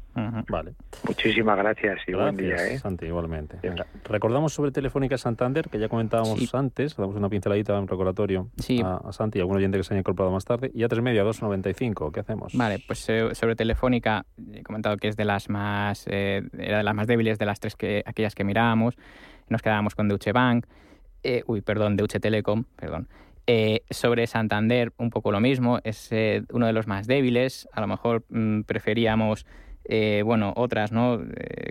vale. 0.49 0.73
Muchísimas 1.07 1.57
gracias 1.57 1.99
y 2.07 2.13
buen 2.13 2.35
día. 2.35 2.55
¿eh? 2.55 2.79
Santi, 2.79 3.05
igualmente. 3.05 3.59
Recordamos 4.05 4.53
sobre 4.53 4.71
Telefónica 4.71 5.17
Santander, 5.17 5.69
que 5.69 5.77
ya 5.79 5.89
comentábamos 5.89 6.53
antes, 6.55 6.95
damos 6.95 7.15
una 7.15 7.29
pinceladita, 7.29 7.79
un 7.79 7.87
recordatorio 7.87 8.49
a, 8.83 9.11
Santi 9.11 9.37
y 9.37 9.41
algún 9.41 9.57
oyente 9.57 9.77
que 9.77 9.83
se 9.83 9.93
haya 9.93 9.99
incorporado 9.99 10.33
más 10.33 10.45
tarde. 10.45 10.71
Y 10.73 10.83
a 10.83 10.87
tres 10.87 11.03
media, 11.03 11.23
2.95, 11.23 12.11
¿qué 12.11 12.19
hacemos? 12.19 12.53
Vale, 12.55 12.83
pues 12.85 13.07
eh, 13.09 13.35
sobre 13.35 13.55
Telefónica, 13.55 14.25
he 14.51 14.63
comentado 14.63 14.97
que 14.97 15.07
es 15.07 15.15
de 15.15 15.25
las 15.25 15.49
más, 15.49 16.05
eh, 16.07 16.41
era 16.57 16.77
de 16.77 16.83
las 16.83 16.95
más 16.95 17.05
débiles 17.05 17.37
de 17.37 17.45
las 17.45 17.59
tres 17.59 17.75
que 17.75 18.01
aquellas 18.05 18.33
que 18.33 18.43
mirábamos. 18.43 18.95
Nos 19.49 19.61
quedábamos 19.61 19.93
con 19.93 20.07
Deutsche 20.07 20.31
Bank, 20.31 20.65
eh, 21.23 21.43
uy, 21.47 21.61
perdón, 21.61 21.95
Deutsche 21.95 22.19
Telekom, 22.19 22.65
perdón. 22.75 23.07
Eh, 23.45 23.83
sobre 23.89 24.25
Santander, 24.25 24.93
un 24.97 25.09
poco 25.09 25.29
lo 25.29 25.41
mismo, 25.41 25.79
es 25.83 26.09
eh, 26.11 26.43
uno 26.53 26.65
de 26.65 26.71
los 26.71 26.87
más 26.87 27.07
débiles. 27.07 27.67
A 27.73 27.81
lo 27.81 27.87
mejor 27.87 28.23
mm, 28.29 28.61
preferíamos, 28.61 29.45
eh, 29.83 30.21
bueno, 30.23 30.53
otras, 30.55 30.93
¿no? 30.93 31.19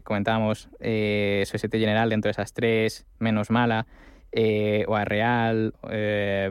comentábamos 0.04 0.68
Societe 0.78 1.78
General 1.78 2.10
dentro 2.10 2.28
de 2.28 2.32
esas 2.32 2.52
tres, 2.52 3.06
menos 3.18 3.50
mala, 3.50 3.86
o 4.86 4.96
a 4.96 5.04
Real 5.04 5.72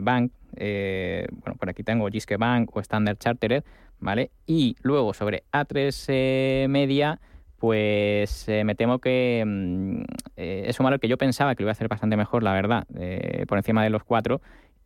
Bank, 0.02 0.32
bueno, 0.52 1.56
por 1.58 1.70
aquí 1.70 1.84
tengo 1.84 2.08
Giske 2.08 2.36
Bank 2.36 2.74
o 2.74 2.80
Standard 2.80 3.18
Chartered, 3.18 3.62
¿vale? 4.00 4.30
Y 4.46 4.76
luego 4.82 5.14
sobre 5.14 5.44
A3 5.52 6.68
Media, 6.68 7.20
pues 7.58 8.46
me 8.48 8.74
temo 8.74 8.98
que 8.98 9.44
mm, 9.46 10.02
es 10.36 10.80
un 10.80 10.84
valor 10.84 10.98
que 10.98 11.08
yo 11.08 11.16
pensaba 11.16 11.54
que 11.54 11.62
lo 11.62 11.66
iba 11.66 11.70
a 11.70 11.72
hacer 11.72 11.88
bastante 11.88 12.16
mejor, 12.16 12.42
la 12.42 12.52
verdad, 12.52 12.86
por 13.46 13.58
encima 13.58 13.84
de 13.84 13.90
los 13.90 14.02
cuatro 14.02 14.40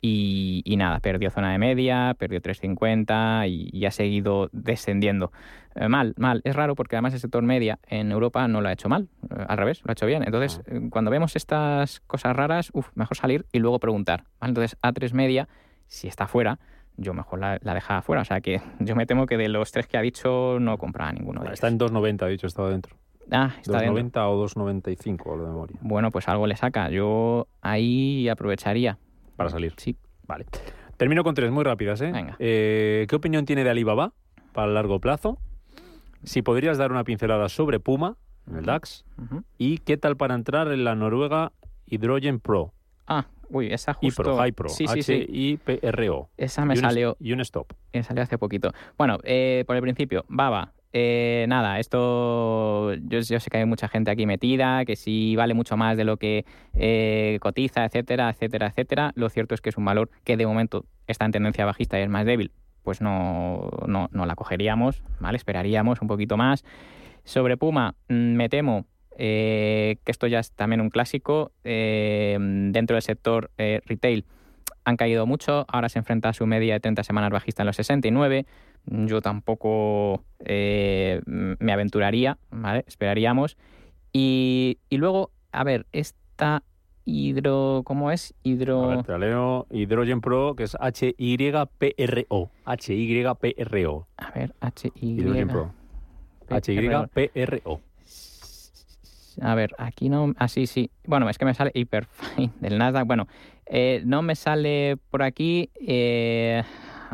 y, 0.06 0.62
y 0.64 0.76
nada, 0.76 1.00
perdió 1.00 1.30
zona 1.30 1.52
de 1.52 1.58
media, 1.58 2.14
perdió 2.18 2.40
3,50 2.40 3.48
y, 3.48 3.68
y 3.76 3.84
ha 3.86 3.90
seguido 3.90 4.48
descendiendo. 4.52 5.32
Eh, 5.74 5.88
mal, 5.88 6.14
mal. 6.16 6.40
Es 6.44 6.54
raro 6.56 6.74
porque 6.74 6.96
además 6.96 7.14
el 7.14 7.20
sector 7.20 7.42
media 7.42 7.78
en 7.88 8.12
Europa 8.12 8.46
no 8.48 8.60
lo 8.60 8.68
ha 8.68 8.72
hecho 8.72 8.88
mal, 8.88 9.08
eh, 9.30 9.44
al 9.48 9.58
revés, 9.58 9.82
lo 9.84 9.90
ha 9.90 9.92
hecho 9.92 10.06
bien. 10.06 10.22
Entonces, 10.22 10.60
Ah. 10.66 10.70
eh, 10.74 10.88
cuando 10.90 11.10
vemos 11.10 11.36
estas 11.36 12.00
cosas 12.06 12.34
raras, 12.36 12.70
uf, 12.72 12.88
mejor 12.94 13.16
salir 13.16 13.46
y 13.52 13.58
luego 13.58 13.78
preguntar. 13.78 14.24
¿vale? 14.40 14.50
Entonces, 14.50 14.78
A3 14.82 15.12
media, 15.12 15.48
si 15.86 16.08
está 16.08 16.26
fuera, 16.26 16.58
yo 16.96 17.12
mejor 17.12 17.40
la, 17.40 17.58
la 17.62 17.74
dejaba 17.74 18.00
fuera. 18.02 18.22
O 18.22 18.24
sea 18.24 18.40
que 18.40 18.60
yo 18.80 18.96
me 18.96 19.06
temo 19.06 19.26
que 19.26 19.36
de 19.36 19.48
los 19.48 19.70
tres 19.72 19.86
que 19.86 19.98
ha 19.98 20.02
dicho 20.02 20.58
no 20.60 20.78
compraba 20.78 21.12
ninguno 21.12 21.40
de 21.40 21.46
ellos. 21.48 21.54
Está 21.54 21.68
en 21.68 21.78
2,90, 21.78 22.22
ha 22.22 22.28
dicho, 22.28 22.46
estaba 22.46 22.70
dentro. 22.70 22.96
Ah, 23.30 23.50
está 23.60 23.80
dentro. 23.80 24.22
2,90 24.22 24.30
o 24.30 24.46
2,95 24.46 25.32
a 25.32 25.36
lo 25.36 25.42
de 25.42 25.48
memoria. 25.48 25.76
Bueno, 25.80 26.10
pues 26.12 26.28
algo 26.28 26.46
le 26.46 26.54
saca. 26.56 26.90
Yo 26.90 27.48
ahí 27.60 28.28
aprovecharía. 28.28 28.98
Para 29.36 29.50
salir. 29.50 29.74
Sí. 29.76 29.96
Vale. 30.26 30.46
Termino 30.96 31.22
con 31.24 31.34
tres 31.34 31.50
muy 31.50 31.64
rápidas, 31.64 32.00
¿eh? 32.00 32.10
Venga. 32.10 32.36
Eh, 32.38 33.06
¿Qué 33.08 33.16
opinión 33.16 33.44
tiene 33.44 33.64
de 33.64 33.70
Alibaba 33.70 34.12
para 34.52 34.68
el 34.68 34.74
largo 34.74 35.00
plazo? 35.00 35.38
Si 36.24 36.42
podrías 36.42 36.78
dar 36.78 36.90
una 36.90 37.04
pincelada 37.04 37.48
sobre 37.48 37.78
Puma, 37.78 38.16
en 38.48 38.56
el 38.56 38.64
DAX. 38.64 39.04
¿Y 39.58 39.78
qué 39.78 39.96
tal 39.96 40.16
para 40.16 40.34
entrar 40.34 40.72
en 40.72 40.84
la 40.84 40.94
Noruega 40.94 41.52
Hydrogen 41.86 42.40
Pro? 42.40 42.72
Ah, 43.06 43.26
uy, 43.48 43.72
esa 43.72 43.92
justo... 43.92 44.22
Hypro, 44.22 44.46
Hypro. 44.46 44.68
Sí, 44.68 44.86
sí, 44.88 45.02
sí. 45.02 45.12
H-I-P-R-O. 45.22 46.30
Esa 46.36 46.64
me 46.64 46.74
Y 46.74 46.78
un 46.78 46.82
salió... 46.82 47.16
Y 47.20 47.32
un 47.32 47.40
stop. 47.40 47.72
Me 47.92 48.02
salió 48.02 48.22
hace 48.22 48.38
poquito. 48.38 48.72
Bueno, 48.96 49.18
eh, 49.24 49.64
por 49.66 49.76
el 49.76 49.82
principio, 49.82 50.24
Baba. 50.28 50.72
Eh, 50.98 51.44
nada, 51.46 51.78
esto 51.78 52.94
yo, 52.94 53.22
sé 53.22 53.50
que 53.50 53.58
hay 53.58 53.66
mucha 53.66 53.86
gente 53.86 54.10
aquí 54.10 54.24
metida, 54.24 54.86
que 54.86 54.96
si 54.96 55.36
vale 55.36 55.52
mucho 55.52 55.76
más 55.76 55.98
de 55.98 56.04
lo 56.04 56.16
que 56.16 56.46
eh, 56.72 57.36
cotiza, 57.42 57.84
etcétera, 57.84 58.30
etcétera, 58.30 58.68
etcétera. 58.68 59.12
Lo 59.14 59.28
cierto 59.28 59.54
es 59.54 59.60
que 59.60 59.68
es 59.68 59.76
un 59.76 59.84
valor 59.84 60.08
que 60.24 60.38
de 60.38 60.46
momento 60.46 60.86
está 61.06 61.26
en 61.26 61.32
tendencia 61.32 61.66
bajista 61.66 61.98
y 61.98 62.02
es 62.02 62.08
más 62.08 62.24
débil, 62.24 62.50
pues 62.82 63.02
no, 63.02 63.68
no, 63.86 64.08
no 64.10 64.24
la 64.24 64.36
cogeríamos, 64.36 65.02
¿vale? 65.20 65.36
Esperaríamos 65.36 66.00
un 66.00 66.08
poquito 66.08 66.38
más. 66.38 66.64
Sobre 67.24 67.58
Puma, 67.58 67.94
mm, 68.08 68.14
me 68.14 68.48
temo 68.48 68.86
eh, 69.18 69.98
que 70.02 70.10
esto 70.10 70.26
ya 70.28 70.38
es 70.38 70.52
también 70.52 70.80
un 70.80 70.88
clásico 70.88 71.52
eh, 71.62 72.38
dentro 72.40 72.94
del 72.94 73.02
sector 73.02 73.50
retail 73.58 74.24
han 74.86 74.96
caído 74.96 75.26
mucho, 75.26 75.66
ahora 75.68 75.88
se 75.88 75.98
enfrenta 75.98 76.28
a 76.28 76.32
su 76.32 76.46
media 76.46 76.74
de 76.74 76.80
30 76.80 77.02
semanas 77.02 77.30
bajista 77.30 77.62
en 77.62 77.66
los 77.66 77.76
69. 77.76 78.46
Yo 78.86 79.20
tampoco 79.20 80.24
eh, 80.44 81.20
me 81.26 81.72
aventuraría, 81.72 82.38
¿vale? 82.50 82.84
Esperaríamos. 82.86 83.56
Y, 84.12 84.78
y 84.88 84.96
luego, 84.96 85.30
a 85.52 85.64
ver, 85.64 85.86
esta 85.92 86.62
hidro... 87.04 87.82
¿Cómo 87.84 88.10
es? 88.10 88.34
Hidro... 88.42 88.84
A 88.84 88.96
ver, 88.96 89.04
te 89.04 89.18
leo. 89.18 89.66
Hydrogen 89.70 90.20
Pro, 90.20 90.54
que 90.56 90.64
es 90.64 90.76
H-Y-P-R-O. 90.78 92.50
H-Y-P-R-O. 92.64 94.06
A 94.16 94.30
ver, 94.32 94.54
Hydrogen 94.94 95.48
Pro. 95.48 95.72
H-Y-P-R-O. 96.48 97.80
A 99.42 99.54
ver, 99.54 99.74
aquí 99.78 100.08
no. 100.08 100.32
Ah, 100.38 100.48
sí, 100.48 100.66
sí. 100.66 100.90
Bueno, 101.04 101.28
es 101.28 101.36
que 101.38 101.44
me 101.44 101.52
sale 101.54 101.70
Hyperfine 101.74 102.52
del 102.60 102.78
Nasdaq. 102.78 103.06
Bueno, 103.06 103.28
eh, 103.66 104.02
no 104.04 104.22
me 104.22 104.34
sale 104.34 104.96
por 105.10 105.22
aquí. 105.22 105.70
eh, 105.74 106.62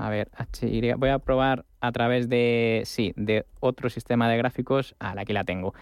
a 0.03 0.11
ver, 0.11 0.31
HY. 0.37 0.95
Voy 0.97 1.11
a 1.11 1.21
probar 1.21 1.65
a 1.81 1.93
través 1.93 2.29
de. 2.29 2.83
Sí, 2.85 3.13
de 3.17 3.47
otro 3.61 3.89
sistema 3.89 4.29
de 4.29 4.37
gráficos. 4.37 4.97
Ah, 4.99 5.15
aquí 5.17 5.33
la 5.33 5.45
tengo. 5.45 5.75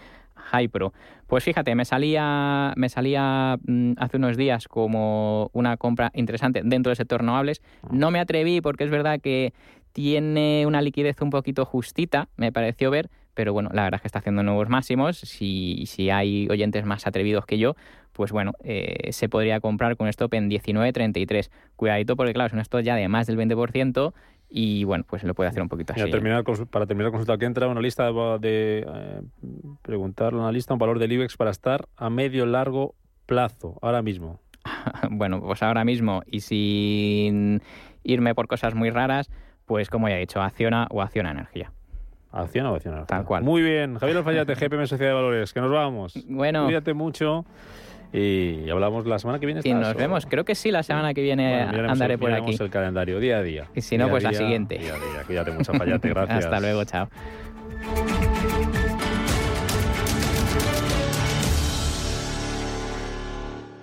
Hypro. 0.53 0.93
Pues 1.25 1.43
fíjate, 1.43 1.73
me 1.73 1.85
salía, 1.85 2.73
me 2.75 2.89
salía 2.89 3.57
mm, 3.65 3.93
hace 3.97 4.17
unos 4.17 4.37
días 4.37 4.67
como 4.67 5.49
una 5.53 5.75
compra 5.77 6.11
interesante 6.13 6.61
dentro 6.63 6.91
del 6.91 6.97
sector 6.97 7.21
renovables. 7.21 7.63
No 7.89 8.11
me 8.11 8.19
atreví 8.19 8.61
porque 8.61 8.83
es 8.83 8.91
verdad 8.91 9.19
que 9.19 9.53
tiene 9.91 10.65
una 10.67 10.83
liquidez 10.83 11.19
un 11.21 11.31
poquito 11.31 11.65
justita, 11.65 12.29
me 12.37 12.51
pareció 12.51 12.91
ver, 12.91 13.09
pero 13.41 13.53
bueno, 13.53 13.71
la 13.73 13.81
verdad 13.81 13.97
es 13.97 14.01
que 14.03 14.07
está 14.07 14.19
haciendo 14.19 14.43
nuevos 14.43 14.69
máximos. 14.69 15.17
Si, 15.17 15.85
si 15.87 16.11
hay 16.11 16.47
oyentes 16.51 16.85
más 16.85 17.07
atrevidos 17.07 17.47
que 17.47 17.57
yo, 17.57 17.75
pues 18.11 18.31
bueno, 18.31 18.51
eh, 18.63 19.11
se 19.13 19.29
podría 19.29 19.59
comprar 19.59 19.97
con 19.97 20.05
un 20.05 20.09
stop 20.09 20.35
en 20.35 20.47
19.33. 20.47 21.49
Cuidadito 21.75 22.15
porque 22.15 22.33
claro, 22.33 22.49
es 22.49 22.53
un 22.53 22.59
stop 22.59 22.81
ya 22.81 22.95
de 22.95 23.07
más 23.07 23.25
del 23.25 23.39
20% 23.39 24.13
y 24.47 24.83
bueno, 24.83 25.05
pues 25.09 25.23
lo 25.23 25.33
puede 25.33 25.49
hacer 25.49 25.63
un 25.63 25.69
poquito 25.69 25.93
así. 25.93 26.03
Mira, 26.03 26.11
terminar, 26.11 26.43
para 26.69 26.85
terminar 26.85 27.07
la 27.07 27.11
consulta, 27.13 27.33
aquí 27.33 27.45
entra 27.45 27.67
una 27.67 27.81
lista 27.81 28.11
de, 28.11 28.37
de, 28.39 28.85
eh, 28.87 29.21
preguntarle 29.81 30.37
a 30.37 30.43
una 30.43 30.51
lista 30.51 30.73
un 30.73 30.79
valor 30.79 30.99
del 30.99 31.11
IBEX 31.11 31.35
para 31.35 31.49
estar 31.49 31.89
a 31.97 32.11
medio 32.11 32.45
largo 32.45 32.93
plazo, 33.25 33.79
ahora 33.81 34.03
mismo. 34.03 34.39
bueno, 35.09 35.41
pues 35.41 35.63
ahora 35.63 35.83
mismo 35.83 36.21
y 36.27 36.41
sin 36.41 37.63
irme 38.03 38.35
por 38.35 38.47
cosas 38.47 38.75
muy 38.75 38.91
raras, 38.91 39.31
pues 39.65 39.89
como 39.89 40.09
ya 40.09 40.17
he 40.17 40.19
dicho, 40.19 40.43
Acciona 40.43 40.85
o 40.91 41.01
Acciona 41.01 41.31
Energía. 41.31 41.71
Acción 42.31 42.65
o 42.67 42.75
acción. 42.75 43.05
Tal 43.07 43.25
cual. 43.25 43.43
Muy 43.43 43.61
bien, 43.61 43.97
Javier 43.97 44.17
Alfayate, 44.19 44.55
GPM 44.55 44.87
Sociedad 44.87 45.11
de 45.11 45.15
Valores, 45.15 45.53
que 45.53 45.59
nos 45.61 45.71
vamos. 45.71 46.13
Bueno. 46.27 46.65
Cuídate 46.65 46.93
mucho 46.93 47.45
y 48.13 48.69
hablamos 48.69 49.05
la 49.05 49.19
semana 49.19 49.39
que 49.39 49.45
viene. 49.45 49.61
Y 49.63 49.69
¿estás, 49.69 49.81
nos 49.87 49.95
vemos, 49.95 50.25
creo 50.25 50.43
que 50.45 50.55
sí, 50.55 50.71
la 50.71 50.83
semana 50.83 51.13
que 51.13 51.21
viene 51.21 51.65
Bueno, 51.71 51.91
andaré 51.91 52.13
el- 52.15 52.19
por 52.19 52.31
aquí. 52.31 52.55
el 52.59 52.69
calendario 52.69 53.19
día 53.19 53.37
a 53.37 53.41
día. 53.41 53.65
Y 53.75 53.81
si 53.81 53.97
no, 53.97 54.05
Día 54.05 54.11
pues 54.11 54.23
la 54.23 54.33
siguiente. 54.33 54.77
Día 54.77 54.93
a 54.93 54.97
día. 54.97 55.23
Cuídate 55.27 55.51
mucho, 55.51 55.71
Alfayate, 55.73 56.09
gracias. 56.13 56.45
Hasta 56.45 56.59
luego, 56.59 56.83
chao. 56.85 57.09